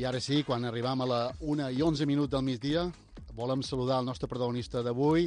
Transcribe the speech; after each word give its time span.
I 0.00 0.04
ara 0.08 0.16
sí, 0.16 0.38
quan 0.48 0.64
arribam 0.64 1.02
a 1.04 1.06
la 1.06 1.16
1 1.44 1.66
i 1.76 1.82
11 1.84 2.06
minuts 2.08 2.32
del 2.32 2.40
migdia, 2.40 2.86
volem 3.36 3.60
saludar 3.60 3.98
el 4.00 4.06
nostre 4.08 4.30
protagonista 4.30 4.80
d'avui 4.80 5.26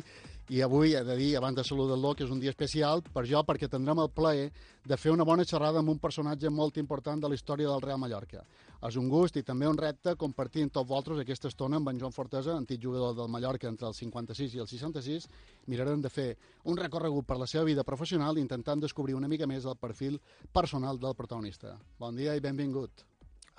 i 0.50 0.64
avui 0.66 0.96
he 0.98 1.04
de 1.06 1.18
dir, 1.20 1.36
abans 1.38 1.60
de 1.60 1.64
saludar-lo, 1.68 2.16
que 2.18 2.26
és 2.26 2.32
un 2.34 2.42
dia 2.42 2.50
especial 2.50 3.04
per 3.06 3.22
jo 3.30 3.44
perquè 3.46 3.70
tindrem 3.70 4.02
el 4.02 4.10
plaer 4.10 4.48
de 4.82 4.98
fer 4.98 5.14
una 5.14 5.28
bona 5.30 5.46
xerrada 5.46 5.84
amb 5.84 5.94
un 5.94 6.00
personatge 6.02 6.50
molt 6.50 6.82
important 6.82 7.22
de 7.22 7.30
la 7.30 7.38
història 7.38 7.70
del 7.70 7.86
Real 7.86 8.02
Mallorca. 8.02 8.42
És 8.90 8.98
un 8.98 9.14
gust 9.14 9.38
i 9.38 9.46
també 9.46 9.70
un 9.70 9.78
repte 9.78 10.18
compartir 10.18 10.66
amb 10.66 10.74
tots 10.74 10.90
vosaltres 10.90 11.22
aquesta 11.22 11.54
estona 11.54 11.78
amb 11.78 11.94
en 11.94 12.02
Joan 12.02 12.18
Fortesa, 12.18 12.58
antic 12.58 12.82
jugador 12.82 13.14
del 13.14 13.30
Mallorca 13.30 13.70
entre 13.70 13.88
el 13.88 13.94
56 13.94 14.58
i 14.58 14.66
el 14.66 14.74
66. 14.74 15.30
Mirarem 15.70 16.02
de 16.02 16.10
fer 16.10 16.32
un 16.66 16.82
recorregut 16.82 17.30
per 17.30 17.38
la 17.38 17.46
seva 17.46 17.70
vida 17.70 17.86
professional 17.86 18.42
intentant 18.42 18.82
descobrir 18.82 19.22
una 19.22 19.30
mica 19.30 19.46
més 19.46 19.70
el 19.70 19.78
perfil 19.78 20.18
personal 20.52 20.98
del 20.98 21.14
protagonista. 21.14 21.78
Bon 22.00 22.18
dia 22.18 22.34
i 22.34 22.42
benvingut. 22.42 23.13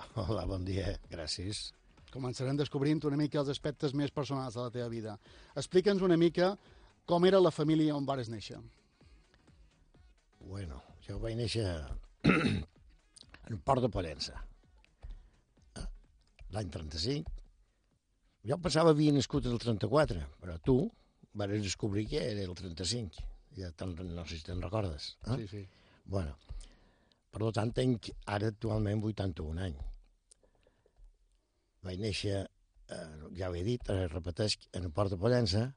Hola, 0.25 0.45
bon 0.47 0.63
dia, 0.65 0.95
gràcies. 1.11 1.69
Començarem 2.13 2.57
descobrint 2.57 3.01
una 3.07 3.19
mica 3.19 3.41
els 3.41 3.51
aspectes 3.51 3.93
més 3.97 4.13
personals 4.15 4.55
de 4.55 4.63
la 4.63 4.71
teva 4.73 4.87
vida. 4.91 5.17
Explica'ns 5.59 6.03
una 6.05 6.17
mica 6.19 6.53
com 7.09 7.25
era 7.27 7.41
la 7.41 7.51
família 7.51 7.95
on 7.95 8.07
vares 8.07 8.29
néixer. 8.31 8.59
Bueno, 10.45 10.81
jo 11.07 11.17
vaig 11.19 11.37
néixer 11.39 11.65
en 13.49 13.61
Port 13.65 13.83
de 13.83 13.89
Pollença, 13.91 14.37
eh, 15.75 15.87
l'any 16.55 16.69
35. 16.73 17.33
Jo 18.45 18.59
pensava 18.61 18.93
havia 18.93 19.13
nascut 19.13 19.47
el 19.49 19.57
34, 19.61 20.21
però 20.41 20.59
tu 20.61 20.77
vas 21.33 21.49
descobrir 21.49 22.05
que 22.11 22.21
era 22.21 22.45
el 22.45 22.53
35. 22.55 23.25
Ja 23.57 23.71
no 23.81 24.25
sé 24.25 24.37
si 24.37 24.43
te'n 24.45 24.61
recordes. 24.61 25.15
Eh? 25.25 25.37
Sí, 25.41 25.47
sí. 25.47 25.65
Bueno, 26.05 26.35
per 27.33 27.51
tant, 27.55 27.73
tenc 27.75 28.11
ara 28.31 28.51
actualment 28.53 29.01
81 29.03 29.63
anys. 29.67 29.94
Vaig 31.85 32.01
néixer, 32.01 32.43
eh, 32.89 33.07
ja 33.37 33.49
ho 33.49 33.55
he 33.55 33.63
dit, 33.63 33.89
eh, 33.89 34.05
repeteix, 34.11 34.57
en 34.73 34.87
el 34.87 34.93
Port 34.93 35.13
de 35.13 35.19
Pollença, 35.21 35.67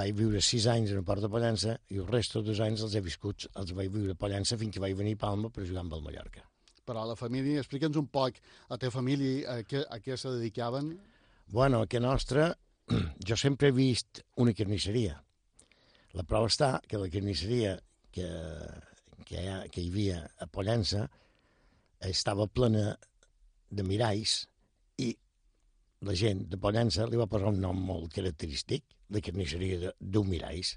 vaig 0.00 0.14
viure 0.16 0.40
sis 0.42 0.66
anys 0.70 0.90
en 0.90 1.00
el 1.02 1.06
Port 1.06 1.22
de 1.22 1.30
Pollença 1.30 1.76
i 1.92 2.00
el 2.02 2.08
resto 2.08 2.42
dos 2.42 2.60
anys 2.64 2.82
els 2.86 2.94
he 2.96 3.02
viscut, 3.04 3.46
els 3.60 3.72
vaig 3.76 3.92
viure 3.92 4.14
a 4.14 4.18
Pollença 4.18 4.58
fins 4.60 4.74
que 4.74 4.82
vaig 4.82 4.96
venir 4.98 5.14
a 5.18 5.22
Palma 5.26 5.50
per 5.50 5.66
jugar 5.68 5.84
amb 5.84 5.94
el 5.94 6.02
Mallorca. 6.06 6.44
Però 6.84 7.04
la 7.08 7.16
família, 7.16 7.60
explica'ns 7.62 7.96
un 7.96 8.08
poc 8.12 8.40
a 8.68 8.78
teva 8.80 8.92
família 8.92 9.54
a 9.54 9.62
què, 9.64 9.84
a 9.88 10.00
què 10.04 10.16
se 10.20 10.32
dedicaven. 10.34 10.90
Bueno, 11.52 11.82
a 11.82 11.86
que 11.86 12.00
nostra, 12.00 12.50
jo 13.28 13.36
sempre 13.40 13.70
he 13.70 13.76
vist 13.76 14.24
una 14.36 14.52
carnisseria. 14.56 15.20
La 16.14 16.24
prova 16.28 16.50
està 16.50 16.78
que 16.88 17.00
la 17.00 17.10
carnisseria 17.10 17.76
que, 18.14 18.26
que, 19.24 19.38
hi, 19.40 19.48
ha, 19.48 19.62
que 19.68 19.82
hi 19.82 19.88
havia 19.90 20.20
a 20.38 20.46
Pollença 20.46 21.08
estava 22.04 22.46
plena 22.46 22.92
de 23.70 23.82
miralls 23.86 24.44
i 25.02 25.10
la 26.04 26.14
gent 26.18 26.44
de 26.50 26.58
Pollença 26.60 27.06
li 27.08 27.20
va 27.20 27.28
posar 27.30 27.52
un 27.52 27.60
nom 27.62 27.78
molt 27.90 28.12
característic, 28.14 28.84
de 29.08 29.22
carnisseria 29.24 29.92
d'un 30.00 30.28
miralls. 30.28 30.74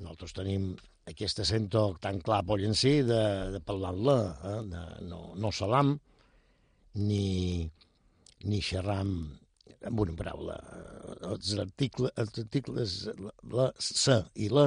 Nosaltres 0.00 0.34
tenim 0.36 0.70
aquest 1.10 1.42
acento 1.42 1.82
tan 2.00 2.20
clar 2.24 2.42
pollencí 2.48 3.00
de, 3.06 3.20
de 3.54 3.60
parlar-la, 3.64 4.16
eh? 4.52 4.56
de, 4.70 4.82
no, 5.10 5.20
no 5.36 5.52
salam, 5.52 5.94
ni, 7.00 7.66
ni 8.44 8.60
xerram 8.64 9.14
amb 9.88 10.02
una 10.04 10.16
paraula. 10.16 10.58
Els 11.30 11.54
articles, 11.62 12.12
els 12.20 12.42
articles 12.44 12.96
la, 13.18 13.34
la, 13.56 13.68
sa 13.80 14.20
i 14.34 14.50
la 14.52 14.66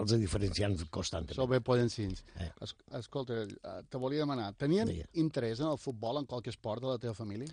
els 0.00 0.14
diferenciant 0.20 0.76
constantment. 0.92 1.36
Sou 1.38 1.48
bé 1.50 1.60
pollencins. 1.64 2.22
Eh. 2.38 2.48
Es, 2.64 2.74
escolta, 2.98 3.42
eh, 3.44 3.80
te 3.90 4.00
volia 4.00 4.24
demanar, 4.24 4.52
tenien 4.58 4.88
Digue. 4.88 5.08
interès 5.22 5.60
en 5.60 5.70
el 5.70 5.78
futbol, 5.78 6.18
en 6.20 6.26
qualque 6.30 6.50
esport 6.50 6.82
de 6.82 6.92
la 6.92 6.98
teva 6.98 7.14
família? 7.14 7.48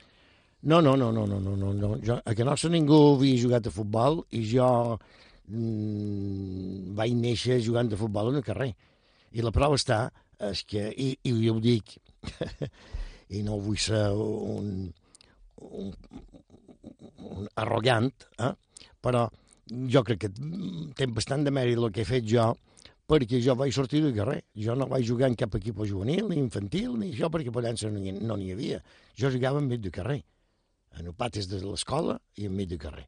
No, 0.61 0.81
no, 0.81 0.95
no, 0.97 1.11
no, 1.11 1.27
no, 1.27 1.39
no, 1.39 1.55
no, 1.55 1.73
no. 1.73 1.97
Jo, 2.03 2.17
a 2.25 2.33
que 2.35 2.45
nostre 2.45 2.71
ningú 2.73 2.97
havia 3.13 3.37
jugat 3.41 3.67
a 3.69 3.73
futbol 3.73 4.23
i 4.33 4.41
jo 4.49 4.67
mm, 5.47 6.95
vaig 6.97 7.13
néixer 7.13 7.59
jugant 7.63 7.91
a 7.93 7.99
futbol 7.99 8.31
en 8.31 8.41
el 8.41 8.45
carrer. 8.45 8.71
I 9.37 9.45
la 9.45 9.53
prova 9.53 9.77
està, 9.77 10.07
és 10.49 10.63
que, 10.65 10.87
i, 10.89 11.11
i 11.23 11.33
jo 11.43 11.57
ho 11.57 11.61
dic, 11.61 11.97
i 13.37 13.43
no 13.45 13.59
vull 13.61 13.77
ser 13.81 14.07
un, 14.13 14.87
un, 15.67 15.93
un 17.29 17.49
arrogant, 17.55 18.09
eh? 18.41 18.53
però 19.03 19.27
jo 19.69 20.03
crec 20.07 20.25
que 20.25 20.31
té 20.97 21.07
bastant 21.11 21.43
de 21.45 21.53
mèrit 21.53 21.77
el 21.79 21.91
que 21.93 22.03
he 22.03 22.07
fet 22.07 22.25
jo, 22.27 22.51
perquè 23.07 23.39
jo 23.43 23.55
vaig 23.55 23.73
sortir 23.75 24.01
del 24.03 24.15
carrer. 24.15 24.41
Jo 24.55 24.75
no 24.75 24.87
vaig 24.91 25.05
jugar 25.07 25.29
en 25.31 25.37
cap 25.39 25.55
equip 25.59 25.79
juvenil, 25.85 26.27
ni 26.29 26.39
infantil, 26.41 26.97
ni 26.99 27.13
això, 27.13 27.31
perquè 27.31 27.53
Pollença 27.53 27.91
no 27.91 27.99
n'hi 27.99 28.17
no 28.19 28.35
havia. 28.35 28.81
Jo 29.15 29.31
jugava 29.31 29.61
enmig 29.63 29.81
del 29.81 29.95
carrer, 29.95 30.21
en 30.99 31.11
patis 31.13 31.47
de 31.47 31.61
l'escola 31.63 32.19
i 32.35 32.47
enmig 32.47 32.69
del 32.73 32.81
carrer. 32.81 33.07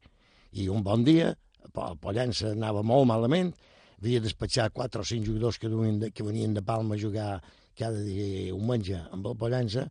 I 0.54 0.70
un 0.70 0.84
bon 0.84 1.04
dia, 1.04 1.34
el 1.66 2.00
Pollença 2.02 2.54
anava 2.56 2.84
molt 2.84 3.08
malament, 3.08 3.52
havia 4.00 4.22
despatxat 4.24 4.74
quatre 4.74 5.02
o 5.02 5.06
cinc 5.06 5.26
jugadors 5.28 5.60
que, 5.60 5.68
de, 5.68 6.12
que 6.12 6.24
venien 6.24 6.54
de 6.54 6.64
Palma 6.64 6.96
a 6.96 7.00
jugar 7.00 7.42
cada 7.78 8.00
dia 8.04 8.56
un 8.56 8.66
menja 8.68 9.06
amb 9.12 9.28
el 9.28 9.36
Pollença, 9.36 9.90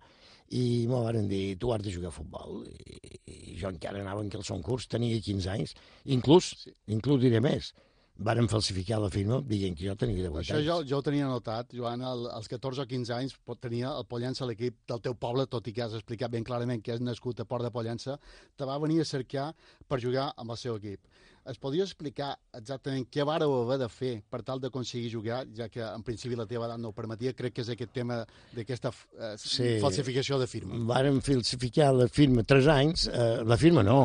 i 0.55 0.87
m'ho 0.89 1.03
van 1.05 1.29
dir, 1.29 1.59
tu 1.61 1.73
has 1.75 1.83
de 1.85 1.93
jugar 1.93 2.13
a 2.13 2.15
futbol. 2.15 2.63
I, 2.69 3.21
i 3.29 3.59
jo 3.59 3.69
encara 3.73 4.01
anava 4.01 4.25
en 4.25 4.31
calçon 4.33 4.63
curs, 4.65 4.89
tenia 4.89 5.21
15 5.21 5.53
anys, 5.53 5.77
inclús, 6.05 6.55
sí. 6.63 6.75
inclús 6.95 7.21
diré 7.25 7.43
més, 7.45 7.73
varen 8.19 8.49
falsificar 8.51 8.99
la 8.99 9.11
firma 9.15 9.39
dient 9.47 9.77
que 9.79 9.87
jo 9.87 9.95
tenia 9.95 10.17
18 10.19 10.41
Això 10.41 10.57
anys. 10.57 10.67
jo, 10.67 10.79
jo 10.91 10.99
ho 10.99 11.05
tenia 11.07 11.29
notat, 11.31 11.71
Joan, 11.75 12.03
el, 12.03 12.27
als 12.35 12.51
14 12.51 12.83
o 12.83 12.89
15 12.91 13.15
anys 13.15 13.37
tenia 13.63 13.93
el 13.95 14.09
Pollença 14.11 14.45
a 14.45 14.49
l'equip 14.51 14.81
del 14.91 15.03
teu 15.05 15.15
poble, 15.15 15.47
tot 15.47 15.69
i 15.71 15.75
que 15.77 15.85
has 15.85 15.95
explicat 15.95 16.33
ben 16.33 16.47
clarament 16.47 16.83
que 16.83 16.97
és 16.97 17.05
nascut 17.05 17.39
a 17.41 17.47
Port 17.47 17.63
de 17.63 17.71
Pollença, 17.71 18.19
te 18.57 18.67
va 18.67 18.79
venir 18.83 19.01
a 19.01 19.07
cercar 19.07 19.53
per 19.87 20.01
jugar 20.03 20.33
amb 20.37 20.51
el 20.51 20.59
seu 20.59 20.81
equip. 20.81 21.07
Es 21.49 21.57
podria 21.57 21.85
explicar 21.87 22.35
exactament 22.59 23.07
què 23.09 23.25
vareu 23.25 23.55
haver 23.63 23.79
de 23.81 23.87
fer 23.89 24.11
per 24.29 24.43
tal 24.45 24.61
d'aconseguir 24.61 25.09
jugar, 25.15 25.39
ja 25.57 25.69
que 25.73 25.81
en 25.81 26.03
principi 26.05 26.37
la 26.37 26.45
teva 26.51 26.67
edat 26.67 26.81
no 26.83 26.91
ho 26.91 26.97
permetia, 26.97 27.33
crec 27.39 27.55
que 27.57 27.63
és 27.65 27.71
aquest 27.73 27.95
tema 27.97 28.19
d'aquesta 28.53 28.93
eh, 28.93 29.31
sí, 29.41 29.69
falsificació 29.81 30.37
de 30.43 30.49
firma. 30.51 30.77
Varen 30.91 31.23
falsificar 31.25 31.89
la 31.97 32.09
firma 32.13 32.45
tres 32.45 32.69
anys, 32.69 33.07
eh, 33.09 33.41
la 33.49 33.57
firma 33.61 33.85
no, 33.87 34.01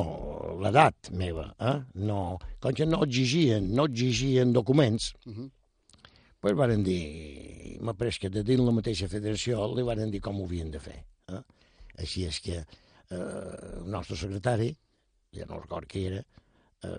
l'edat 0.64 1.12
meva, 1.20 1.50
eh? 1.60 1.76
no, 2.08 2.22
com 2.64 2.78
que 2.78 2.88
no 2.88 3.02
exigien, 3.04 3.68
no 3.76 3.90
exigien 3.92 4.54
documents, 4.56 5.12
uh 5.26 5.34
-huh. 5.34 5.50
pues 6.40 6.56
varen 6.56 6.84
dir, 6.84 7.78
m'ha 7.82 7.94
pres 7.94 8.20
que 8.20 8.30
de 8.30 8.44
dins 8.44 8.64
la 8.64 8.72
mateixa 8.72 9.08
federació 9.08 9.68
li 9.76 9.84
varen 9.84 10.12
dir 10.12 10.22
com 10.22 10.40
ho 10.40 10.46
havien 10.46 10.72
de 10.72 10.80
fer. 10.80 11.04
Eh? 11.28 11.44
Així 12.00 12.24
és 12.26 12.40
que 12.40 12.56
eh, 12.56 13.18
el 13.84 13.92
nostre 13.92 14.16
secretari, 14.16 14.76
ja 15.34 15.46
no 15.46 15.60
record 15.60 15.88
qui 15.88 16.06
era, 16.06 16.24
eh, 16.84 16.98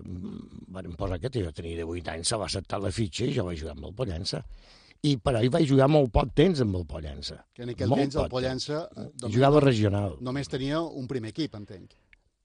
van 0.76 0.94
posar 0.98 1.20
que 1.22 1.30
jo 1.34 1.52
tenia 1.52 1.80
18 1.82 2.14
anys, 2.14 2.30
se 2.30 2.38
va 2.40 2.48
acceptar 2.48 2.80
la 2.82 2.92
fitxa 2.94 3.26
i 3.28 3.34
jo 3.36 3.44
vaig 3.48 3.60
jugar 3.60 3.76
amb 3.76 3.90
el 3.90 3.94
Pollença. 3.96 4.42
I 5.04 5.18
per 5.20 5.34
ahir 5.36 5.50
vaig 5.52 5.66
jugar 5.68 5.90
molt 5.92 6.08
poc 6.12 6.32
temps 6.36 6.62
amb 6.64 6.78
el 6.78 6.86
Pollença. 6.88 7.42
Que 7.54 7.66
en 7.66 7.74
aquell 7.74 7.90
molt 7.92 8.06
temps 8.06 8.16
el 8.22 8.30
Pollença... 8.32 8.80
Doncs, 8.96 9.34
jugava 9.34 9.60
regional. 9.64 10.16
Només 10.24 10.48
tenia 10.48 10.80
un 10.80 11.08
primer 11.10 11.34
equip, 11.34 11.58
entenc. 11.60 11.92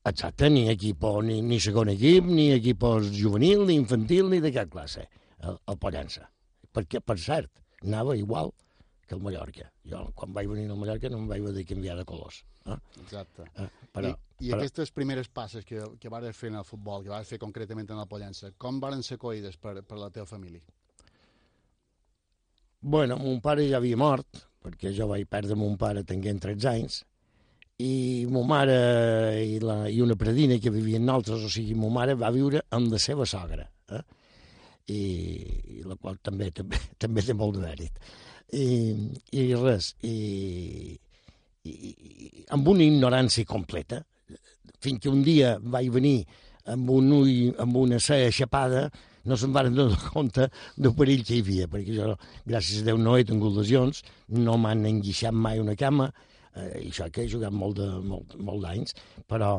Exacte, 0.09 0.49
ni 0.51 0.67
equip, 0.71 1.05
ni, 1.23 1.39
ni 1.45 1.59
segon 1.63 1.91
equip, 1.93 2.27
ni 2.27 2.49
equip 2.55 2.83
juvenil, 3.15 3.65
ni 3.67 3.75
infantil, 3.79 4.29
ni 4.31 4.39
de 4.43 4.51
cap 4.55 4.71
classe, 4.71 5.07
el, 5.43 5.59
el 5.71 5.79
Pollença. 5.79 6.27
Perquè, 6.75 7.01
per 7.03 7.17
cert, 7.19 7.51
anava 7.83 8.15
igual 8.17 8.51
que 9.09 9.15
el 9.15 9.23
Mallorca. 9.25 9.67
Jo, 9.89 10.05
quan 10.15 10.33
vaig 10.35 10.47
venir 10.51 10.69
al 10.69 10.79
Mallorca, 10.79 11.09
no 11.11 11.23
em 11.23 11.27
vaig 11.31 11.43
haver 11.43 11.55
de 11.57 11.65
canviar 11.65 11.97
de 11.97 12.05
colors. 12.07 12.43
Eh? 12.67 12.77
Exacte. 13.01 13.47
Eh, 13.55 13.67
però, 13.95 14.11
I, 14.11 14.28
I 14.39 14.49
però... 14.51 14.59
aquestes 14.59 14.91
primeres 14.95 15.27
passes 15.27 15.65
que, 15.67 15.81
que 15.99 16.11
vas 16.11 16.27
fer 16.35 16.51
en 16.53 16.59
el 16.61 16.67
futbol, 16.67 17.03
que 17.03 17.11
vas 17.11 17.27
fer 17.27 17.39
concretament 17.41 17.89
en 17.91 17.99
la 17.99 18.07
Pollença, 18.07 18.53
com 18.57 18.79
varen 18.79 19.03
ser 19.03 19.19
coïdes 19.19 19.57
per, 19.59 19.81
per 19.83 19.99
la 19.99 20.09
teva 20.15 20.27
família? 20.29 20.63
Bueno, 22.79 23.17
mon 23.19 23.41
pare 23.43 23.67
ja 23.67 23.77
havia 23.77 23.99
mort, 23.99 24.45
perquè 24.63 24.93
jo 24.95 25.09
vaig 25.09 25.27
perdre 25.27 25.57
mon 25.59 25.75
pare 25.77 26.05
tenint 26.07 26.39
13 26.45 26.69
anys, 26.71 27.01
i 27.79 28.25
mo 28.27 28.43
mare 28.43 29.39
i, 29.43 29.59
la, 29.63 29.87
i 29.87 29.99
una 30.03 30.15
predina 30.19 30.57
que 30.59 30.71
vivien 30.71 31.05
nosaltres, 31.07 31.45
o 31.47 31.51
sigui, 31.51 31.75
mo 31.79 31.91
mare 31.91 32.15
va 32.19 32.31
viure 32.35 32.63
amb 32.75 32.91
la 32.91 32.99
seva 32.99 33.27
sogra, 33.27 33.67
eh? 33.91 34.01
I, 34.89 35.01
i 35.77 35.83
la 35.85 35.95
qual 35.99 36.17
també, 36.23 36.49
també, 36.55 36.79
també 37.03 37.23
té 37.23 37.35
molt 37.35 37.59
de 37.59 37.63
mèrit. 37.63 37.99
I, 38.55 38.65
i 39.37 39.43
res, 39.53 39.93
i, 40.07 40.15
i, 41.63 41.71
i, 41.71 42.45
amb 42.55 42.67
una 42.71 42.87
ignorància 42.87 43.47
completa, 43.47 44.01
fins 44.83 45.01
que 45.03 45.11
un 45.11 45.23
dia 45.25 45.57
vaig 45.61 45.89
venir 45.93 46.17
amb 46.69 46.89
un 46.93 47.13
ull, 47.15 47.53
amb 47.61 47.77
una 47.81 47.99
cella 48.03 48.31
xapada, 48.35 48.87
no 49.25 49.37
se'n 49.37 49.53
van 49.55 49.73
donar 49.75 49.99
compte 50.13 50.47
del 50.77 50.95
perill 50.97 51.25
que 51.27 51.37
hi 51.37 51.43
havia, 51.43 51.67
perquè 51.71 51.95
jo, 51.97 52.13
gràcies 52.47 52.83
a 52.83 52.89
Déu, 52.89 52.99
no 53.01 53.17
he 53.17 53.25
tingut 53.27 53.57
lesions, 53.57 54.03
no 54.35 54.57
m'han 54.61 54.85
enguixat 54.89 55.35
mai 55.35 55.61
una 55.61 55.75
cama, 55.79 56.09
eh, 56.55 56.85
i 56.85 56.87
això 56.91 57.09
que 57.11 57.25
he 57.25 57.31
jugat 57.31 57.55
molt 57.55 57.79
de, 57.81 57.89
molt, 58.05 58.37
molt 58.39 58.65
d'anys, 58.65 58.95
però 59.29 59.57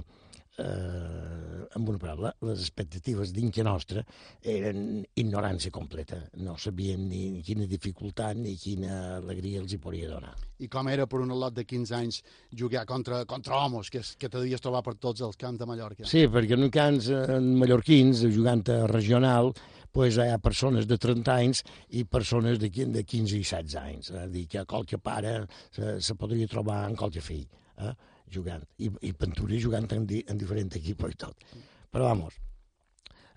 eh, 0.61 1.67
amb 1.77 1.89
una 1.93 2.01
paraula, 2.03 2.33
les 2.47 2.61
expectatives 2.65 3.33
d'Inca 3.35 3.65
nostra 3.67 4.03
eren 4.43 5.05
ignorància 5.23 5.73
completa. 5.75 6.19
No 6.43 6.57
sabien 6.59 7.07
ni 7.09 7.43
quina 7.47 7.69
dificultat 7.71 8.39
ni 8.39 8.57
quina 8.61 9.17
alegria 9.19 9.63
els 9.63 9.75
hi 9.75 9.81
podria 9.83 10.11
donar. 10.11 10.35
I 10.61 10.69
com 10.69 10.91
era 10.93 11.07
per 11.11 11.23
un 11.23 11.33
lot 11.33 11.57
de 11.57 11.65
15 11.65 11.97
anys 11.97 12.21
jugar 12.63 12.85
contra, 12.89 13.23
contra 13.31 13.63
homes, 13.63 13.91
que, 13.91 14.03
que 14.03 14.29
te 14.29 14.39
devies 14.39 14.63
trobar 14.63 14.83
per 14.87 14.97
tots 15.01 15.23
els 15.27 15.39
camps 15.41 15.61
de 15.61 15.69
Mallorca? 15.71 16.09
Sí, 16.11 16.27
perquè 16.33 16.59
en 16.59 16.71
camps 16.75 17.11
en 17.11 17.53
mallorquins, 17.61 18.27
jugant 18.35 18.67
a 18.73 18.83
regional, 18.91 19.55
pues, 19.95 20.19
hi 20.19 20.31
ha 20.31 20.39
persones 20.43 20.87
de 20.91 20.99
30 21.01 21.35
anys 21.35 21.65
i 21.99 22.05
persones 22.05 22.61
de, 22.63 22.71
de 22.71 23.05
15 23.05 23.39
i 23.39 23.43
16 23.47 23.81
anys. 23.81 24.11
És 24.11 24.21
a 24.21 24.29
dir, 24.31 24.47
que 24.51 24.67
qualque 24.69 24.99
pare 24.99 25.41
se, 25.71 25.99
se 26.03 26.19
podria 26.19 26.51
trobar 26.51 26.85
en 26.89 26.99
qualque 26.99 27.23
fill. 27.25 27.47
Eh? 27.81 27.95
Jugant, 28.33 28.65
i, 28.79 28.91
i 29.07 29.13
Penturi 29.13 29.61
jugant 29.63 29.89
en, 29.97 30.07
di, 30.07 30.23
en 30.29 30.39
diferent 30.41 30.73
equip 30.79 31.05
i 31.09 31.19
tot. 31.19 31.47
Però, 31.91 32.07
vamos, 32.07 32.37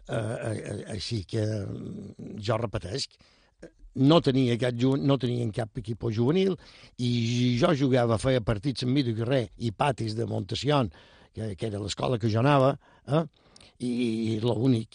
eh, 0.08 0.18
eh, 0.18 0.82
així 0.96 1.24
que 1.30 1.44
mm, 1.44 2.36
jo 2.44 2.58
repeteix, 2.62 3.08
no 3.96 4.20
tenia 4.26 4.58
cap, 4.58 4.74
no 5.00 5.18
tenien 5.22 5.52
cap 5.54 5.78
equip 5.78 6.08
juvenil 6.10 6.56
i 6.98 7.58
jo 7.62 7.74
jugava, 7.78 8.18
feia 8.18 8.42
partits 8.42 8.86
en 8.86 8.94
mig 8.94 9.10
carrer 9.18 9.48
i 9.58 9.72
patis 9.72 10.16
de 10.18 10.26
Montación, 10.26 10.90
que, 11.34 11.54
que 11.56 11.68
era 11.68 11.82
l'escola 11.82 12.18
que 12.18 12.30
jo 12.30 12.42
anava, 12.42 12.74
eh? 13.08 13.24
i 13.84 14.40
l'únic 14.40 14.90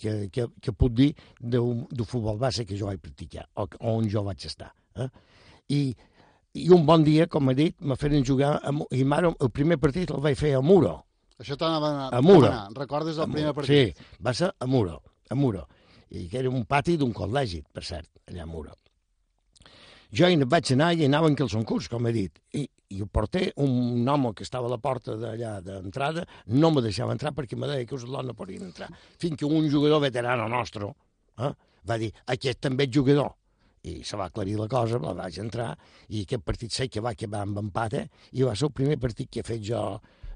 que, 0.00 0.12
que, 0.32 0.46
que 0.60 0.72
puc 0.72 0.94
dir 0.96 1.10
de, 1.38 1.60
de 1.90 2.04
futbol 2.04 2.38
base 2.40 2.64
que 2.66 2.78
jo 2.78 2.88
vaig 2.88 3.00
practicar, 3.02 3.46
o 3.54 3.68
on 3.92 4.08
jo 4.10 4.24
vaig 4.26 4.46
estar. 4.48 4.72
Eh? 4.96 5.08
I 5.70 5.80
i 6.54 6.68
un 6.74 6.84
bon 6.86 7.04
dia, 7.06 7.26
com 7.30 7.50
he 7.50 7.54
dit, 7.54 7.76
me 7.80 7.96
feren 7.98 8.24
jugar, 8.26 8.56
a, 8.58 8.72
i 8.96 9.04
mare, 9.04 9.30
el 9.30 9.50
primer 9.54 9.78
partit 9.82 10.10
el 10.10 10.22
vaig 10.24 10.38
fer 10.38 10.56
a 10.58 10.62
Muro. 10.64 10.96
Això 11.40 11.56
t'anava 11.56 11.90
a, 11.92 12.08
a 12.18 12.20
Muro. 12.24 12.50
Recordes 12.76 13.20
el 13.22 13.30
primer 13.30 13.54
partit? 13.56 13.94
Sí, 13.96 14.16
va 14.22 14.34
ser 14.36 14.50
a 14.50 14.66
Muro, 14.68 15.00
a 15.30 15.38
Muro. 15.38 15.66
I 16.10 16.26
que 16.28 16.40
era 16.42 16.50
un 16.50 16.66
pati 16.66 16.96
d'un 16.98 17.14
col·legi, 17.14 17.62
per 17.72 17.84
cert, 17.86 18.10
allà 18.28 18.44
a 18.44 18.50
Muro. 18.50 18.74
Jo 20.10 20.26
hi 20.26 20.36
vaig 20.42 20.72
anar 20.74 20.90
i 20.98 21.06
anava 21.06 21.30
en 21.30 21.36
son 21.48 21.62
curs, 21.64 21.86
com 21.88 22.06
he 22.08 22.12
dit, 22.12 22.40
i, 22.58 22.64
i 22.90 22.98
el 22.98 23.06
porter, 23.06 23.52
un 23.62 24.08
home 24.08 24.34
que 24.34 24.42
estava 24.42 24.66
a 24.66 24.70
la 24.72 24.80
porta 24.82 25.14
d'allà 25.14 25.60
d'entrada, 25.62 26.26
no 26.46 26.72
me 26.74 26.82
deixava 26.82 27.14
entrar 27.14 27.30
perquè 27.32 27.56
me 27.56 27.70
deia 27.70 27.86
que 27.86 27.94
els 27.94 28.04
no 28.10 28.34
podien 28.34 28.66
entrar. 28.66 28.90
Fins 29.22 29.38
que 29.38 29.46
un 29.46 29.70
jugador 29.70 30.02
veterano 30.02 30.48
nostre 30.48 30.90
eh, 31.38 31.52
va 31.86 31.96
dir, 31.96 32.10
aquest 32.26 32.58
també 32.60 32.88
és 32.88 32.92
jugador 32.92 33.36
i 33.82 34.00
se 34.04 34.16
va 34.20 34.28
aclarir 34.28 34.58
la 34.60 34.68
cosa, 34.68 35.00
la 35.00 35.14
vaig 35.16 35.40
entrar, 35.40 35.70
i 36.08 36.24
aquest 36.24 36.44
partit 36.44 36.74
sé 36.74 36.88
que 36.88 37.02
va 37.04 37.14
acabar 37.16 37.44
amb 37.46 37.62
empat, 37.64 38.00
eh? 38.00 38.08
i 38.32 38.44
va 38.46 38.56
ser 38.56 38.68
el 38.68 38.74
primer 38.76 38.98
partit 39.00 39.30
que 39.30 39.40
he 39.40 39.46
fet 39.46 39.62
jo 39.64 39.84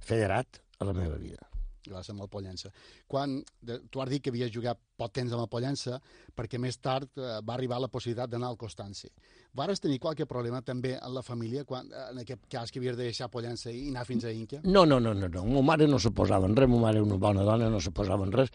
federat 0.05 0.63
a 0.81 0.89
la 0.89 0.97
meva 0.97 1.19
vida. 1.21 1.51
Ser 1.85 2.15
amb 2.15 2.23
el 2.25 2.31
Pollença. 2.33 2.71
Quan, 3.07 3.35
de, 3.61 3.75
tu 3.93 4.01
has 4.01 4.09
dit 4.09 4.23
que 4.25 4.31
havies 4.33 4.49
jugat 4.53 4.79
pot 4.97 5.13
temps 5.13 5.35
amb 5.37 5.43
el 5.43 5.51
Pollença, 5.53 5.99
perquè 6.33 6.57
més 6.57 6.79
tard 6.81 7.11
eh, 7.21 7.43
va 7.45 7.59
arribar 7.59 7.77
la 7.83 7.91
possibilitat 7.93 8.31
d'anar 8.33 8.49
al 8.49 8.57
Constanci. 8.57 9.11
Vares 9.53 9.85
tenir 9.85 9.99
qualque 10.01 10.25
problema 10.25 10.63
també 10.65 10.95
en 10.97 11.13
la 11.13 11.23
família, 11.23 11.67
quan, 11.69 11.91
en 11.93 12.23
aquest 12.23 12.49
cas 12.49 12.73
que 12.73 12.81
havies 12.81 12.97
de 12.97 13.11
deixar 13.11 13.29
Pollença 13.29 13.69
i 13.69 13.91
anar 13.91 14.07
fins 14.09 14.25
a 14.25 14.33
Inca? 14.33 14.63
No, 14.65 14.87
no, 14.89 14.97
no, 14.97 15.13
no, 15.13 15.29
no. 15.29 15.45
Ma 15.59 15.67
mare 15.75 15.91
no 15.91 16.01
se 16.01 16.15
posava 16.17 16.49
en 16.49 16.57
res, 16.57 16.73
ma 16.73 16.81
mare 16.87 17.03
era 17.03 17.07
una 17.07 17.21
bona 17.21 17.45
dona, 17.45 17.69
no 17.69 17.83
se 17.85 17.93
posava 17.93 18.25
en 18.25 18.33
res, 18.33 18.55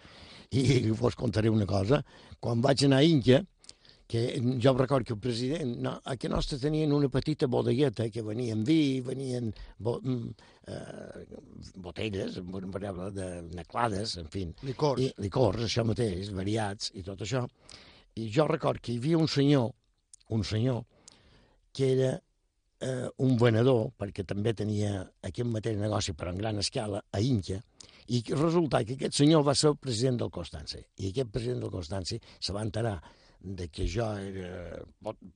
i 0.50 0.90
vos 0.98 1.16
contaré 1.16 1.54
una 1.54 1.70
cosa. 1.70 2.02
Quan 2.42 2.66
vaig 2.66 2.88
anar 2.88 3.04
a 3.04 3.06
Inca, 3.06 3.44
que 4.10 4.42
jo 4.58 4.72
record 4.74 5.06
que 5.06 5.14
el 5.14 5.20
president, 5.22 5.76
no, 5.86 5.92
a 6.04 6.16
que 6.18 6.30
nostre 6.34 6.58
tenien 6.58 6.90
una 6.96 7.12
petita 7.14 7.46
bodegueta 7.46 8.08
que 8.10 8.24
venien 8.26 8.64
vi, 8.66 9.02
venien 9.06 9.52
bo, 9.78 10.00
mm, 10.02 10.32
eh, 10.66 11.26
botelles, 11.76 12.40
de 12.42 13.28
neclades, 13.54 14.16
en 14.18 14.32
fi. 14.34 14.48
Licors. 14.66 15.04
I, 15.04 15.12
licors, 15.22 15.62
això 15.68 15.86
mateix, 15.86 16.32
variats 16.34 16.90
i 16.98 17.04
tot 17.06 17.22
això. 17.22 17.44
I 18.18 18.32
jo 18.34 18.48
record 18.50 18.82
que 18.82 18.96
hi 18.96 18.98
havia 18.98 19.22
un 19.22 19.30
senyor, 19.30 19.70
un 20.34 20.44
senyor, 20.44 20.82
que 21.72 21.92
era 21.94 22.12
eh, 22.82 23.08
un 23.22 23.38
venedor, 23.38 23.92
perquè 23.94 24.26
també 24.26 24.56
tenia 24.58 25.06
aquest 25.22 25.54
mateix 25.54 25.78
negoci 25.78 26.18
però 26.18 26.34
en 26.34 26.42
gran 26.42 26.58
escala, 26.58 27.04
a 27.12 27.22
Inca, 27.22 27.62
i 28.10 28.24
resulta 28.34 28.82
que 28.82 28.98
aquest 28.98 29.22
senyor 29.22 29.46
va 29.46 29.54
ser 29.54 29.70
el 29.70 29.78
president 29.78 30.18
del 30.24 30.34
Constància. 30.34 30.82
I 30.98 31.14
aquest 31.14 31.30
president 31.30 31.62
del 31.62 31.78
Constància 31.78 32.18
se 32.40 32.58
va 32.58 32.66
enterar 32.66 32.98
de 33.40 33.70
que 33.72 33.88
jo 33.88 34.06
era, 34.20 34.80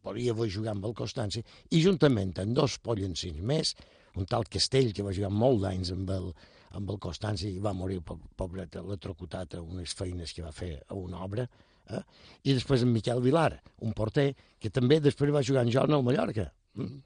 podia 0.04 0.34
jugar 0.36 0.74
amb 0.74 0.86
el 0.90 0.96
Constanci, 0.98 1.44
i 1.72 1.82
juntament 1.84 2.34
amb 2.42 2.56
dos 2.56 2.78
pollancins 2.84 3.40
més, 3.42 3.76
un 4.20 4.28
tal 4.30 4.46
Castell, 4.46 4.92
que 4.94 5.06
va 5.06 5.14
jugar 5.16 5.32
molt 5.32 5.64
d'anys 5.64 5.94
amb 5.96 6.10
el, 6.14 6.32
amb 6.78 6.90
el 6.90 7.00
Constanci 7.00 7.54
i 7.56 7.62
va 7.64 7.74
morir, 7.74 8.02
pobret, 8.04 8.76
electrocutat 8.82 9.56
a 9.56 9.62
unes 9.62 9.94
feines 9.96 10.34
que 10.34 10.44
va 10.44 10.52
fer 10.52 10.76
a 10.88 10.98
una 11.00 11.24
obra, 11.24 11.48
eh? 11.90 12.02
i 12.44 12.54
després 12.54 12.84
en 12.84 12.92
Miquel 12.94 13.22
Vilar, 13.24 13.54
un 13.82 13.96
porter, 13.96 14.34
que 14.60 14.70
també 14.74 15.00
després 15.00 15.34
va 15.34 15.46
jugar 15.46 15.64
en 15.66 15.72
Jorn 15.72 15.96
al 15.96 16.06
Mallorca. 16.06 16.50
Mm? 16.76 17.00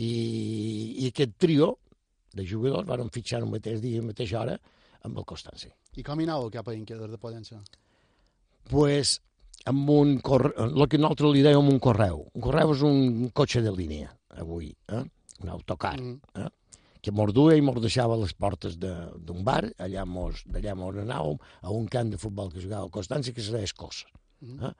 I, 0.00 0.10
I 1.04 1.08
aquest 1.10 1.36
trio 1.38 1.74
de 2.34 2.46
jugadors 2.46 2.88
van 2.88 3.10
fitxar 3.12 3.42
el 3.42 3.50
mateix 3.50 3.80
dia, 3.82 4.00
la 4.00 4.10
mateixa 4.10 4.40
hora, 4.40 4.58
amb 5.06 5.18
el 5.18 5.26
Constanci. 5.28 5.70
I 5.98 6.04
com 6.06 6.20
hi 6.20 6.26
anàveu 6.28 6.52
cap 6.54 6.68
a 6.70 6.76
Inca 6.76 6.98
des 6.98 7.10
de 7.10 7.18
Pollença? 7.20 7.58
Pues 8.70 9.18
amb 9.68 9.90
un 9.92 10.14
correu, 10.24 10.70
el 10.70 10.88
que 10.88 11.00
nosaltres 11.00 11.34
li 11.34 11.42
dèiem 11.44 11.68
un 11.68 11.80
correu. 11.82 12.24
Un 12.34 12.44
correu 12.44 12.72
és 12.74 12.84
un 12.86 13.28
cotxe 13.36 13.62
de 13.64 13.72
línia, 13.74 14.12
avui, 14.40 14.70
eh? 14.88 15.04
un 15.42 15.52
autocar, 15.52 15.96
mm. 16.00 16.40
eh? 16.40 16.48
que 17.00 17.12
mos 17.16 17.32
duia 17.32 17.56
i 17.56 17.64
mos 17.64 17.80
deixava 17.80 18.16
a 18.16 18.20
les 18.20 18.32
portes 18.36 18.76
d'un 18.76 19.44
bar, 19.44 19.62
allà 19.80 20.04
mos, 20.04 20.44
d'allà 20.46 20.74
mos 20.76 20.98
anàvem 21.00 21.38
a 21.64 21.72
un 21.72 21.88
camp 21.88 22.12
de 22.12 22.20
futbol 22.20 22.52
que 22.52 22.60
jugava 22.60 22.88
a 22.88 22.92
Constància, 22.92 23.32
que 23.36 23.44
seria 23.44 23.64
Escossa. 23.64 24.10
Mm. 24.44 24.68
Eh? 24.68 24.74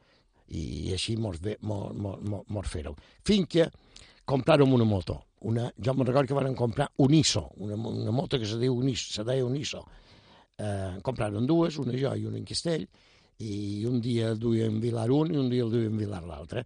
I 0.60 0.64
així 0.96 1.16
mos, 1.16 1.38
ve, 1.40 1.56
mos, 1.62 1.94
mos, 1.94 2.20
mos, 2.26 2.44
mos 2.50 2.68
fèreu. 2.68 2.96
Fins 3.24 3.48
que 3.48 3.68
compràrem 4.28 4.72
una 4.74 4.86
moto. 4.86 5.20
Una, 5.48 5.70
jo 5.80 5.94
me'n 5.96 6.08
recordo 6.08 6.28
que 6.28 6.36
van 6.36 6.54
comprar 6.54 6.90
un 7.00 7.14
ISO, 7.16 7.46
una, 7.64 7.78
una 7.88 8.12
moto 8.12 8.38
que 8.38 8.48
se, 8.48 8.58
diu 8.60 8.74
un 8.76 8.90
ISO, 8.90 9.14
se 9.14 9.24
deia 9.24 9.46
un 9.46 9.56
ISO. 9.56 9.80
Eh, 10.60 10.98
compraren 11.06 11.46
dues, 11.48 11.78
una 11.80 11.96
jo 11.96 12.12
i 12.12 12.26
una 12.28 12.36
en 12.36 12.44
Castell, 12.44 12.84
i 13.40 13.84
un 13.88 14.00
dia 14.04 14.34
duien 14.36 14.80
Vilar 14.80 15.08
un 15.14 15.34
i 15.34 15.38
un 15.40 15.48
dia 15.52 15.64
el 15.64 15.72
duien 15.72 15.96
Vilar 15.96 16.22
l'altre. 16.26 16.64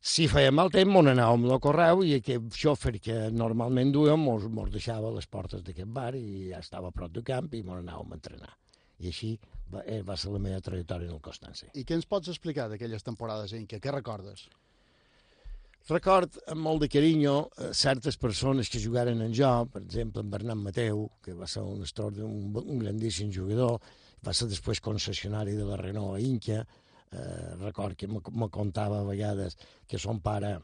Si 0.00 0.28
feia 0.30 0.52
mal 0.54 0.70
temps, 0.70 0.94
on 0.94 1.10
anàvem 1.10 1.48
al 1.50 1.60
correu 1.60 2.04
i 2.06 2.14
aquest 2.16 2.54
xòfer 2.54 2.94
que 3.02 3.16
normalment 3.34 3.90
duem 3.92 4.22
mos, 4.28 4.46
mos 4.46 4.70
deixava 4.70 5.10
a 5.10 5.16
les 5.16 5.26
portes 5.26 5.64
d'aquest 5.66 5.90
bar 5.90 6.12
i 6.14 6.52
ja 6.52 6.62
estava 6.62 6.88
a 6.88 6.94
prop 6.94 7.12
del 7.12 7.26
camp 7.26 7.50
i 7.58 7.64
mos 7.66 7.82
anàvem 7.82 8.14
a 8.14 8.18
entrenar. 8.20 8.54
I 9.02 9.10
així 9.10 9.32
va, 9.72 9.82
eh, 9.84 10.00
va 10.06 10.16
ser 10.16 10.30
la 10.32 10.40
meva 10.42 10.62
trajectòria 10.64 11.10
en 11.10 11.18
el 11.18 11.22
Constància. 11.22 11.68
I 11.74 11.84
què 11.84 11.98
ens 11.98 12.06
pots 12.06 12.30
explicar 12.30 12.68
d'aquelles 12.70 13.04
temporades 13.04 13.52
en 13.58 13.66
què? 13.66 13.82
Què 13.82 13.94
recordes? 13.94 14.46
Record 15.88 16.34
amb 16.52 16.60
molt 16.60 16.82
de 16.84 16.88
carinyo 16.92 17.36
eh, 17.48 17.70
certes 17.72 18.18
persones 18.20 18.70
que 18.70 18.80
jugaren 18.82 19.22
en 19.24 19.34
jo, 19.34 19.50
per 19.72 19.82
exemple, 19.82 20.22
en 20.22 20.30
Bernat 20.30 20.58
Mateu, 20.60 21.06
que 21.24 21.34
va 21.34 21.46
ser 21.50 21.62
un, 21.64 21.82
un, 21.82 22.58
un 22.60 22.82
grandíssim 22.82 23.32
jugador, 23.34 23.80
va 24.24 24.34
ser 24.34 24.48
després 24.50 24.80
concessionari 24.84 25.54
de 25.58 25.66
la 25.68 25.78
Renault 25.80 26.16
a 26.16 26.22
Inca, 26.24 26.64
eh, 27.12 27.54
record 27.60 27.96
que 27.96 28.08
me 28.08 28.48
contava 28.50 29.00
a 29.00 29.06
vegades 29.08 29.56
que 29.86 29.98
son 29.98 30.20
pare 30.20 30.58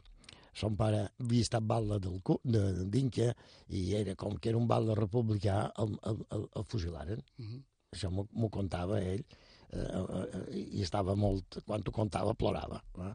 son 0.55 0.75
pare 0.79 1.01
havia 1.19 1.43
estat 1.43 1.65
batle 1.67 1.97
d'Inca 1.99 3.31
i 3.75 3.89
era 3.99 4.15
com 4.15 4.37
que 4.39 4.53
era 4.53 4.59
un 4.59 4.67
batle 4.67 4.95
republicà 4.95 5.65
el, 5.83 5.97
el, 6.11 6.21
el, 6.37 6.45
el 6.55 6.63
fusilaren. 6.63 7.23
Uh 7.37 7.43
mhm. 7.43 7.55
-huh. 7.55 7.63
Això 7.95 8.09
m'ho 8.11 8.49
contava 8.49 8.99
ell 8.99 9.23
eh, 9.71 9.79
eh, 9.79 10.55
i 10.77 10.81
estava 10.81 11.15
molt... 11.15 11.59
Quan 11.65 11.83
ho 11.85 11.91
contava 11.91 12.33
plorava, 12.33 12.81
eh? 12.99 13.13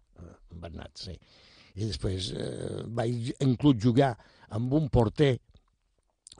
Bernat, 0.50 0.96
sí. 0.96 1.18
I 1.74 1.84
després 1.84 2.32
eh, 2.32 2.82
vaig 2.86 3.32
inclús 3.40 3.76
jugar 3.82 4.16
amb 4.48 4.72
un 4.72 4.88
porter 4.88 5.38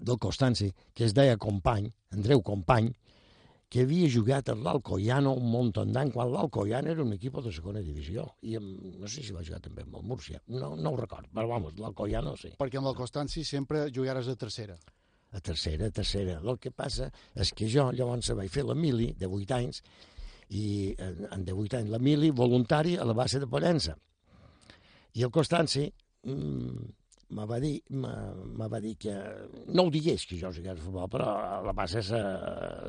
del 0.01 0.19
Constanci 0.19 0.73
que 0.95 1.05
es 1.05 1.13
deia 1.13 1.37
Company, 1.37 1.93
Andreu 2.13 2.43
Company, 2.43 2.91
que 3.71 3.85
havia 3.87 4.09
jugat 4.11 4.51
en 4.51 4.65
l'Alcoyano 4.67 5.33
un 5.39 5.47
munt 5.53 5.71
d'any, 5.79 6.11
quan 6.11 6.33
l'Alcoyano 6.33 6.91
era 6.91 7.05
un 7.05 7.13
equip 7.15 7.39
de 7.39 7.53
segona 7.55 7.83
divisió. 7.87 8.27
I 8.43 8.57
amb, 8.59 8.81
no 8.99 9.09
sé 9.09 9.23
si 9.23 9.35
va 9.37 9.45
jugar 9.47 9.61
també 9.63 9.85
amb 9.87 10.01
el 10.01 10.07
Múrcia, 10.11 10.41
no, 10.51 10.73
no 10.75 10.91
ho 10.91 10.99
record, 10.99 11.31
però 11.31 11.47
vamos, 11.53 11.77
l'Alcoyano 11.79 12.35
sí. 12.41 12.51
Perquè 12.59 12.81
amb 12.81 12.91
el 12.91 12.99
Constanci 12.99 13.45
sempre 13.47 13.87
jugares 13.95 14.29
a 14.29 14.35
tercera. 14.35 14.75
A 15.31 15.39
tercera, 15.39 15.87
a 15.87 15.95
tercera. 15.95 16.41
El 16.43 16.59
que 16.59 16.75
passa 16.75 17.13
és 17.39 17.55
que 17.55 17.71
jo 17.71 17.93
llavors 17.95 18.33
vaig 18.35 18.51
fer 18.51 18.67
la 18.67 18.75
mili 18.75 19.13
de 19.19 19.31
8 19.31 19.59
anys 19.61 19.85
i 20.51 20.65
en 20.99 21.45
de 21.47 21.55
8 21.55 21.79
anys 21.79 21.95
la 21.95 22.03
mili 22.03 22.33
voluntari 22.35 22.97
a 22.99 23.07
la 23.07 23.15
base 23.15 23.39
de 23.39 23.47
Pollença. 23.47 23.95
I 25.15 25.23
el 25.23 25.31
Constanci 25.31 25.87
mmm, 26.27 26.91
me 27.31 27.47
va 27.47 27.61
dir, 27.63 27.77
me, 27.91 28.11
me 28.59 28.67
va 28.69 28.81
dir 28.83 28.97
que 28.99 29.15
no 29.69 29.87
ho 29.87 29.93
digués 29.93 30.27
que 30.27 30.39
jo 30.41 30.51
jugués 30.55 30.75
a 30.75 30.83
futbol, 30.83 31.09
però 31.11 31.29
a 31.39 31.61
la 31.63 31.75
base 31.77 32.03
se, 32.03 32.21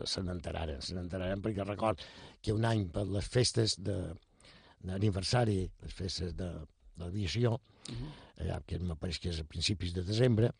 se 0.09 0.23
n'enteraren, 0.25 0.81
se 0.81 0.97
n'enteraren 0.97 1.43
perquè 1.43 1.65
record 1.67 2.01
que 2.41 2.55
un 2.55 2.65
any 2.65 2.87
per 2.93 3.05
les 3.09 3.27
festes 3.29 3.77
d'aniversari, 3.81 5.59
les 5.83 5.93
festes 5.93 6.33
de, 6.37 6.49
de 6.49 7.05
l'aviació, 7.05 7.53
uh 7.53 7.93
-huh. 7.93 8.11
allà 8.41 8.61
que 8.65 8.79
me 8.79 8.95
pareix 8.95 9.19
que 9.19 9.29
és 9.29 9.39
a 9.39 9.43
principis 9.43 9.93
de 9.93 10.03
desembre, 10.03 10.51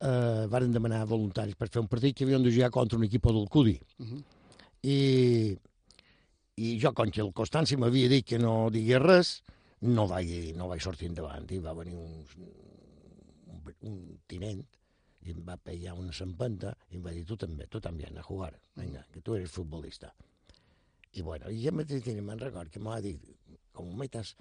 eh, 0.00 0.46
varen 0.48 0.72
demanar 0.72 1.06
voluntaris 1.06 1.54
per 1.54 1.68
fer 1.68 1.80
un 1.80 1.88
partit 1.88 2.16
que 2.16 2.24
havien 2.24 2.42
de 2.42 2.50
jugar 2.50 2.70
contra 2.70 2.98
un 2.98 3.04
equip 3.04 3.26
del 3.26 3.48
Cudi. 3.48 3.80
Uh 3.98 4.06
-huh. 4.06 4.24
I, 4.82 5.58
I 6.56 6.78
jo, 6.80 6.92
com 6.92 7.10
que 7.10 7.20
el 7.20 7.32
Constanci 7.32 7.76
m'havia 7.76 8.08
dit 8.08 8.26
que 8.26 8.38
no 8.38 8.70
digués 8.70 9.02
res, 9.02 9.42
no 9.86 10.06
vaig, 10.08 10.30
no 10.56 10.68
vaig 10.68 10.82
sortir 10.84 11.08
endavant. 11.10 11.48
I 11.50 11.60
va 11.64 11.74
venir 11.76 11.96
un, 11.96 12.24
un, 13.54 13.72
un 13.88 13.98
tinent 14.28 14.62
i 15.24 15.34
em 15.34 15.40
va 15.46 15.56
pegar 15.60 15.94
una 16.00 16.12
sempenta 16.16 16.72
i 16.90 16.98
em 16.98 17.04
va 17.04 17.12
dir, 17.16 17.24
tu 17.28 17.36
també, 17.40 17.66
tu 17.68 17.80
també 17.80 18.08
a 18.08 18.24
jugar, 18.24 18.52
vinga, 18.76 19.04
que 19.12 19.20
tu 19.20 19.36
eres 19.36 19.52
futbolista. 19.52 20.12
I 21.12 21.22
bueno, 21.26 21.50
i 21.50 21.64
ja 21.64 21.72
mateix 21.74 22.06
me'n 22.22 22.40
record 22.40 22.70
que 22.72 22.80
m'ha 22.80 23.00
dit, 23.04 23.24
com 23.72 23.90
metes, 23.98 24.36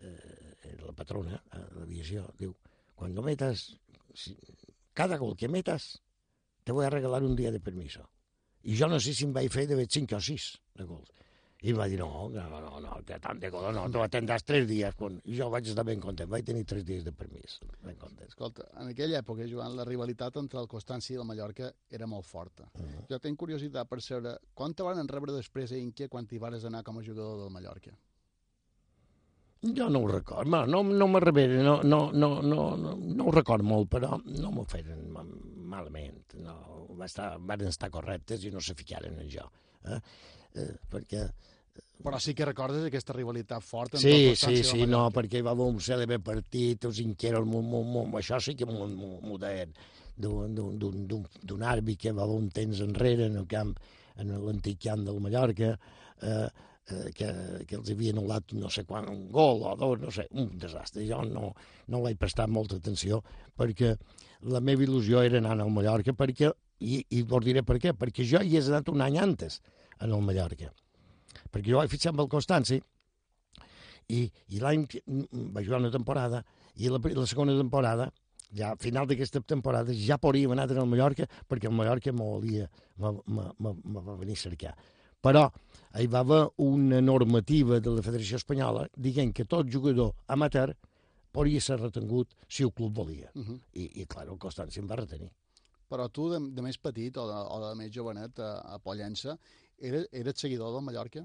eh, 0.00 0.74
la 0.84 0.92
patrona, 0.92 1.40
a 1.50 1.62
l'aviació, 1.78 2.26
diu, 2.38 2.54
quan 2.98 3.14
metas, 3.24 3.72
si, 4.14 4.36
cada 4.92 5.18
gol 5.18 5.36
que 5.36 5.48
metas, 5.48 6.02
te 6.64 6.72
voy 6.72 6.84
a 6.84 6.90
regalar 6.90 7.22
un 7.22 7.36
dia 7.36 7.50
de 7.50 7.60
permiso. 7.60 8.10
I 8.62 8.76
jo 8.76 8.88
no 8.88 8.98
sé 9.00 9.14
si 9.14 9.24
em 9.24 9.32
vaig 9.32 9.50
fer 9.54 9.66
de 9.70 9.78
5 9.78 10.16
o 10.16 10.20
6 10.20 10.48
de 10.76 10.84
gols. 10.84 11.12
I 11.66 11.72
va 11.74 11.88
dir, 11.90 11.96
no, 11.98 12.28
no, 12.30 12.60
no, 12.62 12.78
no, 12.78 12.96
que 13.02 13.16
tant 13.18 13.40
de 13.42 13.48
gol, 13.50 13.64
no, 13.74 13.88
tu 13.90 13.98
atendràs 13.98 14.44
3 14.46 14.66
dies. 14.68 14.94
Quan... 14.98 15.16
Jo 15.26 15.48
vaig 15.50 15.66
estar 15.66 15.82
ben 15.86 15.98
content, 15.98 16.30
vaig 16.30 16.44
tenir 16.46 16.62
3 16.70 16.84
dies 16.86 17.02
de 17.06 17.10
permís, 17.10 17.56
ben 17.82 17.96
content. 17.98 18.28
Escolta, 18.30 18.68
en 18.78 18.92
aquella 18.92 19.18
època, 19.24 19.46
Joan, 19.50 19.74
la 19.74 19.86
rivalitat 19.88 20.38
entre 20.38 20.60
el 20.62 20.68
Constanci 20.70 21.16
i 21.16 21.18
el 21.18 21.26
Mallorca 21.26 21.72
era 21.90 22.06
molt 22.06 22.26
forta. 22.26 22.68
Uh 22.74 22.84
-huh. 22.84 23.06
Jo 23.10 23.18
tinc 23.18 23.38
curiositat 23.38 23.88
per 23.88 24.00
saber 24.00 24.38
quan 24.54 24.74
te 24.74 24.84
van 24.84 25.08
rebre 25.08 25.32
després 25.32 25.72
a 25.72 25.76
Inque 25.76 26.08
quan 26.08 26.26
t'hi 26.26 26.38
vares 26.38 26.64
anar 26.64 26.84
com 26.84 26.98
a 26.98 27.02
jugador 27.02 27.40
del 27.42 27.50
Mallorca? 27.50 27.90
Jo 29.60 29.88
no 29.90 29.98
ho 29.98 30.06
record, 30.06 30.46
no, 30.46 30.64
no, 30.66 30.84
no 30.84 31.08
me 31.08 31.18
reberen, 31.18 31.64
no, 31.64 31.82
no, 31.82 32.12
no, 32.12 32.40
no, 32.40 32.76
no, 32.76 32.94
no 32.94 33.24
ho 33.24 33.32
record 33.32 33.64
molt, 33.64 33.88
però 33.90 34.20
no 34.24 34.52
m'ho 34.52 34.64
feren 34.64 35.10
malament, 35.10 36.34
no, 36.34 36.86
va 36.96 37.06
estar, 37.06 37.40
van 37.40 37.62
estar 37.62 37.90
correctes 37.90 38.44
i 38.44 38.52
no 38.54 38.60
se 38.60 38.76
ficaren 38.78 39.18
en 39.18 39.28
jo, 39.28 39.50
eh? 39.84 39.98
Eh, 40.58 40.72
perquè 40.90 41.28
però 42.02 42.18
sí 42.22 42.32
que 42.34 42.46
recordes 42.46 42.84
aquesta 42.86 43.14
rivalitat 43.14 43.64
forta 43.66 43.98
sí, 43.98 44.34
sí, 44.38 44.62
sí, 44.62 44.84
no, 44.86 45.08
perquè 45.14 45.40
hi 45.40 45.46
va 45.46 45.50
haver 45.56 45.66
un 45.66 45.80
cèlebre 45.82 46.20
partit, 46.22 46.86
els 46.86 47.00
inqueros, 47.02 47.48
això 48.20 48.38
sí 48.42 48.54
que 48.58 48.66
m'ho 48.70 49.38
deien, 49.42 49.72
d'un 50.18 51.64
àrbit 51.66 52.04
que 52.04 52.12
va 52.14 52.22
haver 52.22 52.36
un 52.38 52.50
temps 52.54 52.82
enrere 52.86 53.26
en 53.26 53.38
el 53.42 53.48
camp, 53.50 53.74
en 54.18 54.30
l'antic 54.44 54.78
camp 54.86 55.02
del 55.06 55.18
Mallorca, 55.22 55.72
eh, 56.22 56.46
eh, 56.90 57.08
que, 57.14 57.32
que 57.66 57.78
els 57.78 57.90
havia 57.94 58.14
anul·lat 58.14 58.54
no 58.58 58.70
sé 58.70 58.84
quan, 58.86 59.08
un 59.10 59.26
gol 59.34 59.64
o 59.66 59.74
dos, 59.78 59.98
no 60.02 60.14
sé, 60.14 60.28
un 60.38 60.54
desastre. 60.58 61.06
Jo 61.08 61.24
no, 61.26 61.52
no 61.90 62.02
l'he 62.04 62.14
prestat 62.18 62.50
molta 62.50 62.78
atenció 62.78 63.22
perquè 63.58 63.96
la 64.54 64.62
meva 64.62 64.86
il·lusió 64.86 65.24
era 65.26 65.42
anar 65.42 65.58
al 65.58 65.74
Mallorca 65.74 66.14
perquè, 66.14 66.52
i, 66.78 67.02
i 67.10 67.24
vos 67.26 67.42
diré 67.42 67.66
per 67.66 67.78
què, 67.82 67.94
perquè 67.98 68.26
jo 68.26 68.42
hi 68.42 68.54
he 68.54 68.62
anat 68.70 68.90
un 68.94 69.02
any 69.02 69.18
antes 69.18 69.58
en 70.00 70.12
el 70.12 70.22
Mallorca. 70.22 70.70
Perquè 71.52 71.70
jo 71.70 71.80
vaig 71.80 71.90
fitxar 71.90 72.12
amb 72.12 72.24
el 72.24 72.30
Constanci 72.32 72.78
i, 74.08 74.24
i 74.48 74.60
l'any 74.62 74.86
va 75.54 75.64
jugar 75.64 75.82
una 75.82 75.92
temporada 75.92 76.42
i 76.76 76.88
la, 76.88 77.00
la 77.02 77.26
segona 77.26 77.56
temporada 77.58 78.10
ja 78.54 78.72
a 78.72 78.76
final 78.80 79.08
d'aquesta 79.08 79.40
temporada 79.44 79.92
ja 79.92 80.16
podríem 80.18 80.54
anar 80.54 80.68
al 80.72 80.88
Mallorca 80.88 81.26
perquè 81.48 81.68
el 81.68 81.76
Mallorca 81.76 82.12
me 82.12 82.24
volia, 82.24 82.68
me, 82.96 83.12
me, 83.26 83.74
me 83.84 84.00
va 84.00 84.16
venir 84.16 84.38
a 84.38 84.42
cercar. 84.42 84.74
Però 85.20 85.48
hi 85.98 86.06
va 86.06 86.20
haver 86.22 86.44
una 86.62 87.00
normativa 87.02 87.80
de 87.80 87.90
la 87.90 88.04
Federació 88.06 88.38
Espanyola 88.38 88.86
dient 88.96 89.34
que 89.34 89.44
tot 89.44 89.68
jugador 89.72 90.14
amateur 90.28 90.72
podria 91.34 91.60
ser 91.60 91.80
retengut 91.80 92.34
si 92.48 92.64
el 92.64 92.72
club 92.72 92.94
volia. 92.94 93.30
Uh 93.34 93.42
-huh. 93.42 93.60
I, 93.74 94.02
I, 94.02 94.06
clar, 94.06 94.28
el 94.28 94.38
Constanci 94.38 94.80
em 94.80 94.88
va 94.88 94.96
retenir. 94.96 95.30
Però 95.88 96.08
tu, 96.10 96.28
de, 96.30 96.38
de 96.54 96.62
més 96.62 96.78
petit 96.78 97.16
o 97.16 97.26
de, 97.26 97.34
o 97.34 97.68
de 97.68 97.74
més 97.74 97.90
jovenet 97.90 98.38
a, 98.38 98.74
a 98.74 98.78
Pollença, 98.78 99.38
eres, 99.80 100.08
eres 100.12 100.40
seguidor 100.40 100.74
del 100.74 100.84
Mallorca? 100.86 101.24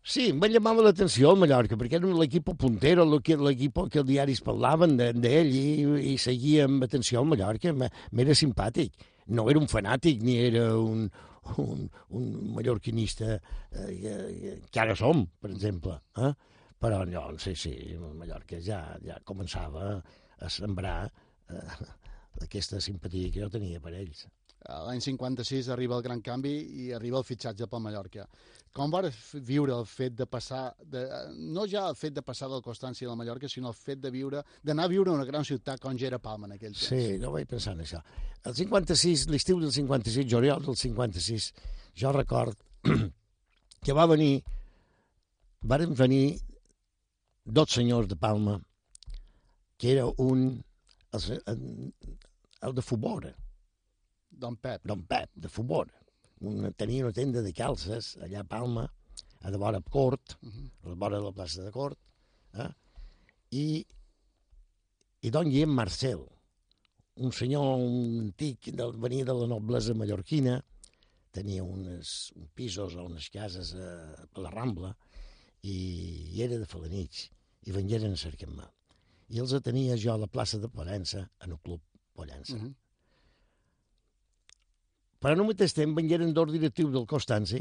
Sí, 0.00 0.30
em 0.30 0.38
va 0.40 0.48
llamar 0.48 0.72
l'atenció 0.78 1.34
el 1.34 1.40
Mallorca, 1.42 1.76
perquè 1.76 1.98
era 1.98 2.12
l'equip 2.16 2.48
puntero, 2.58 3.04
l'equip 3.04 3.82
que 3.92 4.00
els 4.00 4.08
diaris 4.08 4.40
parlaven 4.40 4.96
d'ell 4.96 5.20
de, 5.20 5.34
i, 5.44 6.14
i 6.14 6.18
seguia 6.18 6.64
amb 6.68 6.86
atenció 6.86 7.20
el 7.20 7.28
Mallorca. 7.28 7.74
M'era 7.76 8.36
simpàtic. 8.36 8.96
No 9.30 9.44
era 9.52 9.60
un 9.60 9.68
fanàtic, 9.70 10.24
ni 10.24 10.38
era 10.40 10.64
un, 10.78 11.04
un, 11.60 11.84
un 12.16 12.30
mallorquinista 12.56 13.36
eh, 13.36 14.56
que 14.72 14.80
ara 14.80 14.96
som, 14.96 15.26
per 15.38 15.52
exemple. 15.52 16.00
Eh? 16.16 16.32
Però 16.80 17.04
no, 17.04 17.26
sí, 17.38 17.54
sí, 17.54 17.74
Mallorca 18.00 18.58
ja, 18.64 18.80
ja 19.04 19.20
començava 19.28 19.98
a 20.40 20.48
sembrar 20.48 21.04
eh, 21.04 21.62
aquesta 22.46 22.80
simpatia 22.80 23.28
que 23.28 23.44
jo 23.44 23.50
tenia 23.52 23.84
per 23.84 23.92
ells. 24.00 24.24
L'any 24.68 25.00
56 25.00 25.70
arriba 25.72 25.96
el 25.96 26.02
gran 26.04 26.20
canvi 26.20 26.52
i 26.82 26.90
arriba 26.92 27.18
el 27.18 27.24
fitxatge 27.24 27.66
pel 27.66 27.80
Mallorca. 27.80 28.26
Com 28.76 28.92
vas 28.92 29.16
viure 29.46 29.72
el 29.74 29.86
fet 29.88 30.14
de 30.14 30.26
passar, 30.30 30.74
de, 30.92 31.06
no 31.56 31.64
ja 31.66 31.86
el 31.88 31.96
fet 31.98 32.14
de 32.14 32.22
passar 32.22 32.46
del 32.52 32.62
Constància 32.62 33.08
a 33.08 33.10
la 33.10 33.16
Mallorca, 33.18 33.48
sinó 33.48 33.72
el 33.72 33.78
fet 33.78 33.98
de 34.04 34.12
viure, 34.14 34.44
d'anar 34.62 34.84
a 34.86 34.92
viure 34.92 35.10
a 35.10 35.16
una 35.16 35.26
gran 35.26 35.48
ciutat 35.48 35.80
com 35.82 35.96
ja 35.98 36.06
era 36.10 36.20
Palma 36.22 36.46
en 36.46 36.54
aquell 36.58 36.76
temps? 36.76 36.90
Sí, 36.92 37.16
no 37.18 37.32
vaig 37.34 37.48
pensar 37.50 37.74
en 37.74 37.82
això. 37.86 38.02
El 38.46 38.54
56, 38.54 39.26
l'estiu 39.32 39.58
del 39.64 39.72
56, 39.74 40.28
juliol 40.30 40.62
del 40.68 40.78
56, 40.78 41.50
jo 42.04 42.12
record 42.14 42.62
que 43.84 43.96
va 43.96 44.06
venir, 44.06 44.44
varen 45.66 45.96
venir 45.96 46.38
dos 47.44 47.74
senyors 47.74 48.06
de 48.06 48.16
Palma, 48.16 48.60
que 49.76 49.92
era 49.96 50.06
un, 50.06 50.62
el, 51.16 51.94
el 52.62 52.74
de 52.74 52.82
Fubora. 52.82 53.34
Don 54.40 54.56
Pep. 54.56 54.86
Don 54.88 55.04
Pep, 55.06 55.30
de 55.36 55.48
Fubora 55.52 56.00
una, 56.40 56.70
tenia 56.72 57.04
una 57.04 57.12
tenda 57.12 57.42
de 57.42 57.52
calces 57.52 58.16
allà 58.24 58.40
a 58.42 58.48
Palma, 58.48 58.86
a 59.40 59.50
de 59.50 59.58
vora 59.60 59.80
Cort, 59.80 60.36
uh 60.42 60.48
-huh. 60.48 60.70
a 60.84 60.88
la 60.88 60.94
vora 60.94 61.18
de 61.18 61.24
la 61.24 61.32
plaça 61.32 61.62
de 61.62 61.70
Cort, 61.70 61.98
eh? 62.54 62.70
i, 63.50 63.86
i 65.20 65.30
don 65.30 65.48
Guillem 65.48 65.70
Marcel, 65.70 66.24
un 67.16 67.32
senyor 67.32 67.78
un 67.78 68.20
antic, 68.20 68.70
del, 68.72 68.92
venia 68.96 69.24
de 69.24 69.34
la 69.34 69.46
noblesa 69.46 69.94
mallorquina, 69.94 70.64
tenia 71.30 71.62
unes, 71.62 72.32
uns 72.36 72.50
pisos 72.54 72.94
o 72.94 73.04
unes 73.04 73.28
cases 73.30 73.74
a, 73.74 74.26
a 74.32 74.40
la 74.40 74.50
Rambla, 74.50 74.96
i, 75.62 75.76
i 76.34 76.42
era 76.42 76.58
de 76.58 76.66
Falanich, 76.66 77.30
i 77.62 77.72
vengueren 77.72 78.12
a 78.12 78.16
cercar-me. 78.16 78.64
I 79.28 79.38
els 79.38 79.52
tenia 79.62 79.96
jo 79.96 80.12
a 80.12 80.18
la 80.18 80.26
plaça 80.26 80.58
de 80.58 80.68
Pollença, 80.68 81.28
en 81.40 81.50
el 81.52 81.60
club 81.60 81.80
Pollença. 82.14 82.56
Uh 82.56 82.62
-huh. 82.62 82.74
Però 85.20 85.36
al 85.36 85.44
mateix 85.44 85.74
temps 85.76 85.96
vengueren 85.96 86.32
dos 86.36 86.52
directius 86.52 86.92
del 86.94 87.06
Constanci 87.08 87.60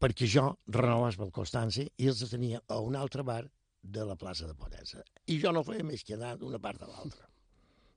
perquè 0.00 0.28
jo 0.32 0.46
renovés 0.72 1.18
pel 1.20 1.32
Constanci 1.36 1.84
i 2.00 2.08
els 2.08 2.22
tenia 2.30 2.62
a 2.72 2.78
un 2.80 2.96
altre 2.96 3.24
bar 3.26 3.42
de 3.80 4.04
la 4.08 4.16
plaça 4.16 4.46
de 4.48 4.56
Pollença. 4.56 5.04
I 5.28 5.36
jo 5.42 5.52
no 5.52 5.64
feia 5.64 5.84
més 5.84 6.04
que 6.04 6.16
anar 6.16 6.36
d'una 6.40 6.60
part 6.62 6.80
a 6.84 6.88
l'altra. 6.88 7.28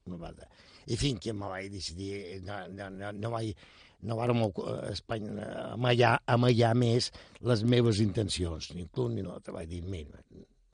Una 0.07 0.19
part 0.19 0.43
I 0.91 0.97
fins 0.99 1.21
que 1.23 1.31
me 1.31 1.47
vaig 1.47 1.69
decidir, 1.71 2.41
no, 2.43 2.57
no, 2.75 2.89
no, 2.91 3.11
no 3.15 3.29
vaig, 3.31 3.55
no 4.03 4.17
vàrem 4.19 4.41
amallar, 4.43 6.17
amallar 6.27 6.73
més 6.75 7.07
les 7.39 7.63
meves 7.63 8.01
intencions, 8.03 8.73
ni 8.75 8.83
l'un 8.97 9.15
ni 9.15 9.23
l'altre. 9.23 9.55
Vaig 9.55 9.69
dir, 9.71 9.79
mira, 9.87 10.19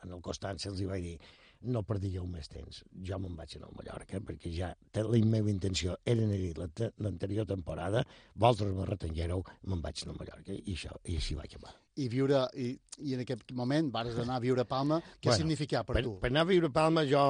en 0.02 0.16
el 0.18 0.24
Constanci 0.26 0.72
els 0.72 0.82
hi 0.82 0.90
vaig 0.90 1.06
dir, 1.06 1.20
no 1.62 1.82
perdíeu 1.84 2.24
més 2.28 2.48
temps. 2.48 2.82
Jo 3.06 3.18
me'n 3.20 3.36
vaig 3.36 3.58
anar 3.58 3.68
a 3.70 3.76
Mallorca 3.76 4.22
perquè 4.24 4.52
ja 4.54 4.70
la 4.96 5.20
meva 5.28 5.52
intenció 5.52 5.98
era 6.06 6.24
anar 6.24 6.90
l'anterior 7.04 7.48
temporada, 7.48 8.06
vosaltres 8.36 8.74
me 8.76 8.88
retenguéreu, 8.88 9.44
me'n 9.68 9.84
vaig 9.84 10.04
anar 10.04 10.16
a 10.16 10.20
Mallorca 10.22 10.56
i, 10.56 10.76
això, 10.76 10.96
i 11.06 11.18
així 11.20 11.36
va 11.36 11.44
acabar. 11.48 11.76
I 12.00 12.08
viure, 12.08 12.46
i, 12.56 12.70
i 13.04 13.16
en 13.18 13.26
aquest 13.26 13.52
moment 13.58 13.90
vas 13.92 14.14
anar 14.16 14.38
a 14.38 14.44
viure 14.44 14.64
a 14.64 14.70
Palma, 14.70 15.02
què 15.20 15.28
bueno, 15.28 15.42
significava 15.42 15.84
per, 15.90 15.98
per 15.98 16.04
tu? 16.06 16.16
Per 16.22 16.32
anar 16.32 16.46
a 16.46 16.50
viure 16.54 16.70
a 16.72 16.76
Palma, 16.80 17.04
jo, 17.10 17.24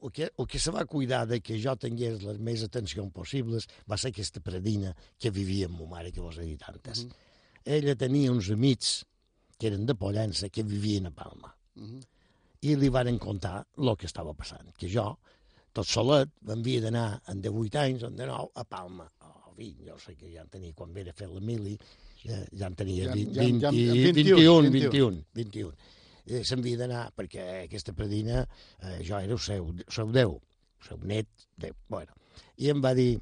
el 0.00 0.14
que, 0.16 0.30
el 0.34 0.50
que 0.50 0.62
se 0.62 0.74
va 0.74 0.86
cuidar 0.90 1.22
de 1.30 1.38
que 1.44 1.60
jo 1.62 1.76
tingués 1.78 2.24
les 2.26 2.40
més 2.42 2.64
atencions 2.66 3.14
possibles 3.14 3.68
va 3.86 4.00
ser 4.00 4.10
aquesta 4.10 4.42
predina 4.42 4.96
que 5.18 5.30
vivia 5.30 5.70
amb 5.70 5.78
ma 5.84 5.92
mare, 5.98 6.10
que 6.10 6.24
vos 6.24 6.40
he 6.40 6.48
dit 6.48 6.64
antes. 6.66 7.04
Uh 7.04 7.10
-huh. 7.10 7.28
Ella 7.76 7.94
tenia 7.94 8.32
uns 8.32 8.50
amics 8.50 9.04
que 9.58 9.68
eren 9.68 9.86
de 9.86 9.94
Pollença, 9.94 10.48
que 10.48 10.62
vivien 10.64 11.06
a 11.06 11.10
Palma. 11.10 11.54
Uh 11.76 11.84
-huh 11.84 12.00
i 12.66 12.76
li 12.76 12.90
varen 12.92 13.18
contar 13.18 13.60
el 13.78 13.92
que 13.96 14.08
estava 14.08 14.34
passant, 14.36 14.72
que 14.76 14.88
jo, 14.92 15.06
tot 15.76 15.88
solet, 15.88 16.32
m'havia 16.48 16.82
d'anar 16.84 17.06
en 17.32 17.40
18 17.40 17.80
anys, 17.84 18.04
en 18.08 18.18
19, 18.18 18.50
a 18.54 18.64
Palma, 18.68 19.06
o 19.48 19.54
20, 19.56 19.86
jo 19.86 19.96
sé 20.02 20.16
que 20.18 20.30
ja 20.32 20.44
en 20.44 20.50
tenia, 20.52 20.74
quan 20.76 20.96
era 20.98 21.14
fer 21.16 21.30
la 21.30 21.40
mili, 21.40 21.76
ja, 22.24 22.40
ja 22.52 22.68
en 22.68 22.76
tenia 22.76 23.12
20, 23.14 23.32
ja, 23.36 23.46
ja, 23.46 23.72
ja, 23.72 23.72
21, 23.72 24.70
21, 24.70 24.70
21, 24.76 25.24
21. 25.40 25.72
Eh, 26.30 26.42
S'havia 26.46 26.78
d'anar, 26.78 27.04
perquè 27.16 27.46
aquesta 27.64 27.94
predina, 27.96 28.44
eh, 28.82 29.00
jo 29.06 29.18
era 29.18 29.34
el 29.34 29.40
seu, 29.40 29.70
seu 29.88 30.10
Déu, 30.14 30.36
el 30.80 30.88
seu 30.88 31.00
net, 31.08 31.30
Déu, 31.56 31.76
bueno. 31.88 32.16
I 32.60 32.70
em 32.74 32.82
va 32.84 32.92
dir, 32.94 33.14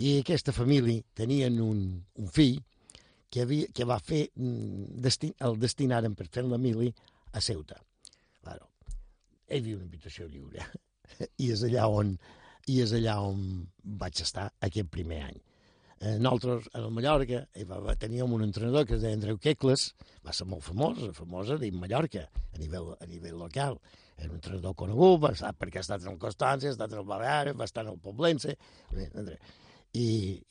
i 0.00 0.18
aquesta 0.20 0.52
família 0.56 1.02
tenien 1.16 1.58
un, 1.64 1.80
un 2.20 2.28
fill 2.34 2.60
que, 3.30 3.44
havia, 3.44 3.70
que 3.74 3.86
va 3.88 3.98
fer, 4.04 4.26
mm, 4.34 5.00
destin, 5.06 5.32
el 5.46 5.58
destinaren 5.60 6.16
per 6.18 6.28
fer 6.28 6.44
la 6.46 6.58
mili 6.58 6.92
a 7.32 7.40
Ceuta. 7.40 7.78
Claro. 8.44 8.70
Ell 9.50 9.64
viu 9.66 9.78
una 9.78 9.88
habitació 9.88 10.28
lliure 10.30 10.66
i 11.42 11.50
és 11.52 11.62
allà 11.66 11.86
on 11.90 12.16
i 12.70 12.80
és 12.84 12.92
allà 12.94 13.16
on 13.24 13.46
vaig 14.00 14.20
estar 14.22 14.50
aquest 14.66 14.90
primer 14.92 15.22
any. 15.26 15.38
Eh, 16.00 16.16
nosaltres, 16.16 16.68
a 16.72 16.80
Mallorca, 16.88 17.42
hi 17.60 17.64
va, 17.68 17.94
teníem 18.00 18.32
un 18.32 18.44
entrenador 18.46 18.86
que 18.88 18.94
es 18.96 19.02
deia 19.02 19.16
Andreu 19.18 19.36
Quecles, 19.42 19.90
va 20.24 20.32
ser 20.36 20.46
molt 20.48 20.64
famós, 20.64 21.02
famosa 21.16 21.58
dins 21.60 21.76
Mallorca, 21.76 22.22
a 22.54 22.60
nivell, 22.60 22.94
a 22.96 23.08
nivell 23.08 23.36
local. 23.36 23.76
Era 24.16 24.30
un 24.30 24.38
entrenador 24.38 24.76
conegut, 24.80 25.18
va 25.24 25.34
estar, 25.36 25.52
perquè 25.56 25.80
ha 25.80 25.84
estat 25.84 26.06
en 26.06 26.14
el 26.14 26.22
Constància, 26.22 26.70
ha 26.70 26.76
estat 26.76 26.94
en 26.94 27.02
el 27.02 27.08
Balears, 27.08 27.56
va 27.58 27.68
estar 27.68 27.84
en 27.84 27.92
el 27.92 28.00
Poblense, 28.00 28.56
i, 29.92 30.06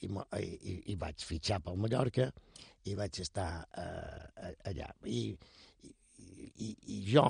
i, 0.05 0.09
i, 0.09 0.75
i 0.93 0.97
vaig 0.99 1.25
fitxar 1.25 1.61
pel 1.65 1.81
Mallorca 1.81 2.29
i 2.89 2.95
vaig 2.97 3.21
estar 3.23 3.49
eh, 3.77 4.53
allà. 4.69 4.89
I, 5.05 5.33
i, 6.39 6.69
i 6.95 6.99
jo 7.07 7.25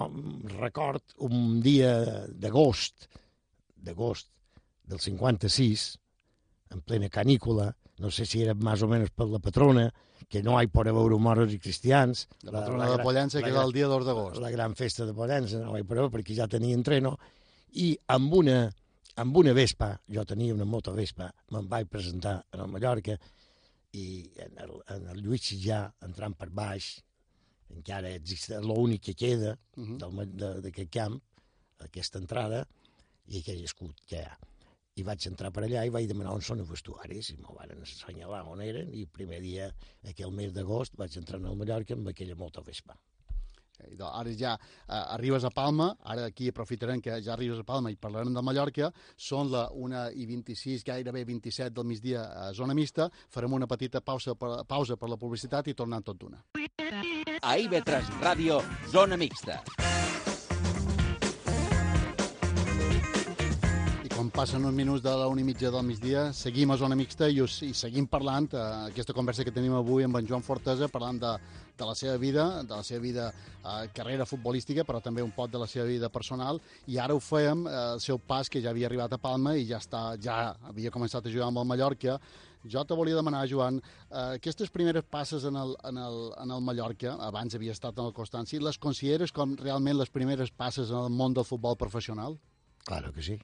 record 0.58 1.16
un 1.25 1.60
dia 1.63 1.94
d'agost, 2.30 3.10
d'agost 3.75 4.30
del 4.89 5.01
56, 5.01 5.88
en 6.74 6.82
plena 6.86 7.10
canícula, 7.10 7.70
no 8.00 8.12
sé 8.13 8.25
si 8.25 8.44
era 8.44 8.56
més 8.56 8.84
o 8.86 8.89
menys 8.89 9.12
per 9.16 9.28
la 9.30 9.42
patrona, 9.44 9.89
que 10.30 10.42
no 10.46 10.58
hi 10.60 10.70
pot 10.72 10.89
veure 10.89 11.18
moros 11.22 11.54
i 11.54 11.60
cristians. 11.62 12.28
La 12.46 12.54
patrona 12.54 12.86
la, 12.86 12.92
la, 12.92 12.98
de 12.98 13.06
Pollença, 13.06 13.42
que 13.44 13.51
és 13.51 13.60
el 13.60 13.74
dia 13.75 13.89
d'2 13.89 14.06
d'agost. 14.08 14.42
La 14.44 14.51
gran 14.54 14.75
festa 14.78 15.08
de 15.08 15.16
Pollença, 15.18 15.62
no 15.63 15.75
hi 15.78 15.86
pot 15.86 16.00
veure 16.00 16.13
perquè 16.13 16.38
ja 16.38 16.48
tenia 16.51 16.78
entreno, 16.78 17.16
i 17.82 17.92
amb 18.16 18.34
una, 18.39 18.62
amb 19.22 19.42
una 19.42 19.54
Vespa, 19.58 19.94
jo 20.10 20.25
tenia 20.30 20.56
una 20.56 20.68
moto 20.70 20.94
Vespa, 20.98 21.30
me'n 21.54 21.68
vaig 21.70 21.89
presentar 21.92 22.39
a 22.51 22.68
Mallorca, 22.70 23.18
i 23.98 24.08
en 24.46 24.60
el, 24.62 24.74
en 24.94 25.08
el 25.13 25.22
Lluís 25.25 25.50
ja 25.63 25.88
entrant 26.06 26.36
per 26.38 26.50
baix, 26.54 26.92
encara 27.75 28.11
existeix 28.17 28.63
l'únic 28.65 29.03
que 29.09 29.15
queda 29.15 29.57
uh 29.77 29.88
-huh. 29.97 30.61
d'aquest 30.61 30.91
camp, 30.91 31.19
aquesta 31.79 32.19
entrada, 32.19 32.65
i 33.27 33.39
aquell 33.39 33.63
escut 33.63 34.01
que 34.05 34.17
hi 34.17 34.25
ha. 34.25 34.38
I 34.95 35.03
vaig 35.03 35.27
entrar 35.27 35.51
per 35.51 35.63
allà 35.63 35.85
i 35.85 35.89
vaig 35.89 36.07
demanar 36.07 36.33
on 36.33 36.41
són 36.41 36.59
els 36.59 36.69
vestuaris, 36.69 37.29
i 37.29 37.38
m'ho 37.38 37.55
van 37.55 37.71
assenyalar 37.81 38.43
on 38.47 38.61
eren, 38.61 38.93
i 38.93 39.01
el 39.01 39.07
primer 39.07 39.39
dia, 39.41 39.73
aquell 40.03 40.31
mes 40.31 40.51
d'agost, 40.53 40.97
vaig 40.97 41.15
entrar 41.17 41.39
al 41.39 41.55
Mallorca 41.55 41.93
amb 41.93 42.07
aquella 42.07 42.35
moto 42.35 42.61
Vespa. 42.61 42.97
Okay, 43.79 43.95
doncs 43.95 44.11
ara 44.19 44.33
ja 44.35 44.55
eh, 44.59 45.13
arribes 45.15 45.45
a 45.47 45.51
Palma, 45.55 45.93
ara 46.03 46.25
aquí 46.27 46.49
aprofitarem 46.51 46.99
que 47.01 47.21
ja 47.23 47.33
arribes 47.33 47.61
a 47.61 47.63
Palma 47.63 47.91
i 47.91 47.95
parlarem 47.95 48.33
de 48.35 48.43
Mallorca, 48.43 48.91
són 49.15 49.51
la 49.53 49.69
1 49.71 50.03
i 50.19 50.27
26, 50.27 50.83
gairebé 50.83 51.23
27 51.31 51.71
del 51.77 51.88
migdia 51.88 52.25
a 52.47 52.51
zona 52.53 52.75
mixta, 52.75 53.09
farem 53.31 53.55
una 53.55 53.67
petita 53.67 54.01
pausa 54.01 54.35
per, 54.35 54.65
pausa 54.67 54.99
per 54.99 55.09
la 55.09 55.17
publicitat 55.21 55.71
i 55.71 55.77
tornem 55.79 56.03
tot 56.03 56.19
d'una. 56.19 56.43
A 57.41 57.55
IB3 57.55 58.19
Ràdio, 58.19 58.60
Zona 58.91 59.15
Mixta. 59.17 59.62
quan 64.19 64.34
passen 64.36 64.65
uns 64.67 64.75
minuts 64.75 65.00
de 65.00 65.12
la 65.15 65.29
una 65.31 65.39
i 65.39 65.46
mitja 65.48 65.69
del 65.72 65.86
migdia, 65.88 66.34
seguim 66.36 66.74
a 66.74 66.75
Zona 66.75 66.96
Mixta 67.00 67.29
i, 67.31 67.38
us, 67.39 67.62
i 67.63 67.69
seguim 67.72 68.03
parlant, 68.12 68.50
eh, 68.51 68.63
aquesta 68.89 69.13
conversa 69.15 69.46
que 69.48 69.53
tenim 69.55 69.72
avui 69.77 70.03
amb 70.03 70.19
en 70.19 70.27
Joan 70.27 70.43
Fortesa, 70.43 70.89
parlant 70.91 71.22
de, 71.22 71.31
de 71.79 71.88
la 71.88 71.93
seva 71.96 72.17
vida, 72.19 72.43
de 72.67 72.74
la 72.75 72.84
seva 72.84 73.00
vida, 73.00 73.29
eh, 73.63 73.88
carrera 73.96 74.27
futbolística, 74.27 74.84
però 74.84 75.00
també 75.00 75.24
un 75.24 75.31
pot 75.31 75.53
de 75.53 75.62
la 75.62 75.69
seva 75.72 75.86
vida 75.88 76.10
personal, 76.12 76.60
i 76.91 77.00
ara 77.00 77.15
ho 77.15 77.24
fèiem, 77.24 77.63
eh, 77.63 77.77
el 77.93 78.03
seu 78.03 78.19
pas, 78.19 78.51
que 78.51 78.60
ja 78.60 78.74
havia 78.74 78.91
arribat 78.91 79.15
a 79.15 79.22
Palma 79.24 79.55
i 79.55 79.63
ja, 79.72 79.79
està, 79.79 80.03
ja 80.19 80.51
havia 80.67 80.91
començat 80.91 81.24
a 81.24 81.31
jugar 81.31 81.48
amb 81.48 81.63
el 81.63 81.72
Mallorca, 81.72 82.19
jo 82.63 82.84
te 82.86 82.98
volia 82.98 83.16
demanar, 83.16 83.46
Joan, 83.50 83.80
eh, 84.10 84.36
aquestes 84.39 84.70
primeres 84.70 85.04
passes 85.04 85.46
en 85.46 85.56
el, 85.56 85.75
en, 85.84 85.98
el, 85.98 86.20
en 86.42 86.51
el 86.51 86.62
Mallorca, 86.62 87.16
abans 87.25 87.56
havia 87.56 87.75
estat 87.75 87.98
en 87.98 88.10
el 88.10 88.13
Constanci, 88.13 88.60
les 88.60 88.78
consideres 88.78 89.32
com 89.36 89.56
realment 89.60 89.98
les 90.00 90.12
primeres 90.12 90.51
passes 90.51 90.92
en 90.92 91.00
el 91.06 91.16
món 91.16 91.34
del 91.34 91.48
futbol 91.48 91.78
professional? 91.78 92.39
Claro 92.86 93.13
que 93.13 93.24
sí. 93.24 93.39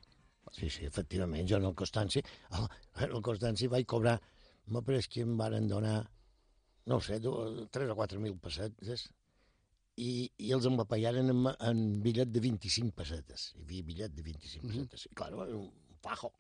Sí, 0.51 0.69
sí, 0.69 0.85
efectivament, 0.85 1.47
jo 1.49 1.57
en 1.57 1.65
el 1.71 1.75
Constanci, 1.75 2.21
oh, 2.51 2.67
en 3.01 3.11
el 3.11 3.21
Constanci 3.21 3.67
vaig 3.71 3.87
cobrar, 3.89 4.19
m'ha 4.71 4.81
pres 4.85 5.07
que 5.11 5.23
em 5.25 5.35
varen 5.37 5.67
donar, 5.67 5.99
no 6.85 6.99
sé, 7.01 7.19
3 7.19 7.91
o 7.91 7.95
4 7.97 8.21
mil 8.21 8.37
pessetes, 8.39 9.07
i, 9.95 10.29
i 10.43 10.51
els 10.55 10.67
em 10.67 10.77
pagaren 10.83 11.31
en, 11.31 11.41
en 11.55 11.83
bitllet 12.03 12.31
de 12.31 12.43
25 12.43 12.95
pessetes. 12.99 13.49
Hi 13.55 13.63
havia 13.63 13.89
bitllet 13.89 14.15
de 14.15 14.23
25 14.23 14.67
mm 14.67 14.71
-hmm. 14.71 14.87
pessetes. 14.91 15.05
I, 15.11 15.15
clar, 15.15 15.33
un 15.33 15.71
fajo. 16.03 16.31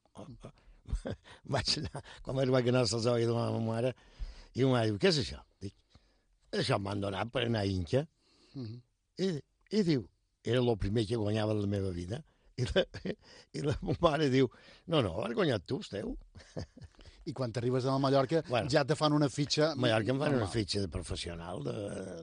vaig 1.55 1.77
anar, 1.81 2.03
quan 2.25 2.43
es 2.43 2.53
vaig 2.57 2.69
anar 2.71 2.85
se'ls 2.89 3.07
vaig 3.11 3.25
donar 3.27 3.47
a 3.47 3.51
la 3.51 3.57
meva 3.57 3.71
mare, 3.73 3.93
i 4.55 4.63
ma 4.63 4.77
mare 4.77 4.91
diu, 4.91 4.99
què 5.01 5.11
és 5.11 5.21
això? 5.23 5.41
Dic, 5.61 5.75
això 6.61 6.79
m'han 6.79 7.03
donat 7.03 7.31
per 7.33 7.45
anar 7.45 7.65
a 7.65 7.71
Inca. 7.71 8.05
Mm 8.53 8.65
-hmm. 8.65 8.81
I, 9.25 9.79
I 9.79 9.83
diu, 9.83 10.07
era 10.43 10.59
el 10.61 10.77
primer 10.77 11.05
que 11.07 11.19
guanyava 11.19 11.53
de 11.53 11.61
la 11.61 11.67
meva 11.67 11.91
vida. 11.91 12.23
I 12.55 12.63
la, 12.69 12.83
i 13.57 13.61
la 13.65 13.75
mare 13.99 14.29
diu, 14.29 14.49
no, 14.87 15.01
no, 15.01 15.17
has 15.25 15.33
guanyat 15.35 15.65
tu, 15.67 15.79
esteu. 15.83 16.15
I 17.25 17.33
quan 17.33 17.51
t'arribes 17.51 17.85
a 17.89 17.97
Mallorca 17.97 18.43
bueno, 18.47 18.69
ja 18.69 18.83
te 18.85 18.95
fan 18.95 19.13
una 19.13 19.27
fitxa... 19.29 19.71
A 19.71 19.75
Mallorca 19.75 20.11
em 20.13 20.19
fan 20.19 20.29
normal. 20.29 20.43
una 20.43 20.51
fitxa 20.53 20.79
de 20.79 20.89
professional 20.93 21.63
de, 21.63 21.73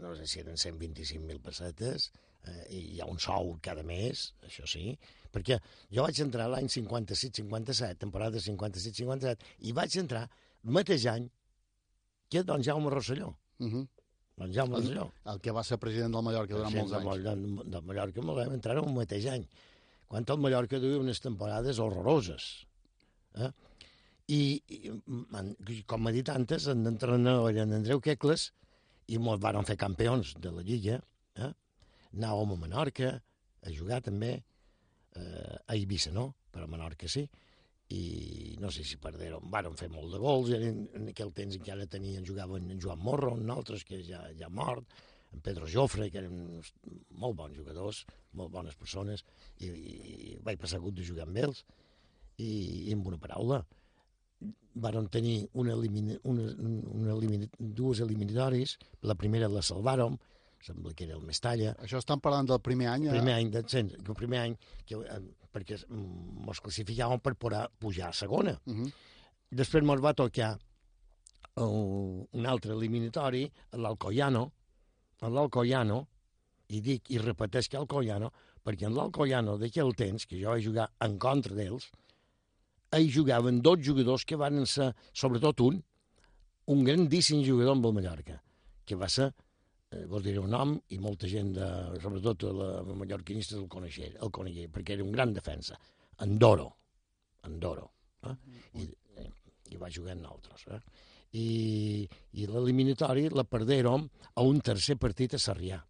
no 0.00 0.14
sé 0.14 0.26
si 0.30 0.40
eren 0.40 0.54
125.000 0.54 1.40
pessetes, 1.42 2.12
eh, 2.46 2.66
i 2.70 2.82
hi 2.94 3.00
ha 3.00 3.08
un 3.10 3.18
sou 3.18 3.56
cada 3.60 3.82
mes, 3.82 4.28
això 4.46 4.68
sí, 4.70 4.96
perquè 5.32 5.58
jo 5.90 6.04
vaig 6.06 6.20
entrar 6.24 6.48
l'any 6.52 6.68
56-57, 6.68 7.98
temporada 8.04 8.42
56-57, 8.42 9.48
i 9.68 9.74
vaig 9.76 9.98
entrar 10.02 10.26
el 10.28 10.76
mateix 10.78 11.08
any 11.10 11.28
que 12.32 12.44
don 12.48 12.62
Jaume 12.64 12.90
Rosselló. 12.90 13.34
Uh 13.58 13.68
-huh. 13.68 13.88
Don 14.36 14.52
Jaume 14.52 14.76
Rosselló. 14.76 15.10
El, 15.24 15.32
el 15.32 15.40
que 15.40 15.52
va 15.52 15.64
ser 15.64 15.78
president 15.78 16.12
del 16.14 16.24
Mallorca 16.24 16.54
durant 16.54 16.74
molts 16.74 16.92
anys. 16.92 17.24
Del, 17.24 17.70
del 17.70 17.82
Mallorca 17.82 18.22
me 18.22 18.34
vam 18.34 18.52
entrar 18.52 18.78
un 18.80 18.94
mateix 18.94 19.26
any 19.26 19.46
quan 20.12 20.26
el 20.28 20.40
Mallorca 20.44 20.78
duia 20.78 21.00
unes 21.00 21.22
temporades 21.24 21.78
horroroses. 21.80 22.66
Eh? 23.40 23.48
I, 24.28 24.40
i 24.68 25.78
com 25.88 26.02
m'ha 26.04 26.12
dit 26.12 26.28
antes, 26.28 26.66
en 26.68 26.84
l'entrenador 26.84 27.48
era 27.50 27.64
en 27.64 27.72
Andreu 27.78 28.00
Quecles 28.04 28.50
i 29.08 29.16
mos 29.18 29.40
van 29.40 29.64
fer 29.64 29.78
campions 29.80 30.34
de 30.44 30.52
la 30.52 30.64
Lliga. 30.68 30.98
Eh? 31.40 31.48
Anàvem 32.12 32.52
a 32.52 32.58
Menorca 32.60 33.14
a 33.62 33.72
jugar 33.72 34.02
també, 34.04 34.34
eh, 35.16 35.56
a 35.66 35.76
Eivissa 35.76 36.12
no, 36.14 36.28
però 36.52 36.66
a 36.66 36.70
Menorca 36.70 37.08
sí, 37.08 37.24
i 37.92 38.56
no 38.60 38.70
sé 38.72 38.84
si 38.88 38.96
perderen, 39.00 39.50
van 39.52 39.76
fer 39.76 39.90
molt 39.92 40.14
de 40.14 40.20
gols, 40.22 40.52
en, 40.56 40.84
en 40.96 41.08
aquell 41.12 41.32
temps 41.36 41.58
encara 41.58 41.88
tenien, 41.90 42.24
jugaven 42.26 42.70
en 42.72 42.80
Joan 42.80 43.02
Morro, 43.04 43.34
en 43.36 43.50
altres 43.52 43.84
que 43.84 44.00
ja, 44.06 44.22
ja 44.38 44.48
mort, 44.48 44.88
en 45.32 45.40
Pedro 45.44 45.68
Jofre, 45.68 46.08
que 46.12 46.20
eren 46.20 46.62
molt 47.20 47.36
bons 47.36 47.56
jugadors, 47.56 48.02
molt 48.38 48.52
bones 48.52 48.76
persones, 48.76 49.24
i, 49.60 49.68
i 49.68 50.34
vaig 50.44 50.60
passar 50.60 50.80
hagut 50.80 50.96
de 50.96 51.06
jugar 51.08 51.26
amb 51.26 51.40
ells, 51.44 51.62
i, 52.38 52.88
i 52.88 52.96
amb 52.96 53.08
una 53.08 53.20
paraula, 53.20 53.62
varen 54.82 55.08
tenir 55.12 55.36
una 55.60 55.74
elimina, 55.76 56.16
una, 56.28 56.48
una 56.58 57.12
elimina, 57.14 57.48
dues 57.58 58.00
eliminatoris, 58.04 58.78
la 59.08 59.16
primera 59.18 59.50
la 59.52 59.64
salvàrem, 59.64 60.16
sembla 60.62 60.94
que 60.94 61.04
era 61.04 61.16
el 61.18 61.24
Mestalla. 61.26 61.74
Això 61.82 62.00
estan 62.00 62.20
parlant 62.22 62.48
del 62.48 62.60
primer 62.62 62.88
any? 62.92 63.08
El 63.10 63.18
primer 63.18 63.34
any, 63.38 63.50
de, 63.54 63.62
el 63.82 64.18
primer 64.18 64.42
any 64.46 64.56
que, 64.86 64.98
eh, 65.00 65.20
perquè 65.52 65.78
ens 65.82 66.62
classificàvem 66.64 67.22
per 67.22 67.34
poder 67.34 67.66
pujar 67.82 68.10
a 68.10 68.16
segona. 68.16 68.54
Uh 68.66 68.74
-huh. 68.74 68.92
Després 69.50 69.82
ens 69.82 70.02
va 70.02 70.14
tocar 70.14 70.58
uh, 71.56 72.26
un 72.32 72.46
altre 72.46 72.72
eliminatori, 72.72 73.50
l'Alcoyano, 73.72 74.52
en 75.20 75.34
l'Alcoyano, 75.34 76.06
i 76.68 76.80
dic 76.80 77.10
i 77.10 77.18
repeteix 77.18 77.68
que 77.68 77.76
Alcoyano, 77.76 78.32
perquè 78.64 78.86
en 78.86 78.94
l'Alcoyano 78.94 79.58
d'aquell 79.58 79.94
temps, 79.94 80.26
que 80.26 80.40
jo 80.40 80.48
vaig 80.50 80.64
jugar 80.64 80.90
en 81.00 81.18
contra 81.18 81.54
d'ells, 81.54 81.90
hi 82.92 83.08
jugaven 83.10 83.60
dos 83.62 83.78
jugadors 83.80 84.24
que 84.24 84.36
van 84.36 84.66
ser, 84.66 84.92
sobretot 85.12 85.60
un, 85.60 85.82
un 86.66 86.84
grandíssim 86.84 87.44
jugador 87.44 87.76
amb 87.76 87.86
el 87.86 87.92
Mallorca, 87.92 88.42
que 88.84 88.96
va 88.96 89.08
ser, 89.08 89.32
eh, 89.32 89.51
vos 90.10 90.24
diré 90.24 90.40
un 90.40 90.50
nom, 90.52 90.74
i 90.94 90.98
molta 91.02 91.30
gent, 91.30 91.54
de, 91.56 91.68
sobretot 92.02 92.48
la 92.56 92.70
mallorquinista 92.92 93.58
el 93.58 93.68
coneixia, 93.72 94.12
el 94.22 94.32
coneixia, 94.34 94.70
perquè 94.72 94.96
era 94.96 95.06
un 95.06 95.12
gran 95.14 95.32
defensa, 95.36 95.78
Andoro, 96.24 96.68
Andoro, 97.48 97.90
eh? 98.28 98.36
I, 98.80 98.86
eh, 99.18 99.30
i 99.72 99.80
va 99.80 99.90
jugar 99.92 100.16
en 100.16 100.26
altres. 100.28 100.68
Eh? 100.68 100.82
i, 101.32 102.04
i 102.36 102.46
l'eliminatori 102.48 103.28
la 103.32 103.44
perdérem 103.48 104.04
a 104.34 104.44
un 104.44 104.60
tercer 104.60 104.98
partit 105.00 105.34
a 105.34 105.40
Sarrià. 105.40 105.80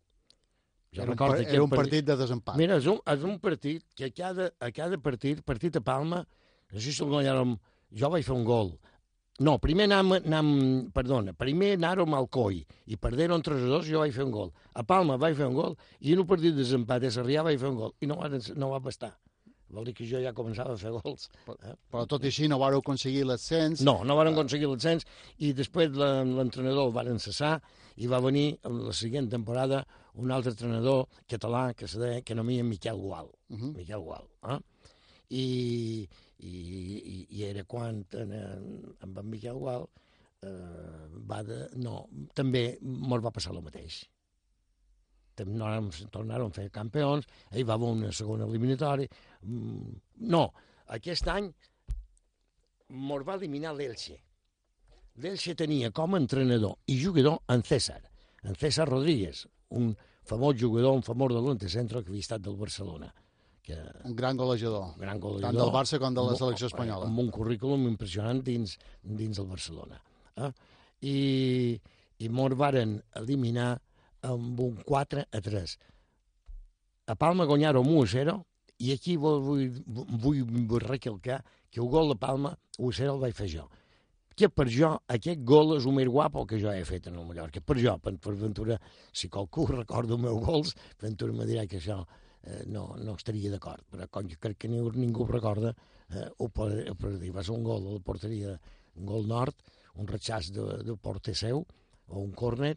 Jo 0.93 1.07
era, 1.07 1.15
un, 1.17 1.43
era 1.43 1.65
un 1.65 1.73
partit 1.73 2.05
de 2.05 2.17
desempat. 2.21 2.57
Mira, 2.61 2.77
és 2.77 2.87
un, 2.91 2.99
és 3.09 3.23
un 3.25 3.39
partit 3.41 3.85
que 3.97 4.11
a 4.11 4.15
cada, 4.15 4.51
a 4.61 4.69
cada 4.77 4.99
partit, 5.01 5.41
partit 5.45 5.79
a 5.79 5.83
Palma, 5.85 6.21
no 6.73 6.81
sé 6.81 6.93
si 6.93 7.03
el 7.03 7.11
guanyàrem, 7.11 7.55
jo 7.97 8.11
vaig 8.13 8.27
fer 8.27 8.37
un 8.37 8.45
gol. 8.45 8.75
No, 9.43 9.57
primer 9.59 9.89
anàvem, 9.89 10.23
anàvem 10.23 10.93
perdona, 10.95 11.35
primer 11.35 11.73
anàrem 11.79 12.15
al 12.15 12.29
Coi 12.31 12.61
i 12.63 12.99
perderen 13.01 13.43
3 13.43 13.67
a 13.67 13.73
2, 13.75 13.91
jo 13.91 14.05
vaig 14.05 14.15
fer 14.15 14.27
un 14.29 14.33
gol. 14.35 14.55
A 14.79 14.85
Palma 14.87 15.19
vaig 15.19 15.35
fer 15.39 15.51
un 15.51 15.59
gol 15.59 15.77
i 16.01 16.15
en 16.15 16.23
un 16.23 16.31
partit 16.31 16.55
de 16.55 16.63
desempat 16.63 17.05
a 17.09 17.11
Sarrià 17.11 17.43
vaig 17.47 17.59
fer 17.61 17.73
un 17.73 17.81
gol 17.81 17.95
i 18.01 18.11
no, 18.11 18.21
no 18.23 18.73
va 18.73 18.83
bastar 18.83 19.13
vol 19.73 19.87
dir 19.89 19.95
que 19.97 20.07
jo 20.07 20.21
ja 20.21 20.35
començava 20.37 20.75
a 20.75 20.81
fer 20.81 20.93
gols. 20.93 21.29
Eh? 21.49 21.75
Però 21.91 22.05
tot 22.09 22.25
i 22.27 22.31
així 22.31 22.49
no 22.51 22.59
vareu 22.61 22.83
aconseguir 22.83 23.25
l'ascens? 23.29 23.83
No, 23.87 24.03
no 24.05 24.17
varen 24.19 24.37
aconseguir 24.37 24.69
l'ascens 24.69 25.07
i 25.41 25.53
després 25.57 25.97
l'entrenador 25.97 26.91
el 26.91 26.97
varen 26.97 27.21
cessar 27.23 27.55
i 27.97 28.11
va 28.11 28.21
venir 28.25 28.47
en 28.69 28.83
la 28.87 28.93
següent 28.97 29.31
temporada 29.33 29.83
un 30.21 30.33
altre 30.35 30.53
entrenador 30.53 31.07
català 31.29 31.71
que 31.77 31.89
se 31.89 32.01
deia 32.01 32.21
que 32.21 32.37
no 32.37 32.45
mia 32.45 32.65
Miquel 32.65 33.01
Gual. 33.01 33.33
Uh 33.49 33.57
-huh. 33.57 33.73
Miquel 33.77 34.01
Gual. 34.01 34.29
Eh? 34.53 34.61
I, 35.31 36.09
I, 36.43 36.53
i, 36.99 37.19
i 37.39 37.45
era 37.47 37.63
quan 37.65 38.03
en, 38.19 38.33
en, 38.35 38.65
en 39.03 39.19
Miquel 39.31 39.61
Gual 39.61 39.87
eh, 40.43 41.07
va 41.31 41.43
de... 41.47 41.69
No, 41.79 42.07
també 42.35 42.65
mos 42.83 43.23
va 43.23 43.33
passar 43.35 43.55
el 43.55 43.63
mateix. 43.63 44.03
No 45.49 45.69
tornaron 46.13 46.51
a 46.53 46.55
fer 46.55 46.69
campions, 46.75 47.27
ell 47.51 47.67
va 47.69 47.79
haver 47.79 47.93
una 47.97 48.13
segona 48.13 48.47
eliminatòria. 48.51 49.09
Mm, 49.43 49.95
No, 50.33 50.43
aquest 50.95 51.27
any 51.33 51.49
mos 52.93 53.25
va 53.27 53.39
eliminar 53.39 53.73
l'Elche. 53.75 54.19
L'Elche 55.23 55.55
tenia 55.59 55.91
com 55.91 56.15
a 56.15 56.21
entrenador 56.21 56.77
i 56.87 56.99
jugador 57.01 57.41
en 57.53 57.65
César, 57.67 58.01
en 58.45 58.55
César 58.57 58.89
Rodríguez, 58.89 59.47
un 59.71 59.93
famós 60.29 60.57
jugador, 60.61 60.95
un 60.95 61.03
famós 61.03 61.33
delante 61.35 61.69
centre 61.69 62.03
que 62.03 62.13
havia 62.13 62.27
estat 62.27 62.45
del 62.45 62.57
Barcelona. 62.61 63.11
Que, 63.63 63.77
Un 64.05 64.17
gran 64.19 64.37
golejador. 64.37 64.95
gran 64.99 65.21
golejador. 65.21 65.53
Tant 65.53 65.61
del 65.61 65.71
Barça 65.75 65.99
com 66.03 66.15
de 66.15 66.23
la 66.27 66.35
selecció 66.37 66.67
espanyola. 66.67 67.07
Amb 67.07 67.19
un 67.23 67.31
currículum 67.31 67.87
impressionant 67.87 68.43
dins, 68.43 68.77
dins 69.03 69.39
el 69.39 69.47
Barcelona. 69.47 70.01
Eh? 70.37 70.51
I, 71.07 71.17
I 72.19 72.29
mos 72.29 72.57
varen 72.59 72.97
eliminar 73.21 73.77
amb 74.27 74.59
un 74.61 74.81
4 74.87 75.27
a 75.31 75.41
3. 75.41 75.77
A 77.07 77.15
Palma 77.19 77.47
guanyaron 77.47 77.87
1 77.87 78.03
a 78.03 78.07
0 78.07 78.35
i 78.83 78.91
aquí 78.95 79.17
vull, 79.17 79.69
vull, 79.87 80.43
vull 80.43 80.83
recalcar 80.83 81.45
que 81.71 81.81
el 81.81 81.89
gol 81.89 82.11
de 82.11 82.19
Palma 82.19 82.57
1 82.79 82.89
a 82.91 82.99
0 82.99 83.15
el 83.15 83.23
vaig 83.23 83.35
fer 83.39 83.49
jo. 83.53 83.69
Que 84.35 84.49
per 84.49 84.67
jo 84.73 84.91
aquest 85.13 85.43
gol 85.47 85.77
és 85.77 85.87
el 85.87 85.95
més 85.95 86.09
guapo 86.11 86.47
que 86.49 86.59
jo 86.59 86.73
he 86.73 86.83
fet 86.89 87.07
en 87.11 87.19
el 87.21 87.27
Mallorca. 87.29 87.61
Per 87.61 87.77
jo, 87.79 87.95
per, 88.03 88.15
per 88.19 88.35
Ventura, 88.41 88.79
si 89.13 89.29
qualcú 89.29 89.67
recorda 89.71 90.17
els 90.17 90.23
meus 90.23 90.43
gols, 90.43 90.75
Ventura 91.03 91.37
me 91.37 91.47
dirà 91.47 91.67
que 91.69 91.79
això 91.79 92.01
eh, 92.45 92.63
no, 92.67 92.87
no 92.99 93.17
estaria 93.19 93.51
d'acord, 93.53 93.85
però 93.91 94.09
com 94.11 94.29
jo 94.31 94.39
crec 94.41 94.63
que 94.65 94.71
ningú, 94.71 94.93
ningú 94.99 95.25
ho 95.25 95.31
recorda, 95.31 95.75
eh, 96.11 96.29
ho, 96.39 96.49
pot 96.49 96.73
dir. 97.21 97.33
Va 97.35 97.45
ser 97.45 97.57
un 97.57 97.67
gol 97.67 97.87
a 97.87 97.97
la 97.97 98.05
porteria, 98.05 98.57
un 98.99 99.09
gol 99.09 99.29
nord, 99.31 99.67
un 100.01 100.09
ratxàs 100.09 100.53
de, 100.55 100.69
de 100.87 100.97
porter 100.97 101.37
seu, 101.39 101.65
o 102.09 102.23
un 102.23 102.33
córner, 102.37 102.75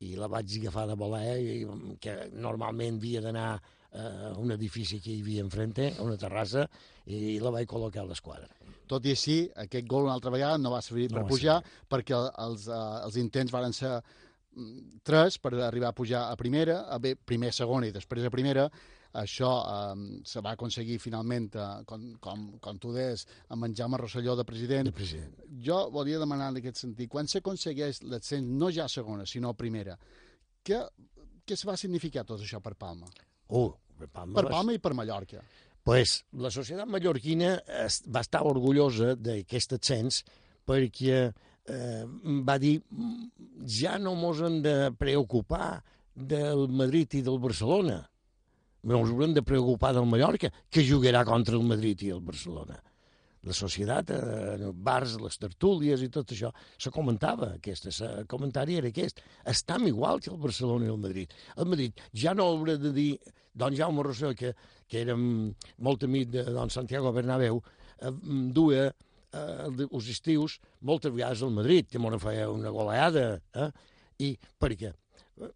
i 0.00 0.14
la 0.16 0.30
vaig 0.32 0.56
agafar 0.60 0.86
de 0.88 0.96
voler, 0.96 1.36
i, 1.40 1.96
que 2.00 2.16
normalment 2.32 2.98
havia 3.00 3.20
d'anar 3.24 3.50
eh, 3.56 4.30
a 4.30 4.38
un 4.40 4.54
edifici 4.56 5.00
que 5.00 5.12
hi 5.12 5.20
havia 5.24 5.44
enfrente, 5.44 5.92
a 5.96 6.06
una 6.06 6.18
terrassa, 6.20 6.66
i 7.06 7.38
la 7.42 7.52
vaig 7.54 7.68
col·locar 7.68 8.04
a 8.04 8.08
l'esquadra. 8.08 8.48
Tot 8.90 9.06
i 9.06 9.12
així, 9.14 9.36
aquest 9.64 9.86
gol 9.86 10.08
una 10.08 10.16
altra 10.16 10.32
vegada 10.34 10.58
no 10.58 10.72
va 10.72 10.80
servir 10.82 11.10
No 11.12 11.20
per 11.20 11.28
pujar 11.30 11.60
perquè 11.90 12.16
els, 12.16 12.66
uh, 12.66 12.98
els 13.04 13.18
intents 13.22 13.52
varen 13.54 13.74
ser 13.76 13.92
tres 15.06 15.38
per 15.42 15.54
arribar 15.58 15.90
a 15.90 15.96
pujar 15.96 16.24
a 16.30 16.38
primera, 16.38 16.84
a 16.88 16.98
bé, 17.02 17.14
primer, 17.16 17.52
segona 17.56 17.88
i 17.88 17.94
després 17.94 18.26
a 18.26 18.32
primera. 18.32 18.68
Això 19.20 19.48
um, 19.66 20.04
se 20.22 20.38
va 20.38 20.52
aconseguir 20.54 21.00
finalment, 21.02 21.48
uh, 21.58 21.80
com, 21.86 22.04
com, 22.22 22.44
com 22.62 22.76
tu 22.78 22.92
deies, 22.94 23.24
amb 23.50 23.66
en 23.66 23.74
Jaume 23.74 23.98
Rosselló 23.98 24.36
de 24.38 24.44
president. 24.46 24.86
De 24.86 24.94
president. 24.94 25.32
Jo 25.66 25.80
volia 25.90 26.20
demanar 26.22 26.52
en 26.52 26.60
aquest 26.60 26.84
sentit, 26.84 27.10
quan 27.10 27.26
s'aconsegueix 27.26 28.04
l'ascens 28.06 28.46
no 28.60 28.70
ja 28.70 28.86
a 28.86 28.92
segona, 28.92 29.26
sinó 29.26 29.50
a 29.50 29.58
primera, 29.58 29.96
què, 30.62 30.78
què 31.42 31.58
se 31.58 31.66
va 31.66 31.74
significar 31.80 32.22
tot 32.28 32.44
això 32.44 32.62
per 32.62 32.76
Palma? 32.78 33.10
Uh, 33.48 33.72
per 33.98 34.06
Palma, 34.14 34.38
Per 34.38 34.46
Palma 34.46 34.78
i 34.78 34.78
per 34.78 34.94
Mallorca. 34.94 35.42
pues, 35.82 36.20
la 36.38 36.50
societat 36.54 36.86
mallorquina 36.86 37.54
va 38.14 38.22
estar 38.22 38.44
orgullosa 38.46 39.16
d'aquest 39.16 39.78
ascens 39.80 40.22
perquè 40.68 41.30
eh, 41.70 42.04
va 42.46 42.58
dir 42.58 42.80
"Mm, 42.90 43.30
ja 43.66 43.98
no 43.98 44.14
mos 44.14 44.40
hem 44.40 44.60
de 44.62 44.76
preocupar 44.98 45.82
del 46.14 46.68
Madrid 46.68 47.14
i 47.14 47.22
del 47.22 47.38
Barcelona. 47.38 48.02
Ens 48.82 49.10
haurem 49.10 49.34
de 49.34 49.42
preocupar 49.42 49.92
del 49.94 50.06
Mallorca, 50.06 50.50
que 50.70 50.84
jugarà 50.84 51.24
contra 51.24 51.56
el 51.56 51.62
Madrid 51.62 52.02
i 52.02 52.14
el 52.14 52.20
Barcelona. 52.20 52.80
La 53.42 53.54
societat, 53.56 54.10
eh, 54.10 54.56
els 54.58 54.76
bars, 54.76 55.16
les 55.20 55.38
tertúlies 55.38 56.02
i 56.02 56.08
tot 56.12 56.32
això, 56.32 56.50
se 56.76 56.90
comentava, 56.90 57.54
aquest, 57.54 57.86
el 58.02 58.26
comentari 58.26 58.76
era 58.76 58.88
aquest. 58.88 59.20
Estam 59.44 59.86
igual 59.88 60.20
que 60.20 60.30
el 60.30 60.36
Barcelona 60.36 60.86
i 60.86 60.92
el 60.92 60.98
Madrid. 60.98 61.30
El 61.56 61.66
Madrid 61.66 61.92
ja 62.12 62.34
no 62.34 62.50
haurà 62.50 62.76
de 62.76 62.92
dir 62.92 63.18
don 63.54 63.74
Jaume 63.76 64.02
Rosselló, 64.02 64.34
que, 64.36 64.54
que 64.86 65.04
mm, 65.06 65.54
molt 65.78 66.04
amic 66.04 66.28
de 66.30 66.44
don 66.44 66.70
Santiago 66.70 67.12
Bernabéu, 67.12 67.62
eh, 68.00 68.12
duia 68.52 68.90
eh, 69.32 69.86
els 69.86 70.10
estius 70.12 70.58
moltes 70.80 71.12
vegades 71.14 71.42
al 71.42 71.54
Madrid, 71.54 71.88
que 71.90 71.98
m'ho 71.98 72.18
feia 72.22 72.50
una 72.50 72.72
goleada. 72.74 73.40
Eh? 73.54 73.70
I 74.26 74.34
per 74.58 74.74
què? 74.76 74.92
Eh, 75.40 75.52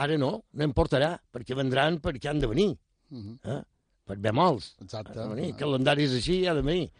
Ara 0.00 0.16
no, 0.16 0.32
no 0.52 0.64
importarà, 0.64 1.16
perquè 1.32 1.56
vendran 1.58 2.00
perquè 2.00 2.30
han 2.30 2.40
de 2.40 2.48
venir. 2.48 2.70
Uh 3.10 3.18
-huh. 3.18 3.38
Eh? 3.44 3.62
Per 4.06 4.16
bé 4.16 4.32
molts. 4.32 4.74
Exacte. 4.80 5.18
Ha 5.18 5.28
de 5.28 5.34
venir. 5.34 5.54
Calendari 5.56 6.04
és 6.04 6.12
així, 6.12 6.46
ha 6.46 6.54
de 6.54 6.62
venir. 6.62 6.90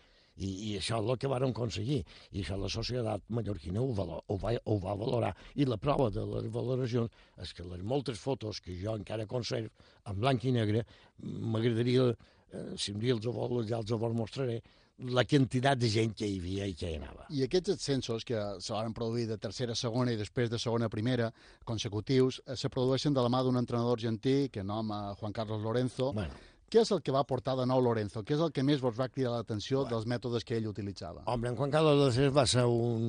I, 0.40 0.48
i 0.70 0.78
això 0.78 1.02
és 1.02 1.08
el 1.10 1.18
que 1.18 1.28
vàrem 1.28 1.50
aconseguir. 1.50 2.04
I 2.32 2.42
això 2.42 2.56
la 2.56 2.68
societat 2.68 3.22
mallorquina 3.28 3.80
ho, 3.80 3.92
valor, 3.92 4.22
ho, 4.26 4.36
va, 4.36 4.54
ho 4.64 4.78
va 4.78 4.94
valorar. 4.94 5.34
I 5.54 5.66
la 5.68 5.76
prova 5.76 6.08
de 6.10 6.24
les 6.24 6.48
valoracions 6.52 7.10
és 7.42 7.52
que 7.52 7.64
les 7.64 7.82
moltes 7.82 8.18
fotos 8.18 8.60
que 8.60 8.76
jo 8.80 8.94
encara 8.96 9.26
conservo 9.26 9.70
en 10.06 10.20
blanc 10.20 10.44
i 10.44 10.52
negre, 10.52 10.84
m'agradaria, 11.18 12.14
eh, 12.52 12.76
si 12.76 12.92
un 12.92 13.00
dia 13.00 13.12
els 13.12 13.26
ho 13.26 13.32
vol, 13.32 13.66
ja 13.68 13.78
els 13.78 13.92
ho 13.92 13.98
mostraré, 13.98 14.62
la 15.08 15.24
quantitat 15.24 15.78
de 15.80 15.88
gent 15.88 16.12
que 16.16 16.28
hi 16.28 16.38
havia 16.38 16.68
i 16.68 16.74
que 16.76 16.90
hi 16.90 16.98
anava. 16.98 17.26
I 17.32 17.44
aquests 17.46 17.74
ascensos 17.76 18.26
que 18.28 18.40
se 18.60 18.74
van 18.74 18.94
produir 18.96 19.26
de 19.30 19.38
tercera 19.40 19.72
a 19.72 19.78
segona 19.78 20.12
i 20.12 20.20
després 20.20 20.50
de 20.52 20.58
segona 20.60 20.90
a 20.90 20.92
primera 20.92 21.30
consecutius 21.64 22.42
eh, 22.46 22.56
se 22.56 22.68
produeixen 22.68 23.16
de 23.16 23.24
la 23.24 23.32
mà 23.32 23.42
d'un 23.44 23.60
entrenador 23.60 23.98
argentí 23.98 24.50
que 24.52 24.64
nom 24.64 24.92
eh, 24.92 25.02
Juan 25.20 25.32
Carlos 25.36 25.62
Lorenzo. 25.64 26.12
Bueno, 26.12 26.36
Què 26.70 26.84
és 26.84 26.90
el 26.94 27.00
que 27.02 27.10
va 27.10 27.24
portar 27.26 27.56
de 27.58 27.64
nou 27.66 27.80
Lorenzo? 27.82 28.20
Què 28.22 28.36
és 28.36 28.42
el 28.44 28.52
que 28.54 28.62
més 28.62 28.78
vos 28.78 28.94
va 28.94 29.08
cridar 29.10 29.32
l'atenció 29.32 29.80
dels 29.90 30.04
mètodes 30.06 30.44
que 30.46 30.54
ell 30.54 30.68
utilitzava? 30.70 31.24
Home, 31.32 31.48
en 31.50 31.56
Juan 31.58 31.72
Carlos 31.74 32.14
Cés 32.14 32.30
va 32.30 32.44
ser 32.46 32.62
un, 32.62 33.08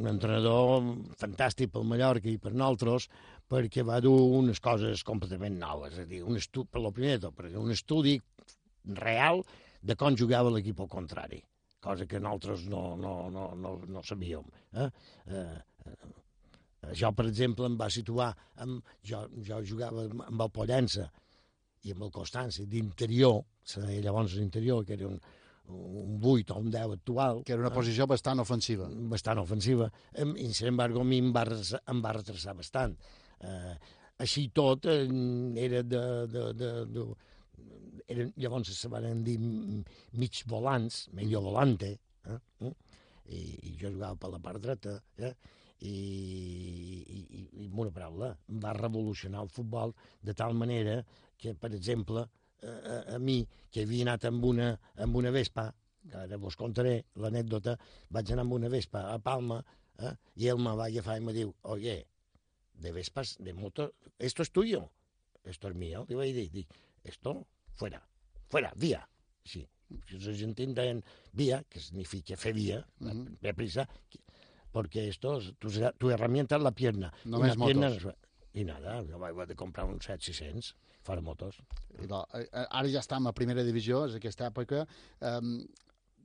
un 0.00 0.08
entrenador 0.10 0.88
fantàstic 1.20 1.70
pel 1.70 1.86
Mallorca 1.86 2.26
i 2.26 2.40
per 2.42 2.50
nosaltres 2.56 3.06
perquè 3.46 3.84
va 3.86 4.00
dur 4.02 4.16
unes 4.40 4.58
coses 4.58 5.06
completament 5.06 5.60
noves, 5.60 5.94
és 5.94 6.02
a 6.02 6.10
dir, 6.10 6.24
un 6.26 6.42
estudi, 6.42 6.66
per 6.74 6.82
lo 6.82 6.90
primer 6.96 7.14
de 7.20 7.28
tot, 7.28 7.36
perquè 7.38 7.62
un 7.62 7.70
estudi 7.70 8.16
real 8.98 9.44
de 9.80 9.96
com 9.98 10.16
jugava 10.16 10.52
l'equip 10.54 10.80
al 10.80 10.90
contrari, 10.92 11.40
cosa 11.80 12.06
que 12.06 12.20
nosaltres 12.20 12.66
no, 12.70 12.96
no, 12.96 13.14
no, 13.30 13.48
no, 13.54 13.74
no 13.86 14.02
sabíem. 14.02 14.46
Eh? 14.74 14.88
Eh, 15.26 15.44
eh, 15.86 16.94
jo, 16.94 17.12
per 17.12 17.28
exemple, 17.28 17.66
em 17.66 17.78
va 17.78 17.90
situar, 17.90 18.32
amb, 18.64 18.82
jo, 19.04 19.24
jo 19.46 19.62
jugava 19.66 20.06
amb 20.08 20.46
el 20.46 20.54
Pollença 20.54 21.08
i 21.86 21.94
amb 21.94 22.06
el 22.06 22.14
Constància 22.14 22.66
d'interior, 22.66 23.42
se 23.62 23.82
deia 23.84 24.02
llavors 24.08 24.34
l'interior, 24.38 24.84
que 24.86 24.96
era 24.96 25.06
un, 25.08 25.18
un 25.68 26.18
8 26.22 26.54
o 26.54 26.58
un 26.58 26.70
10 26.70 26.96
actual, 26.96 27.42
Que 27.44 27.52
era 27.52 27.62
una 27.62 27.74
posició 27.74 28.06
bastant 28.06 28.40
ofensiva. 28.40 28.88
bastant 28.88 29.38
ofensiva, 29.38 29.90
i, 30.16 30.52
sin 30.52 30.72
embargo, 30.72 31.00
a 31.00 31.04
mi 31.04 31.18
em 31.22 31.32
va, 31.34 31.44
em 31.86 32.02
va 32.02 32.16
retrasar 32.16 32.56
bastant. 32.56 32.96
Eh, 33.40 33.74
així 34.18 34.48
tot, 34.50 34.86
eh, 34.86 35.06
era 35.62 35.82
de, 35.82 36.04
de, 36.26 36.52
de, 36.58 36.72
de, 36.90 37.04
eren, 38.08 38.32
llavors 38.40 38.72
se 38.74 38.90
van 38.92 39.22
dir 39.24 39.38
mig 39.38 40.42
volants, 40.48 41.06
medio 41.12 41.42
volante, 41.44 41.92
eh? 42.24 42.40
Mm? 42.64 42.74
I, 43.28 43.38
i 43.68 43.74
jo 43.76 43.92
jugava 43.92 44.16
per 44.16 44.30
la 44.32 44.40
part 44.40 44.62
dreta, 44.64 44.96
eh? 45.18 45.34
I, 45.84 45.92
i, 45.92 47.18
i, 47.38 47.42
i 47.62 47.66
amb 47.68 47.82
una 47.84 47.94
paraula, 47.94 48.32
va 48.64 48.74
revolucionar 48.74 49.44
el 49.44 49.52
futbol 49.52 49.92
de 50.26 50.34
tal 50.34 50.56
manera 50.58 50.96
que, 51.38 51.52
per 51.54 51.70
exemple, 51.76 52.24
a, 52.62 52.72
a, 52.72 52.96
a 53.14 53.18
mi, 53.22 53.42
que 53.70 53.84
havia 53.86 54.08
anat 54.08 54.26
amb 54.30 54.48
una, 54.48 54.72
amb 55.04 55.20
una 55.20 55.30
Vespa, 55.34 55.68
que 56.08 56.16
ara 56.24 56.38
vos 56.40 56.56
contaré 56.58 57.02
l'anècdota, 57.22 57.76
vaig 58.14 58.32
anar 58.32 58.46
amb 58.46 58.56
una 58.58 58.72
Vespa 58.72 59.04
a 59.12 59.18
Palma, 59.22 59.60
eh? 60.02 60.14
i 60.40 60.48
ell 60.50 60.58
me 60.62 60.74
va 60.78 60.88
agafar 60.88 61.18
i 61.20 61.24
me 61.28 61.36
diu, 61.36 61.52
oye, 61.74 62.00
de 62.78 62.94
Vespas, 62.94 63.36
de 63.38 63.54
moto, 63.54 63.92
esto 64.18 64.42
es 64.42 64.50
tuyo, 64.50 64.88
esto 65.44 65.68
es 65.68 65.76
mío, 65.76 66.04
li 66.08 66.18
vaig 66.18 66.34
dir, 66.34 66.48
dic, 66.54 66.74
esto, 67.08 67.46
fuera, 67.74 68.02
fuera, 68.48 68.72
via, 68.76 69.02
sí. 69.44 69.66
Els 70.12 70.26
argentins 70.28 70.74
deien 70.76 71.02
via, 71.32 71.62
que 71.64 71.80
significa 71.80 72.36
fer 72.36 72.52
via, 72.52 72.82
uh. 73.00 73.06
-huh. 73.08 73.54
prisa, 73.54 73.88
que- 74.10 74.20
porque 74.70 75.08
esto, 75.08 75.38
es- 75.38 75.54
tu, 75.58 75.70
tu 75.98 76.10
herramienta 76.10 76.56
es 76.56 76.62
la 76.62 76.72
pierna. 76.72 77.12
Només 77.24 77.56
Una 77.56 77.64
pierna 77.66 77.90
motos. 77.90 78.14
I 78.54 78.64
nada, 78.64 79.02
jo 79.04 79.18
vaig 79.18 79.46
de 79.48 79.54
comprar 79.54 79.84
uns 79.86 80.08
7-600 80.08 80.74
fora 81.02 81.20
motos. 81.20 81.60
I 82.02 82.06
va, 82.06 82.26
eh, 82.34 82.48
eh, 82.52 82.66
ara 82.70 82.88
ja 82.88 83.00
estem 83.00 83.26
a 83.26 83.32
primera 83.32 83.62
divisió, 83.64 84.06
és 84.06 84.14
aquesta 84.18 84.48
època. 84.50 84.86
Um, 85.20 85.66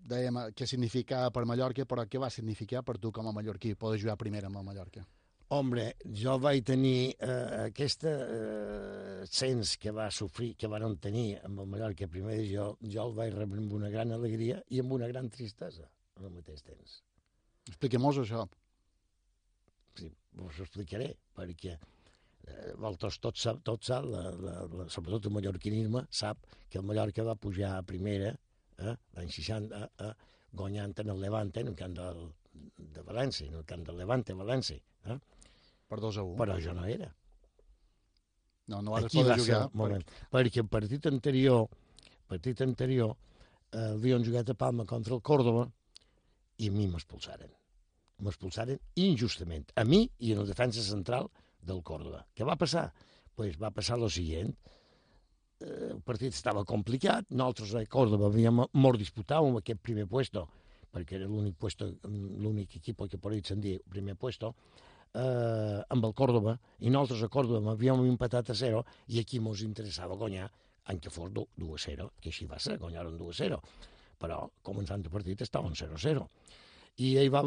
dèiem 0.03 0.37
eh, 0.37 0.51
què 0.51 0.67
significava 0.67 1.31
per 1.31 1.45
Mallorca, 1.45 1.85
però 1.85 2.05
què 2.09 2.19
va 2.19 2.29
significar 2.33 2.83
per 2.83 2.97
tu 2.97 3.11
com 3.11 3.27
a 3.27 3.31
mallorquí 3.35 3.75
poder 3.75 4.01
jugar 4.01 4.17
primera 4.17 4.47
amb 4.47 4.57
el 4.57 4.63
Mallorca? 4.63 5.05
Hombre, 5.53 5.83
jo 6.17 6.33
vaig 6.41 6.63
tenir 6.65 7.13
eh, 7.21 7.65
aquesta 7.67 8.11
eh, 8.25 9.25
sens 9.29 9.75
que 9.77 9.91
va 9.93 10.07
sofrir, 10.09 10.53
que 10.57 10.69
van 10.71 10.95
tenir 11.03 11.27
amb 11.45 11.61
el 11.61 11.67
Mallorca 11.69 12.07
primer 12.09 12.39
divisió, 12.39 12.71
jo 12.81 13.03
el 13.03 13.13
vaig 13.19 13.35
rebre 13.35 13.61
amb 13.61 13.75
una 13.77 13.91
gran 13.93 14.15
alegria 14.15 14.61
i 14.73 14.79
amb 14.81 14.95
una 14.97 15.09
gran 15.11 15.29
tristesa 15.29 15.85
al 16.17 16.31
mateix 16.33 16.63
temps. 16.65 16.95
Expliquem-nos 17.69 18.21
això. 18.23 18.45
Sí, 19.99 20.09
us 20.41 20.57
ho 20.57 20.65
explicaré, 20.65 21.11
perquè 21.37 21.75
eh, 21.75 22.71
vosaltres 22.73 23.19
tot 23.21 23.37
sap, 23.43 23.61
tot 23.67 23.85
sap 23.85 24.07
la, 24.09 24.23
la, 24.33 24.55
la, 24.71 24.87
sobretot 24.95 25.29
el 25.29 25.35
mallorquinisme, 25.37 26.05
sap 26.09 26.47
que 26.69 26.81
el 26.81 26.87
Mallorca 26.87 27.27
va 27.27 27.37
pujar 27.37 27.75
a 27.75 27.85
primera 27.85 28.31
eh? 28.33 28.95
l'any 29.19 29.29
60, 29.37 29.83
eh? 30.07 30.09
guanyant 30.53 30.97
en 31.03 31.13
el 31.13 31.21
Levante, 31.27 31.61
en 31.61 31.75
el 31.75 31.77
camp 31.77 31.93
del, 31.99 32.25
de 32.97 33.05
València, 33.05 33.51
en 33.51 33.61
el 33.61 33.69
camp 33.69 33.85
del 33.85 34.01
Levante, 34.01 34.33
València. 34.37 34.81
Eh? 35.05 35.19
Per 35.93 36.01
2 36.01 36.17
a 36.17 36.23
1. 36.25 36.37
Però 36.41 36.57
jo 36.57 36.73
no 36.73 36.87
era. 36.89 37.11
No, 38.71 38.81
no 38.81 38.95
vas 38.95 39.05
Aquí 39.05 39.21
va 39.21 39.35
ser 39.35 39.43
jugar. 39.43 39.61
el 39.67 39.77
moment. 39.77 40.05
Perquè 40.31 40.63
el 40.63 40.69
partit 40.71 41.05
anterior, 41.09 41.67
partit 42.31 42.61
anterior, 42.65 43.15
eh, 43.69 43.91
havien 43.91 44.23
jugat 44.25 44.49
a 44.49 44.55
Palma 44.57 44.85
contra 44.89 45.13
el 45.13 45.21
Córdoba 45.21 45.67
i 46.57 46.69
a 46.69 46.71
mi 46.71 46.87
m'expulsaren. 46.87 47.51
M'expulsaren 48.23 48.79
injustament. 48.95 49.69
A 49.75 49.83
mi 49.83 50.05
i 50.19 50.31
en 50.33 50.39
el 50.39 50.47
defensa 50.47 50.81
central 50.81 51.29
del 51.61 51.83
Córdoba. 51.83 52.25
Què 52.33 52.47
va 52.47 52.55
passar? 52.55 52.87
Pues 53.35 53.59
va 53.61 53.71
passar 53.71 53.99
lo 53.99 54.09
siguiente. 54.09 54.57
Eh, 55.59 55.91
el 55.91 56.01
partit 56.01 56.33
estava 56.33 56.65
complicat, 56.65 57.29
nosaltres 57.29 57.75
a 57.75 57.85
Córdoba 57.85 58.31
havíem 58.31 58.63
molt 58.73 58.99
disputat 58.99 59.43
amb 59.43 59.59
aquest 59.61 59.81
primer 59.81 60.07
puesto, 60.07 60.47
perquè 60.93 61.19
era 61.19 61.27
l'únic 61.27 61.55
puesto, 61.59 61.91
l'únic 62.07 62.77
equip 62.79 63.05
que 63.09 63.17
por 63.17 63.33
ahí 63.33 63.41
se'n 63.43 63.61
diu 63.61 63.79
primer 63.89 64.15
puesto, 64.15 64.55
eh, 65.13 65.79
amb 65.93 66.05
el 66.09 66.13
Córdoba, 66.17 66.57
i 66.81 66.91
nosaltres 66.91 67.23
a 67.25 67.31
Córdoba 67.31 67.73
havíem 67.73 68.03
empatat 68.09 68.51
a 68.53 68.57
0, 68.57 68.83
i 69.13 69.21
aquí 69.21 69.39
mos 69.39 69.63
interessava 69.65 70.17
guanyar, 70.19 70.49
en 70.91 70.99
què 70.99 71.11
fos 71.13 71.31
2 71.31 71.47
a 71.63 71.79
0, 71.85 72.09
que 72.19 72.31
així 72.33 72.47
va 72.49 72.59
ser, 72.59 72.77
guanyaren 72.81 73.17
2 73.17 73.29
a 73.31 73.37
0. 73.45 73.61
Però, 74.19 74.39
començant 74.63 75.03
el 75.03 75.13
partit, 75.13 75.41
estaven 75.45 75.75
0 75.75 75.95
a 75.95 76.01
0. 76.01 76.25
I 77.03 77.15
hi 77.17 77.29
va 77.33 77.41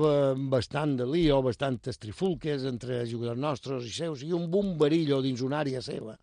bastant 0.50 0.96
de 0.98 1.06
lío, 1.06 1.38
bastantes 1.44 2.00
trifulques 2.02 2.64
entre 2.66 3.04
jugadors 3.06 3.38
nostres 3.38 3.86
i 3.86 3.92
seus, 3.94 4.24
i 4.26 4.32
un 4.34 4.48
bomberillo 4.50 5.20
dins 5.22 5.44
una 5.46 5.60
àrea 5.62 5.82
seva. 5.84 6.16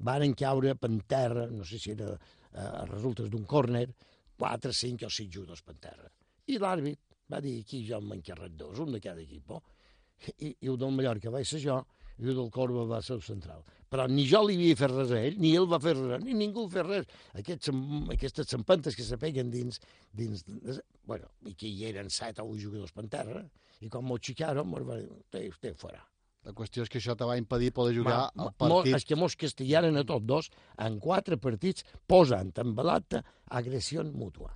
Varen 0.00 0.32
caure 0.32 0.74
per 0.80 0.90
terra, 1.06 1.44
no 1.52 1.66
sé 1.68 1.78
si 1.78 1.92
era 1.92 2.14
eh, 2.14 2.56
a 2.56 2.86
resultes 2.88 3.28
d'un 3.28 3.44
córner, 3.44 3.86
4, 4.40 4.72
5 4.72 5.04
o 5.06 5.12
6 5.12 5.28
jugadors 5.28 5.60
per 5.62 5.76
terra. 5.76 6.08
I 6.48 6.56
l'àrbit 6.58 6.98
va 7.30 7.42
dir, 7.44 7.58
aquí 7.60 7.82
jo 7.86 8.00
m'encarret 8.00 8.56
dos, 8.56 8.80
un 8.80 8.96
de 8.96 9.00
cada 9.04 9.20
equip. 9.20 9.52
I, 10.38 10.54
i 10.60 10.68
el 10.68 10.76
del 10.78 10.92
Mallorca 10.92 11.30
va 11.32 11.42
ser 11.44 11.60
jo, 11.62 11.78
i 12.20 12.26
el 12.28 12.34
del 12.36 12.50
Corba 12.52 12.84
va 12.84 13.00
ser 13.02 13.14
el 13.16 13.22
central. 13.24 13.62
Però 13.90 14.04
ni 14.06 14.26
jo 14.28 14.42
li 14.46 14.54
havia 14.58 14.76
fet 14.78 14.92
res 14.92 15.10
a 15.16 15.20
ell, 15.24 15.38
ni 15.40 15.54
ell 15.56 15.66
va 15.70 15.80
fer 15.82 15.96
res, 15.96 16.22
ni 16.22 16.34
ningú 16.38 16.66
fer 16.70 16.84
res. 16.86 17.08
Aquests, 17.40 17.72
aquestes 18.14 18.46
xampantes 18.52 18.94
que 18.94 19.02
se 19.06 19.16
peguen 19.18 19.50
dins, 19.50 19.80
dins 20.12 20.44
de, 20.46 20.76
bueno, 21.08 21.26
i 21.48 21.54
que 21.58 21.66
hi 21.66 21.88
eren 21.88 22.10
set 22.12 22.38
o 22.38 22.46
vuit 22.46 22.62
jugadors 22.62 22.92
per 22.94 23.08
terra, 23.10 23.42
i 23.80 23.88
quan 23.88 24.04
m'ho 24.04 24.18
xicaron, 24.20 24.68
m'ho 24.68 24.84
va 24.84 25.00
dir, 25.00 25.08
usted, 25.10 25.48
usted 25.50 25.74
fora. 25.80 26.04
La 26.44 26.54
qüestió 26.56 26.84
és 26.84 26.88
que 26.88 27.00
això 27.00 27.12
te 27.18 27.26
va 27.28 27.34
impedir 27.36 27.72
poder 27.76 27.96
jugar 27.98 28.14
Ma- 28.36 28.44
mo- 28.44 28.52
partit. 28.56 28.94
És 28.96 29.04
que 29.04 29.16
mos 29.16 29.34
castigaren 29.36 29.96
a 30.00 30.04
tots 30.08 30.24
dos 30.24 30.50
en 30.78 31.00
quatre 31.00 31.36
partits 31.36 31.84
posant 32.08 32.52
en 32.62 32.74
balata 32.78 33.24
agressió 33.50 34.04
mútua. 34.04 34.54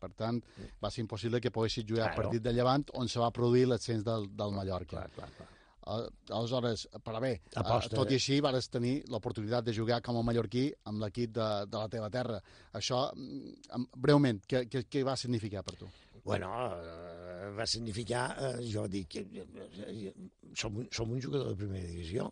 Per 0.00 0.10
tant, 0.16 0.40
va 0.82 0.90
ser 0.90 1.02
impossible 1.04 1.40
que 1.40 1.50
poguessis 1.52 1.84
jugar 1.84 2.08
el 2.08 2.14
Claro. 2.14 2.22
partit 2.30 2.42
de 2.42 2.52
Llevant 2.56 2.84
on 2.94 3.08
se 3.08 3.20
va 3.20 3.30
produir 3.30 3.66
l'ascens 3.68 4.02
del, 4.04 4.28
del 4.34 4.52
Mallorca. 4.56 5.02
Clar, 5.04 5.10
clar, 5.16 5.30
clar. 5.36 5.48
Al- 5.90 6.10
Aleshores, 6.36 6.86
però 7.02 7.20
bé, 7.20 7.30
eh, 7.40 7.40
Aposta. 7.56 7.96
tot 7.96 8.10
i 8.12 8.14
així 8.18 8.38
vas 8.44 8.68
tenir 8.68 9.02
l'oportunitat 9.08 9.64
de 9.64 9.72
jugar 9.74 10.00
com 10.04 10.16
a 10.18 10.22
mallorquí 10.22 10.66
amb 10.84 11.00
l'equip 11.02 11.32
de, 11.32 11.46
de 11.66 11.76
la 11.78 11.88
teva 11.88 12.10
terra. 12.10 12.40
Això, 12.76 13.00
em- 13.16 13.86
breument, 13.96 14.42
què, 14.46 14.66
què, 14.68 14.84
què 14.88 15.02
va 15.04 15.16
significar 15.16 15.62
per 15.64 15.76
tu? 15.80 15.88
Bueno, 16.22 16.50
eh, 16.76 17.50
va 17.56 17.66
significar, 17.66 18.26
eh, 18.38 18.70
jo 18.70 18.86
dic, 18.88 19.08
que 19.08 19.24
eh, 19.24 20.12
som, 20.54 20.76
un- 20.76 20.88
som 20.92 21.10
un 21.10 21.20
jugador 21.20 21.48
de 21.48 21.56
primera 21.56 21.86
divisió. 21.88 22.28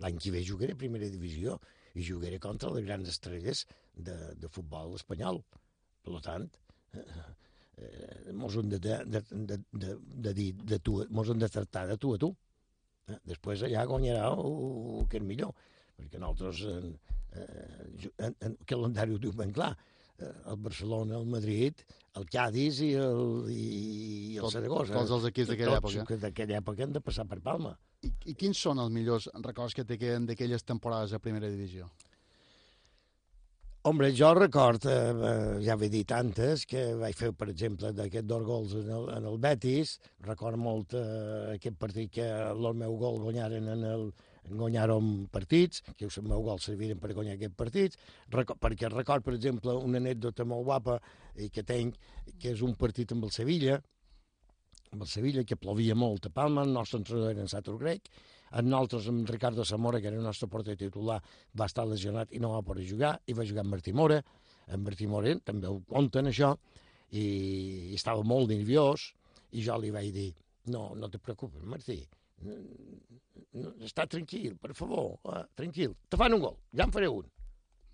L'any 0.00 0.18
que 0.20 0.30
ve 0.30 0.44
jugaré 0.46 0.72
a 0.72 0.76
primera 0.76 1.08
divisió 1.08 1.58
i 1.94 2.04
jugaré 2.06 2.38
contra 2.38 2.70
les 2.70 2.84
grans 2.84 3.08
estrelles 3.08 3.66
de, 3.96 4.34
de 4.36 4.48
futbol 4.48 4.94
espanyol. 4.94 5.42
Per 6.04 6.20
tant, 6.24 6.44
eh, 6.44 6.69
eh, 6.94 8.32
mos 8.36 8.56
hem 8.56 8.68
de, 8.68 8.78
de, 8.78 8.98
de, 9.04 9.22
de, 9.30 9.58
de, 9.72 9.96
de 10.28 10.34
dir 10.36 10.50
de 10.64 10.78
tu, 10.78 10.98
mos 11.10 11.28
hem 11.32 11.38
de 11.40 11.48
tractar 11.48 11.86
de 11.88 11.96
tu 11.98 12.14
a 12.14 12.18
tu. 12.18 12.32
Eh? 13.10 13.18
Després 13.32 13.62
allà 13.66 13.86
guanyarà 13.88 14.28
el, 14.34 14.42
el 15.00 15.06
que 15.10 15.20
és 15.20 15.24
millor, 15.26 15.54
perquè 15.98 16.20
nosaltres 16.22 16.60
en, 16.70 16.92
eh, 17.32 17.86
ju- 18.04 18.12
en, 18.18 18.36
en 18.46 18.58
calendari 18.68 19.16
ho 19.16 19.22
diu 19.22 19.32
ben 19.36 19.52
clar, 19.56 19.72
eh, 20.18 20.28
el 20.52 20.56
Barcelona, 20.66 21.18
el 21.18 21.26
Madrid, 21.26 21.80
el 22.18 22.26
Cádiz 22.30 22.80
i 22.84 22.92
el, 22.98 23.48
i, 23.54 23.64
i 24.34 24.36
el 24.36 24.44
Tot- 24.46 24.56
Saragossa. 24.58 24.94
tots 24.94 25.10
els 25.18 25.26
equips 25.30 25.50
d'aquella 25.54 25.78
època. 25.80 26.04
que 26.10 26.20
D'aquella 26.26 26.58
època 26.60 26.84
han 26.86 26.92
de 26.98 27.00
passar 27.00 27.26
per 27.30 27.40
Palma. 27.40 27.76
I, 28.02 28.12
I 28.32 28.34
quins 28.34 28.56
són 28.58 28.78
els 28.80 28.92
millors 28.92 29.28
records 29.44 29.74
que 29.76 29.84
te 29.84 29.98
queden 30.00 30.26
d'aquelles 30.28 30.64
temporades 30.64 31.12
a 31.12 31.18
primera 31.22 31.48
divisió? 31.52 31.88
Hombre, 33.82 34.10
jo 34.12 34.34
record, 34.34 34.84
eh, 34.84 34.92
eh, 34.92 35.60
ja 35.64 35.74
he 35.80 35.88
dit 35.88 36.10
antes, 36.12 36.66
que 36.68 36.82
vaig 37.00 37.14
fer, 37.16 37.30
per 37.32 37.46
exemple, 37.48 37.88
d'aquests 37.96 38.28
dos 38.28 38.42
gols 38.44 38.74
en 38.76 38.90
el, 38.92 39.06
en 39.14 39.28
el 39.30 39.38
Betis. 39.40 39.94
Record 40.26 40.60
molt 40.60 40.92
eh, 40.92 41.54
aquest 41.54 41.78
partit 41.80 42.10
que 42.12 42.26
el 42.28 42.68
meu 42.76 42.98
gol 43.00 43.16
guanyaren 43.22 43.70
en 43.72 43.86
el, 43.88 44.04
guanyàrem 44.50 45.08
partits, 45.32 45.80
que 45.96 46.10
el 46.10 46.28
meu 46.28 46.44
gol 46.44 46.60
serviren 46.60 47.00
per 47.00 47.14
guanyar 47.16 47.38
aquests 47.38 47.56
partits, 47.56 47.96
perquè 48.28 48.90
record, 48.92 49.24
per 49.24 49.38
exemple, 49.38 49.72
una 49.72 49.96
anècdota 49.96 50.44
molt 50.44 50.68
guapa 50.68 50.98
eh, 51.00 51.48
que 51.48 51.64
tenc, 51.64 51.96
que 52.36 52.52
és 52.52 52.60
un 52.60 52.76
partit 52.76 53.16
amb 53.16 53.24
el 53.24 53.32
Sevilla, 53.32 53.80
amb 54.92 55.06
el 55.06 55.08
Sevilla, 55.08 55.46
que 55.48 55.56
plovia 55.56 55.96
molt 55.96 56.28
a 56.28 56.34
Palma, 56.36 56.68
el 56.68 56.76
nostre 56.76 57.00
entrenador 57.00 57.32
era 57.32 57.48
en 57.48 57.48
Satur 57.48 57.78
Grec, 57.80 58.12
en 58.50 58.68
nosaltres, 58.68 59.08
amb 59.10 59.28
Ricardo 59.28 59.64
Zamora, 59.64 60.00
que 60.00 60.08
era 60.10 60.18
el 60.18 60.26
nostre 60.26 60.48
porter 60.50 60.76
titular, 60.78 61.20
va 61.58 61.68
estar 61.70 61.86
lesionat 61.86 62.32
i 62.34 62.40
no 62.42 62.52
va 62.54 62.62
poder 62.66 62.86
jugar, 62.88 63.14
i 63.26 63.36
va 63.36 63.46
jugar 63.46 63.64
amb 63.64 63.76
Martí 63.76 63.94
Mora, 63.94 64.20
en 64.70 64.84
Martí 64.86 65.06
Mora 65.10 65.34
també 65.44 65.70
ho 65.70 65.80
compten 65.88 66.30
això, 66.30 66.54
i, 67.10 67.24
i 67.90 67.98
estava 67.98 68.22
molt 68.26 68.50
nerviós, 68.50 69.10
i 69.54 69.64
jo 69.66 69.76
li 69.82 69.90
vaig 69.94 70.12
dir, 70.14 70.30
no, 70.74 70.90
no 70.98 71.10
te 71.10 71.18
preocupes, 71.22 71.62
Martí, 71.66 72.00
no, 72.46 72.56
no, 73.52 73.74
està 73.86 74.06
tranquil, 74.10 74.56
per 74.60 74.74
favor, 74.78 75.18
eh, 75.34 75.44
tranquil, 75.58 75.94
te 76.08 76.18
fan 76.20 76.34
un 76.36 76.46
gol, 76.46 76.56
ja 76.74 76.86
en 76.86 76.94
faré 76.94 77.10
un. 77.10 77.28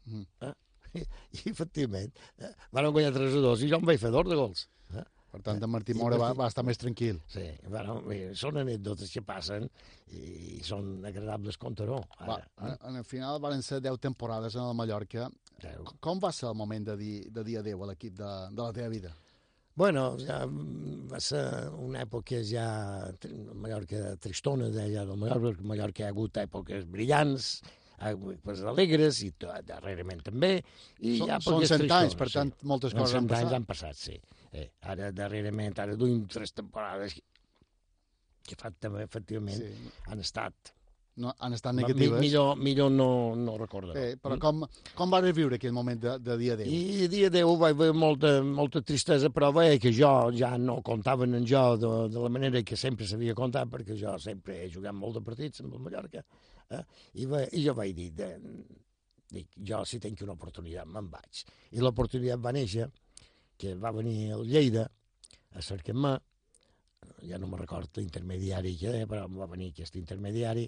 Mm. 0.07 0.25
Eh? 0.47 0.55
I, 0.97 1.03
i 1.40 1.42
efectivament, 1.51 2.12
eh, 2.38 2.53
van 2.73 2.88
guanyar 2.92 3.12
3 3.16 3.40
a 3.40 3.45
2 3.51 3.66
i 3.66 3.71
jo 3.73 3.81
em 3.81 3.88
vaig 3.88 4.01
fer 4.01 4.12
d'or 4.14 4.29
de 4.31 4.38
gols. 4.38 4.66
Eh? 5.37 5.42
Per 5.42 5.44
tant, 5.51 5.62
en 5.62 5.70
Martí 5.70 5.94
Mora 5.96 6.18
va, 6.20 6.33
va 6.37 6.49
estar 6.49 6.64
més 6.66 6.81
tranquil. 6.81 7.20
Sí, 7.31 7.44
bueno, 7.68 7.99
bé, 8.07 8.20
són 8.38 8.61
anècdotes 8.62 9.12
que 9.12 9.22
passen 9.27 9.68
i 10.16 10.62
són 10.64 11.05
agradables 11.05 11.59
contar-ho. 11.61 12.01
Va, 12.22 12.38
Ara, 12.38 12.72
en, 12.72 12.79
en 12.90 13.01
el 13.03 13.07
final 13.09 13.40
van 13.44 13.62
ser 13.66 13.83
10 13.85 14.01
temporades 14.09 14.57
en 14.57 14.64
el 14.64 14.75
Mallorca. 14.79 15.29
Claro. 15.61 15.87
Com 16.05 16.20
va 16.22 16.33
ser 16.37 16.49
el 16.51 16.59
moment 16.59 16.88
de 16.90 16.96
dir, 17.01 17.14
de 17.33 17.44
dir 17.44 17.61
adéu 17.61 17.85
a 17.85 17.92
l'equip 17.92 18.16
de, 18.18 18.33
de 18.53 18.62
la 18.62 18.72
teva 18.77 18.90
vida? 18.92 19.12
Bueno, 19.77 20.16
ja 20.16 20.40
mm, 20.49 21.09
va 21.12 21.20
ser 21.20 21.42
una 21.85 22.01
època 22.07 22.40
ja... 22.49 22.66
Mallorca 23.61 24.14
tristona, 24.25 24.70
deia 24.72 25.05
del 25.05 25.18
Mallorca, 25.20 25.51
perquè 25.51 25.66
Mallorca 25.68 26.03
hi 26.03 26.07
ha 26.07 26.12
hagut 26.14 26.40
èpoques 26.40 26.87
brillants, 26.88 27.51
èpoques 28.01 28.62
alegres, 28.72 29.20
i 29.25 29.31
darrerament 29.68 30.22
també, 30.25 30.55
i 31.01 31.18
Són, 31.20 31.33
ha 31.33 31.40
són 31.44 31.61
100 31.64 31.92
anys, 31.99 32.16
per 32.16 32.31
tant, 32.33 32.55
moltes 32.64 32.96
coses 32.96 33.18
han 33.20 33.29
100 33.29 33.37
anys 33.37 33.44
passat. 33.44 33.59
han 33.59 33.68
passat, 33.68 34.01
sí. 34.01 34.16
Eh, 34.57 34.71
ara, 34.88 35.11
darrerament, 35.12 35.77
ara 35.83 35.97
duim 36.01 36.23
tres 36.33 36.55
temporades 36.57 37.19
que, 38.47 38.57
fa, 38.57 38.71
també, 38.73 39.03
efectivament, 39.05 39.61
Sí. 39.61 39.92
han 40.09 40.23
estat... 40.25 40.73
No, 41.16 41.31
han 41.40 41.55
estat 41.57 41.73
Mi, 41.73 41.81
negatives. 41.81 42.21
millor, 42.21 42.59
millor 42.61 42.90
no, 42.92 43.35
no 43.40 43.55
recordar. 43.57 43.95
Sí, 43.97 44.19
però 44.21 44.37
com, 44.38 44.66
com 44.99 45.12
vas 45.14 45.25
viure 45.33 45.57
aquell 45.57 45.73
moment 45.73 45.97
de, 46.03 46.19
de 46.21 46.35
dir 46.37 46.51
adéu? 46.53 46.69
I 46.69 47.07
a 47.07 47.09
dia 47.09 47.31
10 47.33 47.55
vaig 47.62 47.73
haver 47.73 47.95
molta, 47.97 48.33
molta 48.45 48.83
tristesa, 48.85 49.31
però 49.33 49.49
veia 49.57 49.79
que 49.81 49.95
jo 49.97 50.11
ja 50.37 50.51
no 50.61 50.83
comptaven 50.85 51.38
en 51.38 51.47
jo 51.49 51.62
de, 51.81 51.92
de 52.12 52.21
la 52.21 52.29
manera 52.29 52.61
que 52.62 52.77
sempre 52.77 53.09
s'havia 53.09 53.33
comptat, 53.38 53.71
perquè 53.73 53.97
jo 53.97 54.12
sempre 54.21 54.59
he 54.66 54.69
jugat 54.75 54.92
molt 54.92 55.16
de 55.16 55.25
partits 55.25 55.64
amb 55.64 55.73
el 55.79 55.87
Mallorca. 55.87 56.21
Eh? 56.77 56.83
I, 57.23 57.25
va, 57.33 57.40
I 57.49 57.64
jo 57.64 57.73
vaig 57.81 57.97
dir, 57.97 58.11
de, 58.21 58.29
dic, 59.33 59.49
jo 59.57 59.81
si 59.88 59.99
tinc 60.05 60.21
una 60.29 60.37
oportunitat 60.37 60.85
me'n 60.85 61.09
vaig. 61.16 61.47
I 61.73 61.81
l'oportunitat 61.81 62.45
va 62.45 62.53
néixer, 62.53 62.90
que 63.57 63.75
va 63.81 63.92
venir 63.97 64.33
el 64.37 64.45
Lleida 64.49 64.87
a 65.57 65.62
cercar-me, 65.62 66.12
ja 67.29 67.38
no 67.40 67.49
me 67.49 67.59
record 67.61 67.99
l'intermediari 67.99 68.75
que 68.77 68.92
era, 68.92 69.09
però 69.09 69.25
em 69.29 69.40
va 69.40 69.49
venir 69.51 69.71
aquest 69.73 69.97
intermediari, 70.01 70.66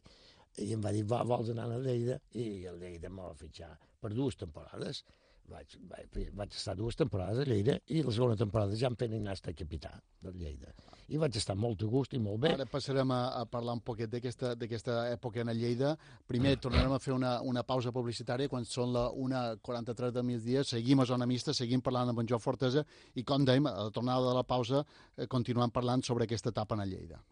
i 0.64 0.72
em 0.74 0.82
va 0.82 0.92
dir, 0.94 1.04
va, 1.06 1.22
vols 1.28 1.52
anar 1.52 1.68
a 1.70 1.80
Lleida? 1.82 2.18
I 2.34 2.66
el 2.70 2.80
Lleida 2.80 3.10
em 3.10 3.20
va 3.20 3.32
fitxar 3.38 3.70
per 4.00 4.14
dues 4.14 4.38
temporades. 4.40 5.04
Vaig, 5.48 5.78
vaig, 5.88 6.16
vaig 6.36 6.52
estar 6.52 6.74
dues 6.76 6.96
temporades 6.98 7.40
a 7.40 7.44
Lleida 7.48 7.78
i 7.88 8.02
la 8.04 8.12
segona 8.12 8.36
temporada 8.36 8.76
ja 8.76 8.90
em 8.90 8.96
feien 9.00 9.30
estar 9.32 9.54
capità 9.56 9.94
del 10.20 10.36
Lleida. 10.36 10.74
I 11.08 11.16
vaig 11.16 11.38
estar 11.40 11.56
molt 11.56 11.80
a 11.82 11.88
gust 11.88 12.12
i 12.12 12.20
molt 12.20 12.42
bé. 12.42 12.52
Ara 12.52 12.66
passarem 12.68 13.14
a, 13.16 13.20
a 13.40 13.46
parlar 13.48 13.78
un 13.78 13.80
poquet 13.80 14.12
d'aquesta 14.12 14.98
època 15.14 15.40
en 15.40 15.54
Lleida. 15.56 15.94
Primer 16.28 16.58
tornarem 16.60 16.92
a 16.92 17.00
fer 17.00 17.14
una, 17.16 17.38
una 17.40 17.64
pausa 17.64 17.94
publicitària 17.96 18.52
quan 18.52 18.68
són 18.68 18.92
la 18.92 19.06
1.43 19.08 20.12
del 20.18 20.28
migdia. 20.28 20.66
Seguim 20.68 21.00
a 21.00 21.08
Zona 21.08 21.26
Mixta, 21.26 21.56
seguim 21.56 21.80
parlant 21.80 22.12
amb 22.12 22.20
en 22.20 22.28
Joan 22.28 22.44
Fortesa 22.44 22.84
i, 23.14 23.24
com 23.24 23.48
dèiem, 23.48 23.72
a 23.72 23.88
la 23.88 23.94
tornada 23.94 24.28
de 24.28 24.36
la 24.36 24.44
pausa 24.44 24.84
eh, 24.84 25.26
continuem 25.26 25.72
parlant 25.72 26.04
sobre 26.04 26.28
aquesta 26.28 26.52
etapa 26.52 26.76
en 26.76 26.84
Lleida. 26.92 27.24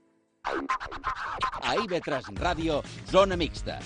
A 1.67 1.77
IB3 1.85 2.33
Ràdio, 2.41 2.81
Zona 3.13 3.37
Mixta. 3.37 3.83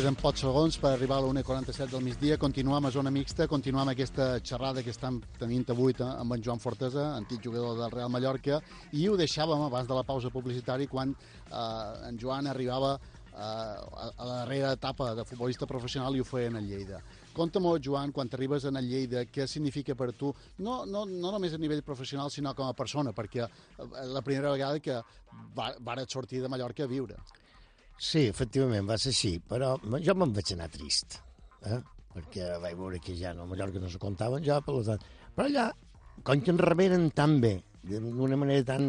Queden 0.00 0.16
pocs 0.16 0.40
segons 0.40 0.78
per 0.80 0.94
arribar 0.94 1.18
a 1.18 1.20
la 1.20 1.28
1.47 1.28 1.90
del 1.92 2.00
migdia. 2.00 2.38
Continuem 2.40 2.86
a 2.88 2.90
zona 2.94 3.10
mixta, 3.12 3.44
continuem 3.44 3.90
aquesta 3.92 4.38
xerrada 4.40 4.80
que 4.80 4.94
estem 4.94 5.18
tenint 5.36 5.68
avui 5.74 5.92
amb 6.00 6.32
en 6.32 6.44
Joan 6.46 6.62
Fortesa, 6.62 7.02
antic 7.18 7.42
jugador 7.44 7.76
del 7.76 7.90
Real 7.92 8.08
Mallorca, 8.08 8.62
i 8.96 9.04
ho 9.10 9.18
deixàvem 9.20 9.60
abans 9.66 9.90
de 9.90 9.98
la 9.98 10.02
pausa 10.08 10.30
publicitària 10.32 10.88
quan 10.88 11.12
eh, 11.12 12.08
en 12.08 12.16
Joan 12.16 12.48
arribava 12.48 12.94
eh, 12.96 13.42
a 13.42 14.24
la 14.24 14.38
darrera 14.38 14.72
etapa 14.72 15.10
de 15.14 15.26
futbolista 15.28 15.68
professional 15.68 16.16
i 16.16 16.24
ho 16.24 16.24
feia 16.24 16.48
en 16.48 16.56
el 16.56 16.70
Lleida. 16.70 17.02
Conta 17.34 17.60
Joan, 17.60 18.10
quan 18.10 18.30
arribes 18.32 18.64
el 18.64 18.80
Lleida, 18.88 19.26
què 19.26 19.46
significa 19.46 19.94
per 19.94 20.14
tu, 20.14 20.32
no, 20.60 20.86
no, 20.86 21.04
no 21.04 21.30
només 21.30 21.52
a 21.52 21.58
nivell 21.58 21.82
professional, 21.82 22.30
sinó 22.30 22.54
com 22.54 22.66
a 22.66 22.72
persona, 22.72 23.12
perquè 23.12 23.44
eh, 23.44 23.50
la 24.06 24.22
primera 24.22 24.50
vegada 24.50 24.80
que 24.80 24.96
va, 25.54 25.74
vares 25.78 26.08
sortir 26.08 26.40
de 26.40 26.48
Mallorca 26.48 26.84
a 26.84 26.86
viure. 26.88 27.20
Sí, 28.00 28.22
efectivament, 28.30 28.86
va 28.88 28.96
ser 28.96 29.10
així, 29.12 29.34
però 29.44 29.74
jo 30.00 30.14
me'n 30.16 30.30
vaig 30.32 30.54
anar 30.54 30.70
trist, 30.72 31.18
eh? 31.68 31.80
perquè 32.14 32.46
vaig 32.62 32.78
veure 32.78 33.00
que 33.04 33.12
ja 33.18 33.34
no, 33.36 33.44
a 33.44 33.50
Mallorca 33.50 33.82
no 33.82 33.90
se 33.92 34.00
comptaven 34.00 34.44
jo, 34.46 34.56
per 34.64 34.76
tant... 34.86 35.04
Però 35.36 35.44
allà, 35.46 35.66
com 36.24 36.40
que 36.40 36.54
ens 36.54 36.62
reberen 36.64 37.10
tan 37.16 37.36
bé, 37.44 37.52
d'una 37.84 38.38
manera 38.40 38.64
tan, 38.72 38.88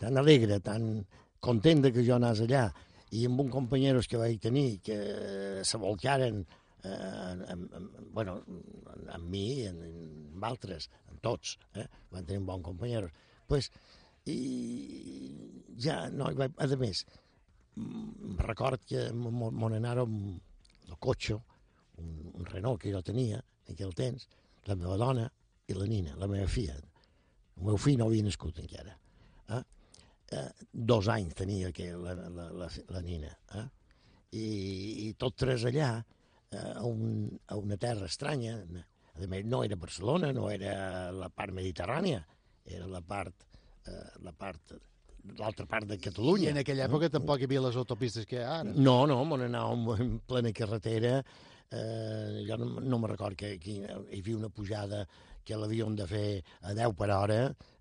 tan 0.00 0.18
alegre, 0.18 0.58
tan 0.58 0.90
content 1.42 1.86
que 1.86 2.02
jo 2.02 2.18
anés 2.18 2.42
allà, 2.42 2.66
i 3.14 3.22
amb 3.28 3.44
un 3.44 3.54
companyeros 3.54 4.10
que 4.10 4.18
vaig 4.18 4.42
tenir 4.42 4.66
que 4.82 4.98
se 5.68 5.78
volcaren 5.78 6.42
eh, 6.42 7.46
amb, 7.54 7.78
amb, 7.78 7.96
bueno, 8.18 8.38
amb 9.06 9.26
mi 9.30 9.46
amb, 9.70 9.86
amb 10.34 10.50
altres, 10.50 10.90
amb 11.12 11.22
tots, 11.22 11.58
eh? 11.78 11.86
van 12.10 12.26
tenir 12.26 12.42
un 12.42 12.50
bon 12.50 12.66
companyeros. 12.72 13.14
Pues, 13.46 13.70
i 14.26 14.38
ja, 15.82 16.08
no, 16.10 16.30
a 16.34 16.74
més, 16.80 17.06
record 18.42 18.84
que 18.84 19.08
m'on 19.12 19.76
anàrem 19.76 20.16
el 20.88 20.98
cotxe, 21.00 21.38
un, 22.02 22.10
un 22.34 22.48
Renault 22.48 22.80
que 22.82 22.92
jo 22.92 23.02
tenia 23.04 23.38
en 23.40 23.74
aquell 23.74 23.94
temps, 23.96 24.26
la 24.68 24.76
meva 24.78 24.98
dona 25.00 25.28
i 25.68 25.76
la 25.76 25.86
nina, 25.88 26.16
la 26.20 26.28
meva 26.30 26.48
filla. 26.50 26.76
El 27.56 27.68
meu 27.68 27.78
fill 27.80 27.98
no 28.00 28.08
havia 28.08 28.26
nascut 28.26 28.58
encara. 28.62 28.96
Eh? 29.56 29.62
Eh, 30.36 30.48
dos 30.72 31.08
anys 31.12 31.36
tenia 31.38 31.72
que 31.72 31.92
la, 31.96 32.14
la, 32.14 32.48
la, 32.62 32.68
la 32.92 33.02
nina. 33.04 33.32
Eh? 33.58 33.66
I, 34.32 34.46
I 35.06 35.12
tot 35.20 35.36
tres 35.38 35.66
allà, 35.68 35.92
eh, 36.50 36.72
a, 36.74 36.84
un, 36.88 37.28
a 37.46 37.58
una 37.60 37.78
terra 37.80 38.08
estranya. 38.10 38.58
A 39.12 39.26
més, 39.28 39.44
no 39.44 39.60
era 39.64 39.76
Barcelona, 39.76 40.32
no 40.32 40.48
era 40.50 41.10
la 41.12 41.28
part 41.28 41.52
mediterrània, 41.52 42.22
era 42.64 42.86
la 42.88 43.02
part, 43.04 43.44
eh, 43.86 44.06
la 44.24 44.32
part 44.32 44.72
l'altra 45.38 45.66
part 45.66 45.88
de 45.88 45.98
Catalunya. 46.02 46.50
I 46.50 46.52
en 46.52 46.62
aquella 46.62 46.86
època 46.88 47.08
no? 47.08 47.16
tampoc 47.18 47.42
hi 47.42 47.48
havia 47.48 47.64
les 47.66 47.78
autopistes 47.80 48.28
que 48.28 48.40
hi 48.40 48.44
ha 48.44 48.60
ara. 48.60 48.76
No, 48.76 49.02
no, 49.10 49.20
on 49.22 49.46
anàvem 49.48 49.90
en 49.96 50.14
plena 50.28 50.52
carretera, 50.56 51.18
eh, 51.72 52.42
jo 52.48 52.58
no, 52.60 52.72
no 52.80 52.98
me 53.02 53.12
record 53.12 53.38
que 53.38 53.54
aquí 53.58 53.80
hi 53.82 54.18
havia 54.20 54.40
una 54.40 54.50
pujada 54.50 55.06
que 55.42 55.56
l'havíem 55.58 55.96
de 55.98 56.04
fer 56.06 56.26
a 56.68 56.72
10 56.76 56.92
per 56.98 57.08
hora, 57.10 57.38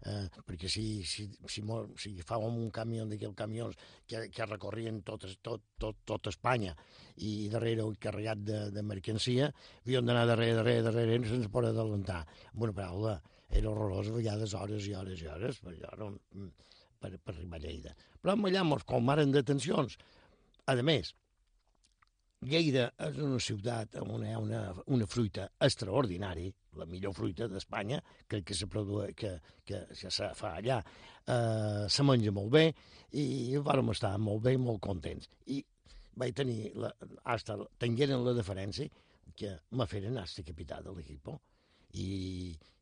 eh, 0.10 0.24
perquè 0.48 0.70
si, 0.72 0.86
si, 1.06 1.28
si, 1.46 1.62
si 2.04 2.14
fàvem 2.26 2.58
un 2.58 2.72
camió 2.74 3.06
d'aquells 3.06 3.38
camions 3.38 3.78
que, 4.10 4.24
que 4.34 4.48
recorrien 4.48 5.02
tot, 5.06 5.28
tot, 5.46 5.68
tot, 5.78 6.00
tot 6.10 6.32
Espanya 6.32 6.74
i 7.22 7.50
darrere 7.54 7.86
un 7.86 8.00
carregat 8.02 8.42
de, 8.48 8.64
de 8.74 8.86
mercancia, 8.86 9.52
havíem 9.84 10.10
d'anar 10.10 10.26
darrere, 10.32 10.58
darrere, 10.58 10.88
darrere, 10.90 11.22
sense 11.30 11.54
poder 11.54 11.70
adelantar. 11.76 12.24
Amb 12.56 12.66
una 12.66 12.78
paraula, 12.82 13.16
era 13.52 13.70
horrorós, 13.70 14.10
a 14.10 14.18
vegades 14.18 14.58
hores 14.58 14.90
i 14.90 14.98
hores 14.98 15.22
i 15.22 15.30
hores, 15.30 15.62
però 15.62 15.78
jo 15.78 15.96
no 16.02 16.12
per, 17.02 17.18
per 17.18 17.36
arribar 17.36 17.60
a 17.60 17.66
Lleida. 17.66 17.96
Però 18.22 18.38
allà 18.38 18.64
mos 18.68 18.86
colmaren 18.88 19.34
detencions. 19.34 19.98
A 20.70 20.78
més, 20.86 21.12
Lleida 22.42 22.88
és 23.06 23.20
una 23.22 23.38
ciutat 23.42 24.00
amb 24.02 24.16
una, 24.16 24.38
una, 24.42 24.62
una 24.90 25.06
fruita 25.06 25.50
extraordinària, 25.62 26.54
la 26.80 26.88
millor 26.90 27.14
fruita 27.14 27.46
d'Espanya, 27.52 28.00
crec 28.32 28.48
que 28.50 28.58
se 28.58 28.68
produeix, 28.72 29.14
que, 29.18 29.36
que, 29.68 29.84
se 29.94 30.30
fa 30.38 30.56
allà. 30.58 30.80
Eh, 31.28 31.86
se 31.92 32.06
menja 32.08 32.34
molt 32.34 32.50
bé 32.56 32.64
i 33.20 33.60
vam 33.62 33.92
estar 33.94 34.16
molt 34.18 34.42
bé 34.48 34.56
molt 34.58 34.82
contents. 34.82 35.30
I 35.54 35.60
vaig 36.18 36.34
tenir, 36.38 36.72
la, 36.82 36.90
hasta 37.34 37.60
tengueren 37.82 38.26
la 38.26 38.34
deferència 38.38 38.90
que 39.38 39.54
me 39.78 39.88
feren 39.88 40.18
hasta 40.18 40.46
capità 40.48 40.82
de 40.82 40.96
l'equip. 40.96 41.30
I, 41.94 42.08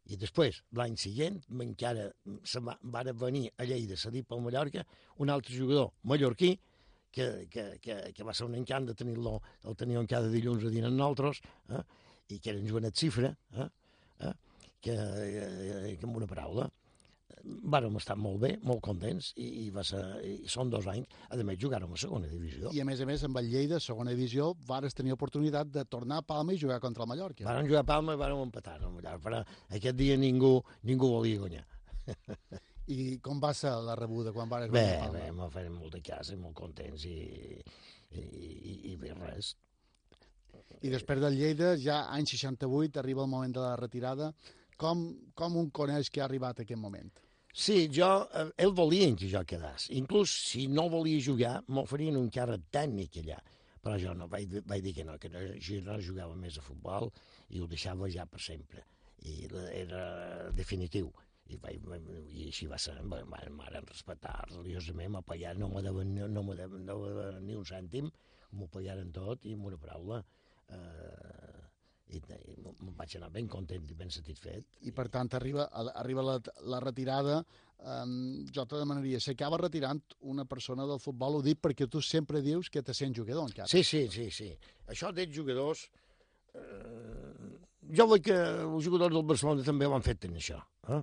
i 0.10 0.18
després, 0.18 0.64
l'any 0.78 0.96
següent, 0.98 1.38
encara 1.66 2.08
se 2.48 2.62
va, 2.66 2.76
va 2.82 3.04
venir 3.14 3.46
a 3.58 3.68
Lleida, 3.70 3.98
cedir 3.98 4.24
pel 4.26 4.42
Mallorca, 4.42 4.86
un 5.22 5.30
altre 5.30 5.56
jugador 5.56 5.92
mallorquí, 6.04 6.56
que, 7.12 7.48
que, 7.50 7.66
que, 7.82 7.98
que 8.14 8.26
va 8.26 8.34
ser 8.34 8.48
un 8.48 8.56
encant 8.58 8.88
de 8.90 8.96
tenir-lo, 8.98 9.40
el 9.66 9.78
teníem 9.78 10.08
cada 10.10 10.30
dilluns 10.34 10.66
a 10.66 10.74
dinar 10.74 10.92
nosaltres, 10.94 11.42
eh? 11.70 11.84
i 12.30 12.40
que 12.40 12.52
era 12.54 12.62
en 12.62 12.70
Joanet 12.70 12.98
Cifra, 12.98 13.32
eh? 13.58 13.70
Eh? 14.26 14.34
Que, 14.80 14.94
eh, 14.96 15.96
que 16.00 16.08
amb 16.08 16.20
una 16.22 16.30
paraula, 16.30 16.70
vàrem 17.44 17.96
estar 18.00 18.16
molt 18.20 18.40
bé, 18.44 18.52
molt 18.68 18.82
contents, 18.86 19.32
i, 19.40 19.48
i, 19.64 19.66
va 19.74 19.84
ser, 19.88 20.02
i 20.26 20.50
són 20.52 20.72
dos 20.72 20.88
anys. 20.92 21.10
A 21.30 21.38
més, 21.40 21.60
jugàrem 21.62 21.94
a 21.94 22.00
segona 22.00 22.30
divisió. 22.30 22.74
I 22.76 22.82
a 22.84 22.88
més 22.88 23.02
a 23.02 23.08
més, 23.10 23.24
amb 23.28 23.40
el 23.42 23.50
Lleida, 23.52 23.80
segona 23.84 24.14
divisió, 24.16 24.52
vares 24.68 24.98
tenir 24.98 25.16
oportunitat 25.16 25.72
de 25.74 25.86
tornar 25.86 26.22
a 26.22 26.28
Palma 26.28 26.56
i 26.56 26.62
jugar 26.62 26.80
contra 26.84 27.06
el 27.06 27.12
Mallorca. 27.12 27.46
Vàrem 27.48 27.70
jugar 27.70 27.86
a 27.86 27.90
Palma 27.92 28.16
i 28.16 28.22
vàrem 28.22 28.44
empatar 28.46 28.80
Mallorca, 28.86 29.20
però 29.24 29.44
aquest 29.80 30.00
dia 30.00 30.18
ningú, 30.20 30.58
ningú 30.90 31.14
volia 31.16 31.42
guanyar. 31.46 31.66
I 32.90 33.20
com 33.24 33.42
va 33.42 33.54
ser 33.54 33.72
la 33.86 33.96
rebuda 33.98 34.34
quan 34.34 34.50
vares 34.50 34.72
bé, 34.74 34.86
a 34.98 35.06
Palma? 35.06 35.20
Bé, 35.20 35.32
m'ho 35.38 35.50
feien 35.54 35.74
molt 35.78 35.98
de 35.98 36.04
casa, 36.06 36.38
molt 36.42 36.58
contents 36.58 37.06
i, 37.06 37.18
i, 38.12 38.22
i, 38.22 38.78
i 38.94 38.96
bé, 39.00 39.14
res. 39.18 39.56
I 40.82 40.90
després 40.94 41.20
del 41.22 41.36
Lleida, 41.36 41.74
ja 41.78 42.06
any 42.14 42.26
68, 42.30 43.00
arriba 43.02 43.26
el 43.26 43.32
moment 43.32 43.54
de 43.56 43.62
la 43.62 43.76
retirada. 43.78 44.32
Com, 44.80 45.10
com 45.36 45.58
un 45.60 45.72
coneix 45.76 46.10
que 46.10 46.22
ha 46.22 46.28
arribat 46.30 46.62
aquest 46.64 46.80
moment? 46.80 47.10
Sí, 47.52 47.90
jo, 47.92 48.08
eh, 48.38 48.46
ell 48.64 48.76
volia 48.78 49.10
que 49.18 49.28
jo 49.32 49.42
quedés. 49.46 49.90
Inclús 50.00 50.32
si 50.52 50.68
no 50.72 50.86
volia 50.90 51.20
jugar, 51.26 51.56
m'oferien 51.68 52.20
un 52.20 52.30
càrrec 52.32 52.70
tècnic 52.72 53.18
allà. 53.24 53.40
Però 53.84 53.98
jo 54.00 54.14
no, 54.16 54.28
vaig, 54.32 54.60
vaig 54.68 54.84
dir 54.84 54.94
que 54.96 55.06
no, 55.08 55.18
que 55.20 55.32
no, 55.34 55.42
jo 55.66 55.80
no 55.84 55.98
jugava 56.04 56.36
més 56.36 56.60
a 56.60 56.64
futbol 56.64 57.10
i 57.50 57.60
ho 57.60 57.68
deixava 57.68 58.10
ja 58.12 58.26
per 58.30 58.40
sempre. 58.44 58.86
I 59.28 59.50
era 59.82 60.04
definitiu. 60.56 61.12
I, 61.50 61.58
vaig, 61.58 61.86
i 62.30 62.48
així 62.48 62.68
va 62.70 62.78
ser, 62.78 62.94
m'han 63.02 63.88
respectar 63.90 64.36
religiosament, 64.52 65.16
m'apoyar, 65.16 65.56
no 65.58 65.72
me 65.74 65.82
deuen, 65.82 66.14
no 66.14 66.44
deuen, 66.54 66.86
no 66.86 67.00
deuen 67.08 67.40
ni 67.48 67.58
un 67.58 67.66
cèntim, 67.66 68.12
m'ho 68.54 68.68
pagaren 68.72 69.10
tot 69.16 69.48
i 69.50 69.56
amb 69.58 69.66
una 69.72 69.80
paraula 69.82 70.20
eh, 70.70 71.59
i, 72.10 72.20
i 72.20 72.56
vaig 72.98 73.16
anar 73.18 73.30
ben 73.34 73.48
content 73.52 73.90
i 73.90 73.98
ben 73.98 74.12
satisfet. 74.14 74.66
I 74.88 74.94
per 74.96 75.08
tant, 75.14 75.30
arriba, 75.38 75.68
arriba 76.02 76.26
la, 76.26 76.38
la 76.72 76.80
retirada, 76.84 77.40
um, 77.86 78.16
jo 78.54 78.66
te 78.70 78.80
demanaria, 78.82 79.22
s'acaba 79.24 79.60
retirant 79.62 80.02
una 80.34 80.46
persona 80.50 80.88
del 80.90 81.02
futbol, 81.04 81.40
ho 81.40 81.44
dic 81.46 81.62
perquè 81.62 81.90
tu 81.92 82.02
sempre 82.06 82.42
dius 82.46 82.72
que 82.74 82.84
te 82.86 82.96
sent 82.98 83.16
jugador 83.18 83.50
encara. 83.50 83.70
Sí, 83.72 83.84
sí, 83.84 84.08
sí, 84.14 84.30
sí. 84.34 84.50
Això 84.90 85.14
d'ets 85.16 85.36
jugadors, 85.36 85.86
eh, 86.56 87.54
jo 88.00 88.10
vull 88.10 88.26
que 88.26 88.36
els 88.40 88.90
jugadors 88.90 89.16
del 89.16 89.30
Barcelona 89.30 89.66
també 89.68 89.90
ho 89.90 89.96
han 89.98 90.06
fet 90.06 90.26
tenir 90.26 90.42
això. 90.42 90.60
Eh? 90.90 91.02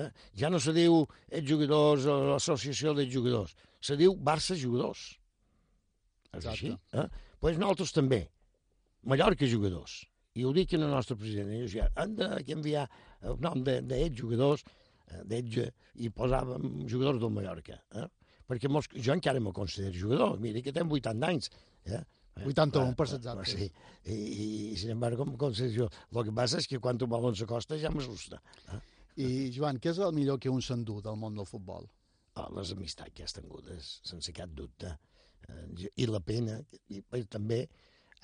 Eh? 0.00 0.10
Ja 0.42 0.50
no 0.50 0.60
se 0.62 0.74
diu 0.74 1.02
ets 1.28 1.46
jugadors 1.46 2.06
o 2.10 2.20
l'associació 2.32 2.94
d'ets 2.98 3.14
jugadors, 3.14 3.56
se 3.82 3.98
diu 3.98 4.18
Barça 4.18 4.58
jugadors. 4.58 5.08
És 6.30 6.44
Exacte. 6.44 6.50
així? 6.50 6.76
Eh? 6.94 7.08
Pues 7.40 7.58
nosaltres 7.58 7.94
també. 7.96 8.24
Mallorca 9.08 9.46
jugadors 9.48 10.09
i 10.38 10.44
ho 10.46 10.52
dic 10.54 10.76
en 10.76 10.86
el 10.86 10.94
nostre 10.94 11.16
president, 11.18 11.50
i 11.56 11.66
ja, 11.72 11.88
han 11.98 12.14
de 12.18 12.28
enviar 12.54 12.86
el 13.26 13.40
nom 13.42 13.64
d'ells 13.66 13.88
de, 13.88 13.98
de 14.06 14.20
jugadors, 14.20 14.62
eh, 15.08 15.24
d'ells, 15.32 15.58
i 15.98 16.10
posàvem 16.14 16.86
jugadors 16.90 17.20
del 17.22 17.34
Mallorca. 17.34 17.80
Eh? 17.98 18.06
Perquè 18.50 18.70
mos, 18.70 18.88
jo 18.94 19.14
encara 19.14 19.42
me 19.42 19.52
considero 19.54 19.94
jugador, 19.98 20.38
mira 20.42 20.62
que 20.62 20.74
tenc 20.74 20.92
80 20.92 21.28
anys. 21.34 21.50
Eh? 21.86 22.02
81 22.46 22.94
per 22.96 23.06
exacte. 23.06 23.44
Sí, 23.50 23.66
i, 24.06 24.14
i, 24.14 24.46
i 24.72 24.76
sin 24.80 24.94
embargo 24.94 25.26
em 25.26 25.36
considero 25.36 25.74
jo. 25.74 25.88
El 26.14 26.28
que 26.28 26.34
passa 26.34 26.60
és 26.62 26.68
que 26.70 26.80
quan 26.82 26.98
un 27.00 27.10
balon 27.10 27.36
s'acosta 27.36 27.78
ja 27.80 27.90
m'assusta. 27.92 28.40
Eh? 28.70 28.80
I, 29.20 29.28
Joan, 29.54 29.80
què 29.82 29.90
és 29.92 29.98
el 30.00 30.14
millor 30.16 30.38
que 30.40 30.52
un 30.52 30.62
s'endú 30.64 31.00
del 31.04 31.18
món 31.20 31.36
del 31.36 31.48
futbol? 31.48 31.88
Oh, 32.38 32.46
les 32.56 32.70
amistats 32.72 33.12
que 33.12 33.26
has 33.26 33.34
tingudes, 33.36 33.96
sense 34.06 34.32
cap 34.32 34.52
dubte. 34.56 34.94
Eh, 35.48 35.88
I 35.98 36.06
la 36.08 36.22
pena, 36.24 36.60
i, 36.88 37.02
i 37.02 37.24
també 37.28 37.64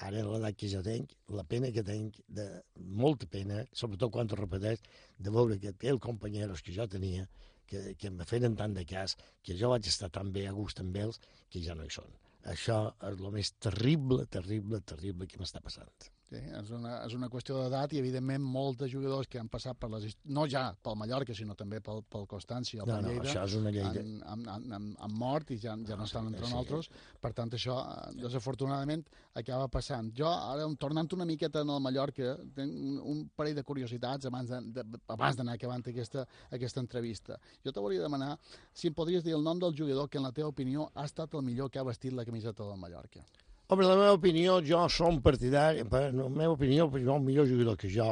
ara 0.04 0.22
l'edat 0.26 0.56
que 0.60 0.68
jo 0.68 0.82
tenc, 0.84 1.12
la 1.38 1.44
pena 1.48 1.70
que 1.72 1.84
tenc, 1.86 2.18
de 2.28 2.46
molta 2.76 3.28
pena, 3.32 3.62
sobretot 3.72 4.12
quan 4.12 4.28
ho 4.30 4.40
repeteix, 4.40 4.82
de 5.18 5.32
veure 5.32 5.58
que 5.62 5.72
aquells 5.72 6.02
companyeros 6.04 6.62
que 6.62 6.74
jo 6.76 6.88
tenia, 6.90 7.26
que, 7.66 7.94
que 7.98 8.10
em 8.12 8.20
feien 8.28 8.56
tant 8.58 8.76
de 8.76 8.84
cas, 8.88 9.16
que 9.42 9.56
jo 9.58 9.72
vaig 9.72 9.88
estar 9.90 10.10
tan 10.12 10.32
bé 10.32 10.46
a 10.48 10.54
gust 10.56 10.82
amb 10.84 10.96
ells, 11.02 11.20
que 11.50 11.62
ja 11.64 11.74
no 11.74 11.86
hi 11.86 11.94
són. 11.96 12.12
Això 12.52 12.82
és 13.08 13.16
el 13.16 13.32
més 13.34 13.54
terrible, 13.58 14.26
terrible, 14.30 14.82
terrible 14.92 15.26
que 15.26 15.40
m'està 15.40 15.64
passant. 15.64 16.12
Sí, 16.26 16.40
és 16.58 16.70
una, 16.74 16.96
és 17.06 17.12
una 17.14 17.28
qüestió 17.30 17.54
d'edat 17.60 17.92
i, 17.94 18.00
evidentment, 18.00 18.42
molts 18.42 18.80
de 18.80 18.88
jugadors 18.90 19.28
que 19.30 19.38
han 19.38 19.46
passat 19.48 19.76
per 19.78 19.86
les... 19.92 20.16
no 20.24 20.42
ja 20.50 20.72
pel 20.82 20.96
Mallorca, 20.98 21.34
sinó 21.38 21.54
també 21.54 21.78
pel, 21.80 22.00
pel 22.10 22.24
Constància 22.26 22.82
o 22.82 22.86
No, 22.88 22.96
pel 22.96 23.04
no, 23.04 23.12
Lleida, 23.12 23.28
això 23.30 23.44
és 23.46 23.54
una 23.54 23.70
llei 23.70 23.84
de... 23.94 24.00
han, 24.02 24.16
han, 24.26 24.42
han, 24.50 24.64
han, 24.74 24.88
han 25.06 25.14
mort 25.20 25.52
i 25.54 25.58
ja, 25.62 25.76
ja 25.86 25.94
no 26.00 26.02
estan 26.08 26.26
entre 26.32 26.42
sí. 26.42 26.50
nosaltres. 26.50 26.90
Per 27.22 27.30
tant, 27.32 27.54
això, 27.54 27.76
eh, 27.78 28.16
desafortunadament, 28.24 29.06
acaba 29.38 29.68
passant. 29.70 30.10
Jo, 30.18 30.26
ara, 30.26 30.66
tornant 30.82 31.14
una 31.14 31.28
miqueta 31.30 31.62
en 31.62 31.70
el 31.76 31.80
Mallorca, 31.86 32.34
tinc 32.58 32.74
un, 32.74 32.98
un 33.14 33.22
parell 33.38 33.54
de 33.60 33.62
curiositats 33.70 34.26
abans 34.26 34.50
de- 34.50 34.82
de- 34.82 35.00
abans 35.14 35.38
d'anar 35.38 35.54
acabant 35.54 35.86
aquesta, 35.94 36.26
aquesta 36.50 36.82
entrevista. 36.82 37.38
Jo 37.62 37.70
te 37.70 37.78
volia 37.86 38.02
demanar 38.02 38.32
si 38.74 38.90
em 38.90 38.94
podries 38.98 39.22
dir 39.22 39.38
el 39.38 39.46
nom 39.46 39.62
del 39.62 39.78
jugador 39.78 40.10
que, 40.10 40.18
en 40.18 40.26
la 40.26 40.32
teva 40.34 40.50
opinió, 40.50 40.90
ha 40.94 41.06
estat 41.06 41.38
el 41.38 41.46
millor 41.46 41.70
que 41.70 41.78
ha 41.78 41.86
vestit 41.86 42.12
la 42.18 42.24
camiseta 42.26 42.66
del 42.66 42.82
Mallorca. 42.82 43.22
Home, 43.68 43.82
la 43.82 43.96
meva 43.98 44.12
opinió, 44.14 44.60
jo 44.62 44.84
som 44.94 45.16
partidari, 45.18 45.80
per 45.90 46.12
la 46.14 46.28
meva 46.30 46.52
opinió, 46.52 46.84
jo, 46.92 47.16
el 47.16 47.24
millor 47.24 47.48
jugador 47.50 47.74
que 47.80 47.88
jo 47.90 48.04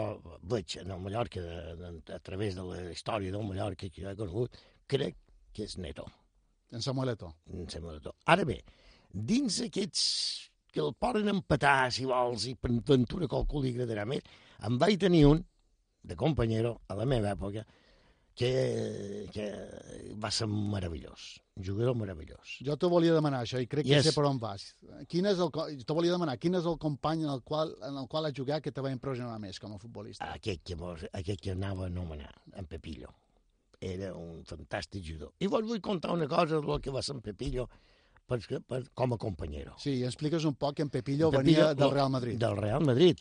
veig 0.50 0.80
en 0.80 0.90
el 0.90 0.98
Mallorca, 0.98 1.42
de, 1.44 1.76
de, 1.78 1.90
a 2.16 2.18
través 2.18 2.56
de 2.56 2.64
la 2.66 2.80
història 2.90 3.30
del 3.30 3.44
Mallorca 3.46 3.86
que 3.86 4.02
jo 4.02 4.08
he 4.10 4.16
conegut, 4.18 4.58
crec 4.90 5.14
que 5.54 5.62
és 5.68 5.76
Neto, 5.78 6.08
En 6.74 6.82
Samuel 6.82 7.12
Eto'o. 7.12 7.30
em 7.54 7.68
sembla 7.70 7.92
de 7.94 8.00
tot. 8.02 8.16
Ara 8.26 8.42
bé, 8.44 8.56
dins 9.14 9.60
aquests 9.62 10.02
que 10.74 10.82
el 10.82 10.90
poden 10.98 11.30
empatar, 11.30 11.92
si 11.94 12.02
vols, 12.10 12.48
i 12.50 12.56
per 12.58 12.72
ventura 12.90 13.30
qualcú 13.30 13.62
li 13.62 13.70
agradarà 13.70 14.08
més, 14.10 14.26
en 14.66 14.80
vaig 14.82 14.98
tenir 14.98 15.22
un, 15.28 15.44
de 16.02 16.16
companyero, 16.18 16.80
a 16.90 16.98
la 16.98 17.06
meva 17.06 17.30
època, 17.30 17.62
que, 18.34 19.28
que 19.32 19.46
va 20.18 20.30
ser 20.34 20.46
meravellós, 20.50 21.40
un 21.56 21.64
jugador 21.66 21.94
meravellós. 21.96 22.56
Jo 22.66 22.76
te 22.80 22.90
volia 22.90 23.14
demanar 23.14 23.44
això 23.44 23.60
i 23.62 23.68
crec 23.70 23.86
que 23.86 23.94
Yes. 23.94 24.08
sé 24.08 24.14
per 24.16 24.24
on 24.26 24.40
vas. 24.42 24.66
Quin 25.08 25.26
és 25.30 25.38
el, 25.38 25.52
te 25.84 25.94
volia 25.94 26.12
demanar, 26.14 26.36
quin 26.42 26.58
és 26.58 26.66
el 26.66 26.78
company 26.82 27.22
en 27.22 27.30
el 27.30 27.42
qual, 27.46 27.76
en 27.86 27.96
el 28.02 28.08
qual 28.10 28.26
has 28.26 28.34
jugat 28.34 28.62
que 28.62 28.72
te 28.72 28.82
va 28.82 28.90
impressionar 28.90 29.38
més 29.38 29.60
com 29.62 29.74
a 29.74 29.78
futbolista? 29.78 30.32
aquest 30.34 30.64
que, 30.66 30.76
aquest 31.12 31.40
que 31.40 31.52
anava 31.54 31.84
a 31.86 31.92
anomenar, 31.92 32.32
en 32.54 32.66
Pepillo. 32.66 33.14
Era 33.80 34.14
un 34.16 34.42
fantàstic 34.48 35.04
jugador. 35.04 35.34
I 35.38 35.46
vos 35.46 35.62
vull 35.68 35.80
contar 35.80 36.12
una 36.12 36.26
cosa 36.26 36.60
del 36.60 36.80
que 36.80 36.90
va 36.90 37.02
ser 37.02 37.14
en 37.14 37.20
Pepillo 37.20 37.68
per, 38.26 38.40
per, 38.66 38.82
com 38.94 39.12
a 39.12 39.18
companyero. 39.20 39.74
Sí, 39.78 39.98
i 40.00 40.04
expliques 40.08 40.44
un 40.48 40.54
poc 40.56 40.76
que 40.76 40.82
en 40.82 40.90
Pepillo, 40.90 41.30
Pepillo, 41.30 41.68
venia 41.68 41.74
del 41.74 41.90
Real 41.92 42.10
Madrid. 42.10 42.38
Del 42.40 42.56
Real 42.56 42.84
Madrid. 42.84 43.18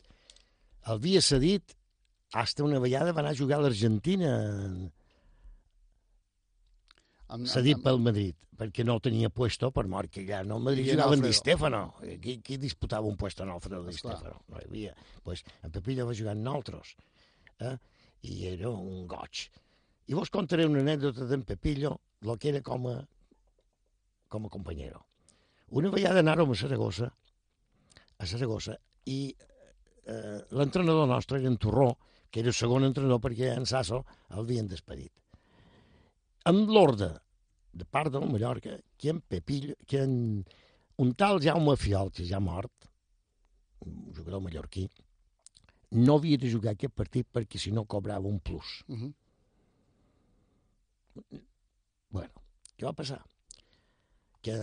El 0.86 0.98
havia 0.98 1.22
cedit 1.22 1.76
hasta 2.34 2.64
una 2.64 2.80
vegada 2.80 3.14
va 3.14 3.22
anar 3.22 3.32
a 3.34 3.38
jugar 3.38 3.60
a 3.60 3.64
l'Argentina 3.68 4.32
Amb- 7.34 7.50
cedit 7.50 7.80
amb- 7.80 7.86
pel 7.88 8.00
Madrid, 8.00 8.36
perquè 8.60 8.86
no 8.86 9.00
tenia 9.02 9.30
puesto 9.34 9.72
per 9.74 9.88
mort, 9.90 10.12
que 10.14 10.26
ja 10.28 10.44
no, 10.46 10.58
el 10.60 10.64
Madrid 10.68 10.86
I 10.86 10.90
en 10.92 10.96
jugaven 10.98 11.20
Alfredo. 11.20 11.28
Di 11.28 11.34
Stefano. 11.40 11.82
Qui, 12.22 12.36
qui 12.46 12.58
disputava 12.62 13.08
un 13.10 13.18
puesto 13.18 13.44
en 13.44 13.50
Alfredo 13.50 13.84
Di. 13.88 13.96
Stefano? 13.98 14.44
No 14.48 14.60
hi 14.62 14.68
havia. 14.68 14.94
Pues, 15.24 15.44
en 15.64 15.72
Pepillo 15.72 16.06
va 16.06 16.14
jugar 16.14 16.36
en 16.38 16.44
nosaltres, 16.44 16.96
eh? 17.60 17.78
i 18.30 18.46
era 18.54 18.70
un 18.70 19.08
goig. 19.08 19.48
I 20.08 20.14
vos 20.14 20.30
contaré 20.30 20.66
una 20.68 20.84
anècdota 20.84 21.26
d'en 21.26 21.44
Pepillo, 21.48 21.98
el 22.22 22.38
que 22.38 22.50
era 22.54 22.62
com 22.62 22.88
a, 22.92 22.98
com 24.30 24.46
a 24.46 24.50
companyero. 24.54 25.02
Una 25.74 25.90
vegada 25.90 26.22
anàrem 26.22 26.52
a 26.54 26.56
Saragossa, 26.56 27.10
a 28.20 28.26
Saragossa, 28.30 28.78
i 29.10 29.34
eh, 30.06 30.40
l'entrenador 30.52 31.08
nostre 31.10 31.42
en 31.42 31.58
Torró, 31.58 31.98
que 32.30 32.42
era 32.42 32.52
el 32.52 32.58
segon 32.58 32.86
entrenador 32.86 33.20
perquè 33.24 33.52
en 33.58 33.66
Sasso 33.66 34.04
l'havien 34.30 34.68
despedit. 34.68 35.12
Amb 36.46 36.70
l'ordre 36.70 37.10
de 37.74 37.86
part 37.86 38.14
del 38.14 38.30
Mallorca 38.30 38.78
que 38.98 39.10
en 39.10 39.22
Pepillo, 39.22 39.76
que 39.88 40.04
en 40.04 40.46
un 40.98 41.14
tal 41.16 41.42
Jaume 41.42 41.76
Fiol, 41.78 42.12
que 42.12 42.26
ja 42.28 42.38
ha 42.38 42.44
mort, 42.44 42.88
un 43.84 44.14
jugador 44.14 44.42
mallorquí, 44.42 44.88
no 45.94 46.18
havia 46.18 46.38
de 46.38 46.52
jugar 46.54 46.74
aquest 46.74 46.94
partit 46.96 47.28
perquè 47.34 47.60
si 47.60 47.74
no 47.74 47.86
cobrava 47.86 48.30
un 48.30 48.40
plus. 48.40 48.84
Mhm. 48.88 49.14
Bueno, 52.14 52.44
què 52.78 52.86
va 52.86 52.94
passar? 52.94 53.20
Que 54.42 54.56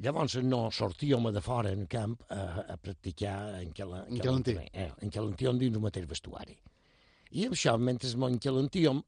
llavors 0.00 0.36
no 0.44 0.70
sortíem 0.72 1.28
de 1.32 1.42
fora 1.44 1.72
en 1.72 1.86
camp 1.86 2.16
a, 2.28 2.40
a 2.74 2.76
practicar 2.76 3.60
en, 3.60 3.72
cala, 3.72 4.04
En 4.08 4.18
calentí. 4.18 4.56
Eh, 4.72 4.90
en 5.00 5.10
calentíem 5.10 5.58
dins 5.60 5.76
el 5.76 5.84
mateix 5.84 6.08
vestuari. 6.08 6.56
I 7.30 7.44
això, 7.46 7.76
mentre 7.78 8.08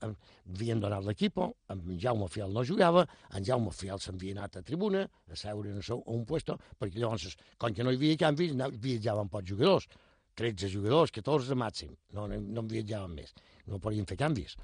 em- 0.03 0.17
havien 0.55 0.81
donat 0.81 1.05
l'equip, 1.05 1.39
en 1.39 1.99
Jaume 1.99 2.29
Fiel 2.29 2.53
no 2.53 2.63
jugava, 2.65 3.07
en 3.35 3.45
Jaume 3.45 3.73
Fiel 3.73 3.99
s'havia 3.99 4.37
anat 4.37 4.57
a 4.57 4.63
tribuna, 4.63 5.09
a 5.29 5.37
seure 5.37 5.73
a 5.81 5.95
un 6.07 6.25
puesto, 6.25 6.59
perquè 6.79 6.99
llavors, 6.99 7.37
com 7.59 7.75
que 7.75 7.83
no 7.83 7.91
hi 7.91 7.97
havia 7.97 8.17
canvis, 8.17 8.53
viatjaven 8.79 9.29
pocs 9.29 9.49
jugadors, 9.51 9.89
13 10.35 10.69
jugadors, 10.69 11.11
14 11.11 11.55
màxim, 11.55 11.97
no, 12.13 12.29
no, 12.29 12.39
no 12.41 12.61
en 12.63 12.69
viatjaven 12.69 13.15
més, 13.15 13.35
no 13.67 13.81
podien 13.83 14.07
fer 14.07 14.17
canvis, 14.17 14.57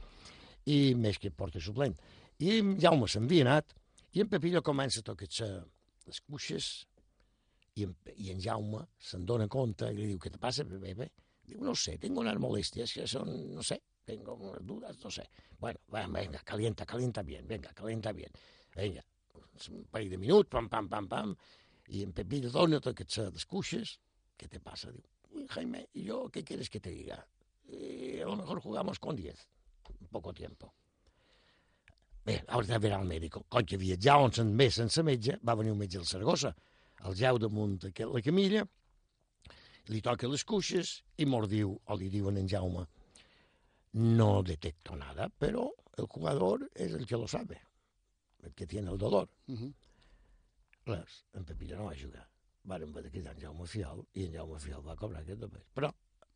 i 0.66 0.94
més 0.94 1.18
que 1.18 1.30
porta 1.30 1.61
suplent. 1.61 1.96
I 2.38 2.59
en 2.61 2.76
Jaume 2.78 3.09
s'havia 3.09 3.42
anat, 3.42 3.74
i 4.14 4.22
en 4.22 4.28
Pepillo 4.28 4.62
comença 4.62 5.00
a 5.00 5.02
tocar 5.11 5.28
les 6.06 6.20
cuixes, 6.20 6.86
i 7.78 7.84
en, 7.86 7.94
i 8.16 8.30
en 8.32 8.40
Jaume 8.42 8.86
se'n 8.98 9.26
dona 9.26 9.46
compte 9.48 9.90
i 9.90 9.96
li 9.96 10.06
diu, 10.12 10.18
què 10.18 10.30
te 10.30 10.38
passa, 10.38 10.64
bebé? 10.64 11.11
Diu, 11.49 11.61
no 11.64 11.74
sé, 11.74 11.96
tengo 11.99 12.20
unas 12.20 12.38
molestias 12.38 12.92
que 12.92 13.07
son, 13.09 13.30
no 13.55 13.62
sé, 13.62 13.80
tengo 14.05 14.34
unas 14.34 14.64
dudas, 14.66 14.99
no 15.03 15.11
sé. 15.11 15.28
Bueno, 15.59 15.80
venga, 15.88 16.42
calienta, 16.44 16.84
calienta 16.84 17.22
bien, 17.22 17.46
venga, 17.49 17.72
calienta 17.72 18.12
bien. 18.12 18.30
Venga, 18.76 19.05
un 19.70 19.84
parell 19.90 20.11
de 20.11 20.18
minuts, 20.18 20.51
pam, 20.51 20.68
pam, 20.68 20.88
pam, 20.88 21.09
pam, 21.09 21.36
i 21.88 22.03
en 22.05 22.12
Pepillo 22.12 22.51
dona 22.53 22.80
totes 22.84 23.16
les 23.32 23.46
cuixes, 23.49 23.99
què 24.38 24.49
te 24.49 24.61
pasa? 24.61 24.92
Diu, 24.92 25.03
"Uy, 25.32 25.46
Jaime, 25.49 25.88
¿y 25.94 26.05
yo 26.05 26.28
qué 26.30 26.44
quieres 26.44 26.68
que 26.68 26.80
te 26.80 26.90
diga? 26.90 27.26
Eh, 27.68 28.22
a 28.22 28.28
lo 28.28 28.36
mejor 28.36 28.61
jugamos 28.61 28.99
con 28.99 29.16
10, 29.16 29.49
poco 30.11 30.32
tiempo. 30.32 30.74
Bé, 32.24 32.42
haurà 32.46 32.66
de 32.74 32.78
veure 32.78 32.96
al 32.99 33.07
mèdic. 33.09 33.38
Com 33.49 33.64
que 33.64 33.78
viatjàvem 33.80 34.51
més 34.53 34.74
sense 34.74 35.03
metge, 35.03 35.38
va 35.42 35.55
venir 35.55 35.72
un 35.72 35.78
metge 35.78 35.96
del 35.96 36.07
Saragossa, 36.07 36.55
el 37.09 37.14
jau 37.16 37.38
damunt 37.38 37.78
de 37.80 37.92
la 38.05 38.20
camilla, 38.20 38.66
li 39.89 40.01
toca 40.05 40.28
les 40.28 40.45
cuixes 40.45 41.03
i 41.18 41.26
mos 41.26 41.49
diu, 41.49 41.74
o 41.86 41.97
li 41.97 42.09
diuen 42.12 42.36
en 42.41 42.49
Jaume, 42.49 42.84
no 43.99 44.43
detecto 44.43 44.97
nada, 44.97 45.28
pero 45.39 45.74
el 45.97 46.07
jugador 46.07 46.70
es 46.74 46.93
el 46.93 47.07
que 47.07 47.16
lo 47.16 47.28
sabe, 47.28 47.61
el 48.43 48.55
que 48.55 48.66
tiene 48.66 48.91
el 48.91 48.99
dolor. 48.99 49.28
Mhm. 49.47 49.74
Res, 50.86 51.24
en 51.34 51.45
Pepillo 51.45 51.76
no 51.76 51.84
va 51.84 51.95
jugar. 51.95 52.28
Varen 52.64 52.91
haver 52.91 53.05
de 53.05 53.11
cridar 53.11 53.34
en 53.34 53.43
Jaume 53.43 53.66
Fiol 53.66 54.07
i 54.14 54.24
en 54.24 54.32
Jaume 54.32 54.59
Fiol 54.61 54.86
va 54.86 54.97
cobrar 54.97 55.20
aquest 55.20 55.41
paper. 55.41 55.64
Però 55.74 55.93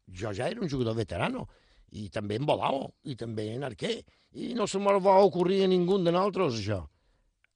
jo 0.08 0.32
ja 0.32 0.48
era 0.48 0.60
un 0.60 0.68
jugador 0.68 0.94
veterano 0.96 1.46
i 1.92 2.08
també 2.08 2.36
en 2.36 2.46
volao 2.46 2.94
i 3.04 3.16
també 3.16 3.54
en 3.54 3.64
arquer 3.64 4.02
i 4.32 4.52
no 4.54 4.66
se 4.66 4.78
m'ho 4.78 4.98
va 5.00 5.18
ocorrir 5.24 5.64
a 5.64 5.68
ningú 5.68 5.98
de 6.02 6.12
nosaltres 6.12 6.60
això. 6.60 6.80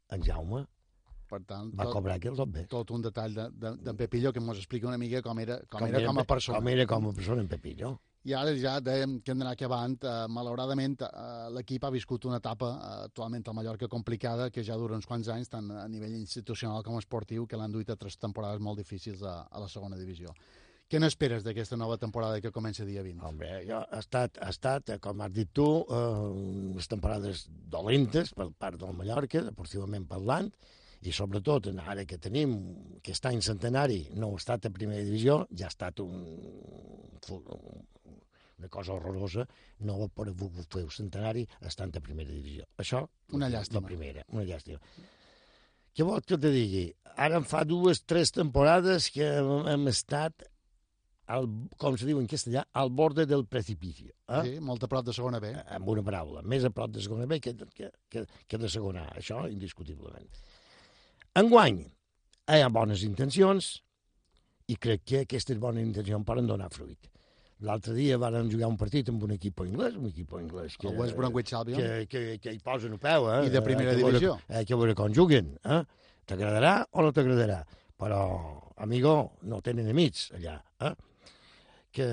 En 0.09 0.22
Jaume 0.22 0.66
Per 1.27 1.41
tant, 1.43 1.70
va 1.74 1.89
tot, 1.89 1.97
cobrar 1.99 2.16
aquest 2.20 2.39
paper. 2.39 2.66
tot 2.70 2.91
un 2.95 3.03
detall 3.03 3.33
d'en 3.35 3.55
de, 3.59 3.72
de, 3.83 3.95
Pepillo 3.99 4.33
que 4.33 4.43
ens 4.43 4.61
explica 4.61 4.87
una 4.87 4.99
mica 4.99 5.22
com 5.27 5.41
era 5.43 5.61
com, 5.66 5.81
Com 5.81 5.89
era 5.89 6.05
com 6.07 6.20
a 6.22 6.24
persona. 6.24 6.61
Com 6.61 6.68
era 6.70 6.87
com 6.87 7.09
a 7.09 7.14
persona 7.16 7.43
en 7.43 7.49
Pepillo. 7.51 7.97
I 8.27 8.35
ara 8.35 8.53
ja 8.59 8.77
dèiem 8.83 9.20
que 9.22 9.31
hem 9.31 9.43
d'anar 9.43 9.55
acabant. 9.55 9.97
Uh, 10.03 10.27
malauradament, 10.35 10.97
uh, 11.07 11.47
l'equip 11.55 11.85
ha 11.87 11.93
viscut 11.95 12.27
una 12.27 12.41
etapa 12.43 12.72
uh, 12.72 12.93
actualment 13.07 13.47
al 13.47 13.55
Mallorca 13.55 13.87
complicada 13.91 14.49
que 14.51 14.64
ja 14.66 14.79
dura 14.79 14.99
uns 14.99 15.07
quants 15.07 15.31
anys, 15.31 15.51
tant 15.53 15.70
a 15.70 15.87
nivell 15.91 16.16
institucional 16.18 16.83
com 16.83 16.99
esportiu, 16.99 17.47
que 17.47 17.59
l'han 17.59 17.74
duit 17.74 17.91
a 17.91 17.99
tres 17.99 18.18
temporades 18.18 18.62
molt 18.62 18.83
difícils 18.83 19.22
a, 19.22 19.45
a 19.47 19.62
la 19.62 19.70
segona 19.70 19.99
divisió. 19.99 20.35
Què 20.87 21.01
n'esperes 21.03 21.43
d'aquesta 21.43 21.74
nova 21.74 21.97
temporada 21.99 22.39
que 22.43 22.53
comença 22.55 22.85
dia 22.87 23.03
20? 23.03 23.22
Hombre, 23.27 23.49
jo, 23.66 23.81
ha 23.83 23.99
estat, 23.99 24.37
ha 24.39 24.53
estat, 24.53 24.93
eh, 24.95 24.99
com 25.03 25.22
has 25.24 25.33
dit 25.35 25.49
tu, 25.51 25.66
eh, 25.83 26.11
unes 26.70 26.87
temporades 26.87 27.49
dolentes 27.72 28.31
per 28.37 28.47
part 28.55 28.79
del 28.79 28.95
Mallorca, 28.95 29.43
deportivament 29.49 30.07
parlant, 30.07 30.53
i 31.07 31.12
sobretot 31.14 31.68
en 31.70 31.78
ara 31.82 32.04
que 32.09 32.18
tenim 32.18 32.57
aquest 32.98 33.28
any 33.30 33.40
centenari 33.44 34.00
no 34.18 34.32
ha 34.32 34.40
estat 34.40 34.66
a 34.66 34.72
primera 34.74 35.04
divisió, 35.07 35.44
ja 35.54 35.68
ha 35.68 35.72
estat 35.74 36.00
un, 36.02 36.16
una 38.59 38.68
cosa 38.72 38.94
horrorosa, 38.96 39.46
no 39.84 39.98
va 40.00 40.09
poder 40.09 40.34
fer 40.72 40.82
un 40.86 40.90
centenari 40.94 41.44
estant 41.68 41.94
a 41.96 42.00
primera 42.02 42.32
divisió. 42.32 42.66
Això, 42.80 43.04
Una 43.32 43.48
la 43.50 43.61
llàstima. 43.61 43.84
primera, 43.86 44.24
una 44.32 44.44
llàstima. 44.48 44.80
Què 45.96 46.04
vols 46.04 46.26
que 46.28 46.38
te 46.40 46.50
digui? 46.52 46.86
Ara 47.16 47.38
em 47.40 47.44
fa 47.48 47.62
dues, 47.64 48.02
tres 48.04 48.32
temporades 48.32 49.11
que 49.12 49.24
hem, 49.24 49.86
estat 49.88 50.44
al, 51.32 51.48
com 51.80 51.96
se 51.96 52.07
diu 52.09 52.20
en 52.20 52.28
castellà, 52.30 52.66
al 52.72 52.90
borde 52.90 53.24
del 53.26 53.46
precipicio. 53.46 54.12
Eh? 54.28 54.42
Sí, 54.44 54.59
molt 54.61 54.84
a 54.84 54.90
prop 54.92 55.07
de 55.07 55.14
segona 55.16 55.40
B. 55.40 55.52
Amb 55.78 55.88
una 55.88 56.04
paraula, 56.07 56.42
més 56.42 56.64
a 56.64 56.70
prop 56.70 56.92
de 56.92 57.00
segona 57.02 57.26
B 57.26 57.40
que, 57.40 57.54
que, 57.74 57.90
que, 58.12 58.26
que 58.46 58.61
de 58.61 58.68
segona 58.68 59.07
A, 59.09 59.16
això 59.22 59.46
indiscutiblement. 59.50 60.28
Enguany, 61.37 61.82
hi 62.49 62.62
ha 62.64 62.68
bones 62.72 63.03
intencions 63.05 63.74
i 64.72 64.76
crec 64.80 65.03
que 65.05 65.20
aquestes 65.26 65.59
bones 65.62 65.84
intencions 65.84 66.24
poden 66.26 66.47
donar 66.49 66.70
fruit. 66.72 67.11
L'altre 67.66 67.95
dia 67.97 68.18
van 68.20 68.51
jugar 68.53 68.68
un 68.68 68.76
partit 68.76 69.09
amb 69.09 69.22
un 69.24 69.32
equip 69.37 69.61
anglès, 69.64 69.95
un 69.97 70.09
equip 70.11 70.32
anglès 70.37 70.74
que, 70.76 70.89
El 70.91 70.99
West 71.01 71.16
Bromwich 71.16 71.53
Albion. 71.57 71.78
que, 71.80 72.07
que, 72.09 72.22
que 72.43 72.53
hi 72.53 72.59
posen 72.64 72.93
el 72.97 73.01
peu, 73.01 73.28
eh? 73.32 73.47
I 73.49 73.53
de 73.53 73.62
primera 73.64 73.91
Hay 73.93 73.97
que 73.97 74.03
veure- 74.05 74.18
divisió. 74.20 74.39
Hay 74.49 74.66
que 74.68 74.76
veure 74.76 74.95
com 74.99 75.12
juguen, 75.16 75.55
eh? 75.64 75.82
T'agradarà 76.28 76.74
o 76.93 77.03
no 77.07 77.12
t'agradarà? 77.16 77.62
Però, 77.97 78.20
amigo, 78.84 79.12
no 79.49 79.62
tenen 79.64 79.89
amics 79.89 80.30
allà, 80.37 80.59
eh? 80.84 80.95
que 81.97 82.05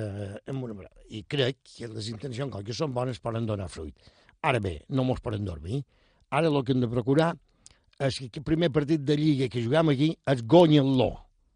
amb 0.48 0.64
una. 0.64 0.86
I 1.12 1.26
crec 1.28 1.58
que 1.74 1.90
les 1.92 2.08
intencions, 2.08 2.52
com 2.54 2.64
que 2.64 2.72
són 2.76 2.94
bones, 2.96 3.20
poden 3.20 3.44
donar 3.46 3.68
fruit. 3.68 3.96
Ara 4.48 4.62
bé, 4.64 4.78
no 4.96 5.04
mos 5.04 5.20
poden 5.20 5.44
dormir. 5.44 5.82
Ara 6.32 6.48
el 6.48 6.64
que 6.64 6.72
hem 6.72 6.80
de 6.80 6.88
procurar 6.88 7.34
el 8.08 8.44
primer 8.44 8.72
partit 8.74 9.02
de 9.06 9.16
Lliga 9.18 9.48
que 9.50 9.62
juguem 9.64 9.94
aquí 9.94 10.10
és 10.34 10.42
guanyar-lo. 10.44 11.12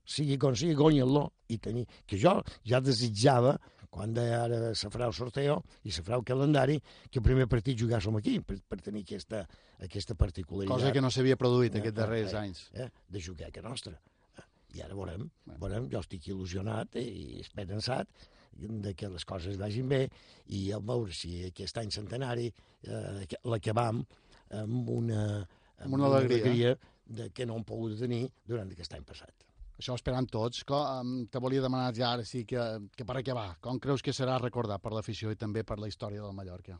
Sigui 0.07 0.37
com 0.39 0.55
sigui, 0.55 0.75
guanyar-lo. 0.79 1.25
I 1.51 1.57
tenir... 1.63 1.85
Que 2.07 2.19
jo 2.19 2.37
ja 2.67 2.79
desitjava, 2.83 3.55
quan 3.89 4.13
de 4.13 4.23
ara 4.35 4.73
se 4.75 4.89
farà 4.93 5.07
el 5.07 5.15
sorteo 5.15 5.61
i 5.87 5.91
se 5.95 6.03
farà 6.03 6.17
el 6.19 6.25
calendari, 6.27 6.75
que 7.09 7.19
el 7.19 7.25
primer 7.25 7.47
partit 7.51 7.77
juguéssim 7.79 8.15
aquí, 8.19 8.37
per, 8.43 8.57
per 8.67 8.79
tenir 8.83 9.03
aquesta, 9.05 9.45
aquesta 9.83 10.15
particularitat. 10.19 10.75
Cosa 10.75 10.91
que 10.95 11.01
no 11.03 11.09
s'havia 11.11 11.37
produït 11.39 11.75
Eh, 11.75 11.81
aquests 11.81 11.97
darrers 11.97 12.33
eh, 12.35 12.39
anys. 12.41 12.63
Eh, 12.75 12.89
de 13.09 13.21
jugar 13.23 13.51
casa 13.51 13.67
nostra. 13.67 13.95
Eh, 14.37 14.45
I 14.77 14.83
ara 14.85 14.95
veurem, 14.95 15.23
veurem, 15.57 15.87
jo 15.91 15.99
estic 16.03 16.27
il·lusionat 16.29 16.99
i 17.01 17.39
esperançat 17.41 18.07
de 18.57 18.93
que 18.97 19.07
les 19.13 19.23
coses 19.27 19.57
vagin 19.59 19.87
bé 19.89 20.03
i 20.55 20.67
a 20.73 20.79
veure 20.83 21.13
si 21.13 21.43
aquest 21.47 21.77
any 21.77 21.91
centenari 21.93 22.47
eh, 22.49 23.25
que- 23.29 23.39
l'acabam 23.45 24.03
amb 24.57 24.89
una, 24.89 25.23
Amb 25.85 25.97
una 25.97 26.09
alegria. 26.09 26.75
de 27.07 27.29
que 27.31 27.45
no 27.45 27.55
hem 27.55 27.63
pogut 27.63 27.95
tenir 27.99 28.25
durant 28.45 28.71
aquest 28.71 28.93
any 28.97 29.05
passat. 29.07 29.45
Això 29.77 29.93
esperant 29.95 30.25
tots. 30.27 30.63
Com, 30.67 31.27
te 31.31 31.39
volia 31.39 31.61
demanar 31.61 31.93
ja 31.95 32.11
ara 32.15 32.25
sí 32.25 32.43
que, 32.49 32.59
que 32.97 33.05
per 33.05 33.19
acabar, 33.19 33.57
com 33.61 33.79
creus 33.79 34.01
que 34.01 34.13
serà 34.15 34.39
recordat 34.41 34.81
per 34.81 34.91
l'afició 34.91 35.31
i 35.31 35.37
també 35.37 35.63
per 35.63 35.77
la 35.79 35.87
història 35.87 36.23
del 36.25 36.33
Mallorca? 36.33 36.79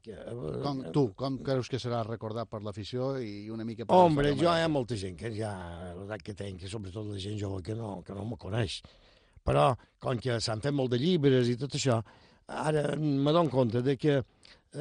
Que, 0.00 0.14
Com, 0.62 0.84
tu, 0.94 1.08
com 1.18 1.40
creus 1.42 1.68
que 1.68 1.80
serà 1.82 2.04
recordat 2.06 2.48
per 2.48 2.60
l'afició 2.62 3.16
i 3.18 3.50
una 3.50 3.66
mica 3.66 3.84
per 3.84 3.96
Hombre, 3.98 4.30
jo 4.38 4.46
hi 4.46 4.62
ha 4.62 4.68
molta 4.70 4.94
gent 4.96 5.16
que 5.18 5.32
ja, 5.34 5.50
l'edat 5.98 6.22
que 6.22 6.34
tenc, 6.38 6.60
que 6.62 6.70
sobretot 6.70 7.08
la 7.10 7.18
gent 7.18 7.36
jove 7.40 7.58
que 7.66 7.74
no, 7.74 7.96
que 8.06 8.14
no 8.14 8.24
me 8.24 8.38
coneix. 8.38 8.78
Però, 9.44 9.72
com 9.98 10.20
que 10.22 10.38
s'han 10.38 10.62
fet 10.62 10.76
molt 10.76 10.94
de 10.94 11.00
llibres 11.02 11.50
i 11.50 11.56
tot 11.58 11.74
això, 11.74 11.98
ara 12.46 12.94
me 12.96 13.34
dono 13.34 13.50
compte 13.50 13.82
de 13.82 13.96
que 13.98 14.20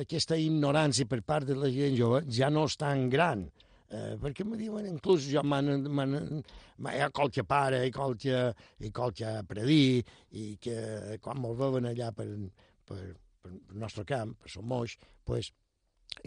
aquesta 0.04 0.38
ignorància 0.38 1.08
per 1.10 1.22
part 1.26 1.48
de 1.50 1.56
la 1.58 1.70
gent 1.74 1.96
jove 1.98 2.24
ja 2.30 2.50
no 2.50 2.66
és 2.70 2.78
tan 2.78 3.10
gran. 3.10 3.48
Eh, 3.90 4.18
perquè 4.22 4.46
me 4.46 4.58
diuen, 4.58 4.86
inclús 4.86 5.26
jo 5.32 5.42
m'han, 5.42 5.88
m'han, 5.90 6.44
m'ha- 6.78 6.92
hi 6.94 7.00
ha 7.02 7.10
qualque 7.10 7.42
pare 7.44 7.88
i 7.88 7.92
qualque, 7.92 8.44
i 8.86 8.92
qualque 8.94 9.32
predí, 9.50 10.04
i 10.38 10.52
que 10.62 11.18
quan 11.24 11.42
me'l 11.42 11.58
veuen 11.58 11.90
allà 11.90 12.12
per, 12.14 12.28
per, 12.86 13.00
per 13.42 13.50
el 13.56 13.80
nostre 13.82 14.06
camp, 14.06 14.36
per 14.38 14.54
Som 14.54 14.70
Moix, 14.70 14.94
pues, 15.26 15.50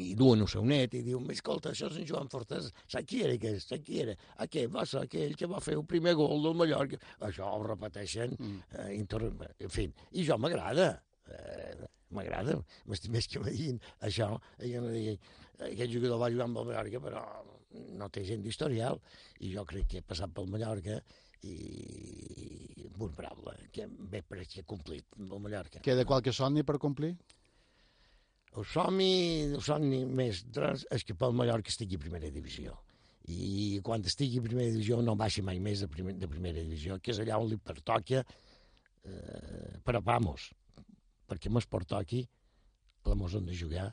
i 0.03 0.15
duen 0.19 0.43
el 0.43 0.51
seu 0.51 0.67
net 0.67 0.95
i 0.99 1.05
diuen, 1.07 1.31
escolta, 1.31 1.71
això 1.71 1.87
és 1.93 2.01
en 2.03 2.09
Joan 2.09 2.31
Fortes, 2.33 2.73
sap 2.91 3.07
qui 3.07 3.23
era 3.23 3.39
aquest, 3.39 3.69
sap 3.69 3.87
qui 3.87 4.03
era? 4.03 4.19
Aquell 4.43 4.71
va 4.73 4.83
ser 4.89 5.05
aquell 5.05 5.39
que 5.39 5.47
va 5.51 5.63
fer 5.63 5.79
el 5.79 5.87
primer 5.87 6.17
gol 6.19 6.43
del 6.43 6.59
Mallorca. 6.59 6.99
Això 7.29 7.47
ho 7.47 7.63
repeteixen, 7.67 8.35
mm. 8.39 8.61
eh, 8.75 8.93
inter... 8.99 9.23
en 9.29 9.71
fi, 9.71 9.87
i 10.19 10.27
jo 10.27 10.39
m'agrada, 10.41 10.95
eh, 11.31 11.91
m'agrada, 12.15 12.59
més, 12.91 13.03
més 13.13 13.29
que 13.31 13.43
me 13.43 13.55
diguin 13.55 13.81
això, 14.09 14.31
i 14.61 14.73
que 14.75 14.85
me 14.85 14.95
diguin, 14.95 15.19
aquest 15.73 15.93
jugador 15.95 16.23
va 16.23 16.31
jugar 16.33 16.49
amb 16.49 16.63
el 16.63 16.71
Mallorca, 16.71 17.03
però 17.03 17.27
no 17.99 18.09
té 18.13 18.25
gent 18.29 18.43
d'historial, 18.45 19.01
i 19.41 19.53
jo 19.55 19.65
crec 19.69 19.91
que 19.91 20.01
he 20.01 20.07
passat 20.07 20.33
pel 20.35 20.51
Mallorca 20.53 21.01
i 21.43 22.89
un 23.03 23.15
paraula, 23.17 23.55
que 23.75 23.87
bé 23.89 24.23
per 24.23 24.45
que 24.47 24.61
he 24.63 24.67
complit 24.69 25.19
amb 25.19 25.33
el 25.35 25.43
Mallorca. 25.47 25.83
Queda 25.85 26.07
qualque 26.09 26.35
somni 26.37 26.63
per 26.67 26.79
complir? 26.83 27.13
El 28.53 28.67
somni, 28.69 29.13
el 29.49 29.63
somni 29.65 30.03
més 30.05 30.45
gros 30.53 30.85
és 30.93 31.05
que 31.09 31.17
pel 31.19 31.35
Mallorca 31.37 31.73
estigui 31.73 31.99
a 31.99 32.03
primera 32.03 32.31
divisió. 32.31 32.77
I 33.33 33.81
quan 33.87 34.05
estigui 34.05 34.41
a 34.41 34.45
primera 34.45 34.71
divisió 34.75 34.99
no 35.03 35.17
baixi 35.19 35.45
mai 35.47 35.61
més 35.63 35.85
de, 35.85 35.89
primer, 35.91 36.15
de 36.21 36.29
primera 36.29 36.61
divisió, 36.61 36.99
que 37.01 37.15
és 37.15 37.23
allà 37.23 37.39
on 37.41 37.49
li 37.49 37.59
pertoca, 37.59 38.23
eh, 39.09 39.79
però 39.87 40.03
vamos, 40.05 40.51
perquè 41.33 41.51
més 41.53 41.67
pertoqui, 41.67 42.23
la 43.09 43.19
mos 43.19 43.35
han 43.35 43.49
de 43.49 43.57
jugar 43.57 43.89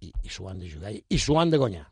i, 0.00 0.08
i 0.08 0.32
s'ho 0.32 0.48
han 0.48 0.62
de 0.62 0.68
jugar 0.72 0.94
i, 0.96 1.02
i 1.12 1.18
s'ho 1.20 1.36
han 1.38 1.52
de 1.52 1.60
guanyar. 1.60 1.84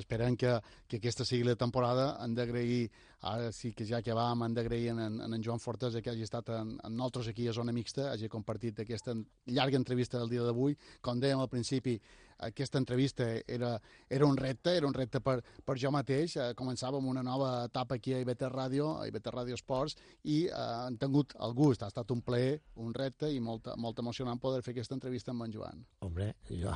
Esperem 0.00 0.36
que, 0.40 0.54
que 0.88 0.96
aquesta 0.96 1.26
sigui 1.28 1.44
la 1.44 1.58
temporada. 1.60 2.14
Han 2.24 2.32
d'agrair, 2.34 2.86
ara 3.20 3.52
sí 3.52 3.72
que 3.76 3.84
ja 3.84 4.00
que 4.02 4.14
vam, 4.16 4.42
han 4.42 4.54
d'agrair 4.56 4.94
en, 4.94 5.00
en, 5.04 5.20
en 5.34 5.44
Joan 5.44 5.60
Fortes 5.60 5.96
que 6.00 6.10
hagi 6.10 6.24
estat 6.24 6.48
en, 6.56 6.78
en 6.82 6.96
nosaltres 6.96 7.28
aquí 7.28 7.48
a 7.48 7.52
Zona 7.52 7.72
Mixta, 7.72 8.10
hagi 8.12 8.28
compartit 8.32 8.80
aquesta 8.80 9.14
llarga 9.46 9.76
entrevista 9.76 10.18
del 10.18 10.32
dia 10.32 10.46
d'avui. 10.46 10.76
Com 11.04 11.20
dèiem 11.20 11.40
al 11.40 11.52
principi, 11.52 11.98
aquesta 12.40 12.78
entrevista 12.78 13.24
era, 13.46 13.80
era 14.08 14.26
un 14.26 14.36
repte, 14.36 14.76
era 14.76 14.86
un 14.86 14.94
repte 14.94 15.20
per, 15.20 15.40
per 15.64 15.76
jo 15.78 15.92
mateix. 15.92 16.36
Eh, 16.36 16.50
començàvem 16.56 17.06
una 17.12 17.22
nova 17.22 17.66
etapa 17.68 17.98
aquí 17.98 18.14
a 18.14 18.20
IBT 18.24 18.48
Ràdio, 18.52 18.94
a 19.00 19.06
IBT 19.10 19.32
Ràdio 19.34 19.58
Esports, 19.58 19.96
i 20.24 20.46
eh, 20.46 20.54
han 20.56 20.96
tingut 21.00 21.36
el 21.40 21.54
gust. 21.56 21.84
Ha 21.84 21.90
estat 21.92 22.10
un 22.14 22.22
plaer, 22.24 22.60
un 22.80 22.94
repte 22.96 23.30
i 23.30 23.40
molt, 23.44 23.68
molt 23.76 24.00
emocionant 24.00 24.40
poder 24.40 24.62
fer 24.64 24.74
aquesta 24.74 24.96
entrevista 24.96 25.34
amb 25.34 25.46
en 25.46 25.54
Joan. 25.56 25.84
Hombre, 26.06 26.32
jo, 26.48 26.74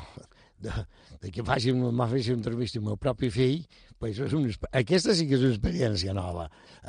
de, 0.65 0.75
de 1.23 1.33
que 1.33 1.45
m'ha 1.45 1.59
fet 1.63 1.73
una 1.75 2.09
entrevista 2.37 2.79
amb 2.79 2.89
el 2.89 2.93
meu 2.93 3.01
propi 3.01 3.31
fill, 3.33 3.65
pues 3.99 4.21
és 4.21 4.37
una, 4.37 4.53
aquesta 4.73 5.17
sí 5.17 5.29
que 5.29 5.39
és 5.39 5.47
una 5.47 5.57
experiència 5.57 6.15
nova. 6.17 6.34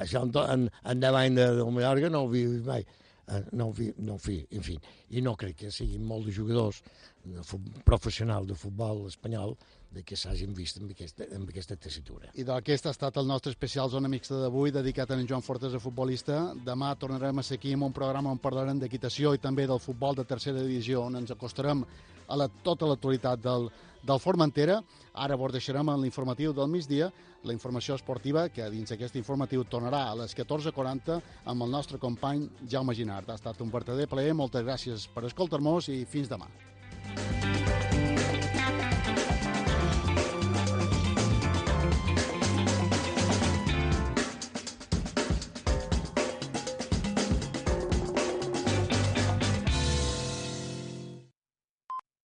Això 0.03 0.21
en, 0.25 0.31
to- 0.35 0.45
en, 0.51 0.67
endavant 0.91 1.35
de, 1.37 1.47
de 1.59 1.65
Mallorca 1.71 2.09
no 2.13 2.23
ho 2.25 2.29
vist 2.31 2.65
mai. 2.67 2.85
Eh, 3.27 3.41
No 3.57 3.71
vi, 3.73 3.87
no 4.05 4.17
fi, 4.21 4.35
en 4.53 4.61
fi. 4.61 4.75
I 5.17 5.21
no 5.25 5.35
crec 5.35 5.55
que 5.63 5.71
siguin 5.73 6.03
molt 6.05 6.27
de 6.27 6.33
jugadors 6.35 6.81
de 7.25 7.41
professionals 7.87 8.45
de 8.47 8.53
futbol 8.53 9.07
espanyol 9.07 9.55
de 9.91 10.03
que 10.03 10.17
s'hagin 10.19 10.53
vist 10.55 10.79
amb 10.81 10.91
aquesta, 10.91 11.27
amb 11.35 11.49
aquesta 11.49 11.77
tessitura. 11.79 12.31
I 12.35 12.43
d'aquest 12.47 12.87
ha 12.87 12.93
estat 12.95 13.17
el 13.21 13.27
nostre 13.27 13.53
especial 13.53 13.89
Zona 13.89 14.11
Mixta 14.11 14.39
d'avui, 14.41 14.73
dedicat 14.75 15.11
a 15.11 15.19
en 15.19 15.27
Joan 15.27 15.45
Fortes, 15.45 15.73
a 15.73 15.79
futbolista. 15.79 16.53
Demà 16.65 16.93
tornarem 16.99 17.39
a 17.39 17.43
ser 17.43 17.59
aquí 17.59 17.73
amb 17.73 17.87
un 17.89 17.95
programa 17.95 18.33
on 18.33 18.41
parlarem 18.41 18.79
d'equitació 18.81 19.33
i 19.33 19.41
també 19.41 19.67
del 19.67 19.79
futbol 19.79 20.15
de 20.15 20.25
tercera 20.25 20.61
divisió, 20.61 21.05
on 21.05 21.21
ens 21.21 21.31
acostarem 21.31 21.85
a 22.27 22.37
la, 22.37 22.49
tota 22.63 22.89
l'actualitat 22.89 23.41
del, 23.41 23.69
del 24.03 24.19
Formentera. 24.19 24.81
Ara 25.13 25.37
vos 25.39 25.53
deixarem 25.55 25.89
en 25.89 26.01
l'informatiu 26.03 26.53
del 26.53 26.69
migdia, 26.69 27.11
la 27.45 27.53
informació 27.53 27.95
esportiva, 27.95 28.47
que 28.49 28.67
dins 28.73 28.91
aquest 28.91 29.15
informatiu 29.15 29.63
tornarà 29.69 30.05
a 30.09 30.15
les 30.21 30.35
14.40 30.35 31.19
amb 31.45 31.65
el 31.65 31.71
nostre 31.71 32.01
company 32.01 32.49
Jaume 32.67 32.95
Ginard. 32.97 33.29
Ha 33.29 33.39
estat 33.39 33.61
un 33.61 33.71
verdader 33.71 34.09
plaer, 34.11 34.33
moltes 34.33 34.65
gràcies 34.65 35.09
per 35.13 35.27
escoltar-nos 35.29 35.91
i 35.93 36.03
fins 36.09 36.31
demà. 36.31 36.49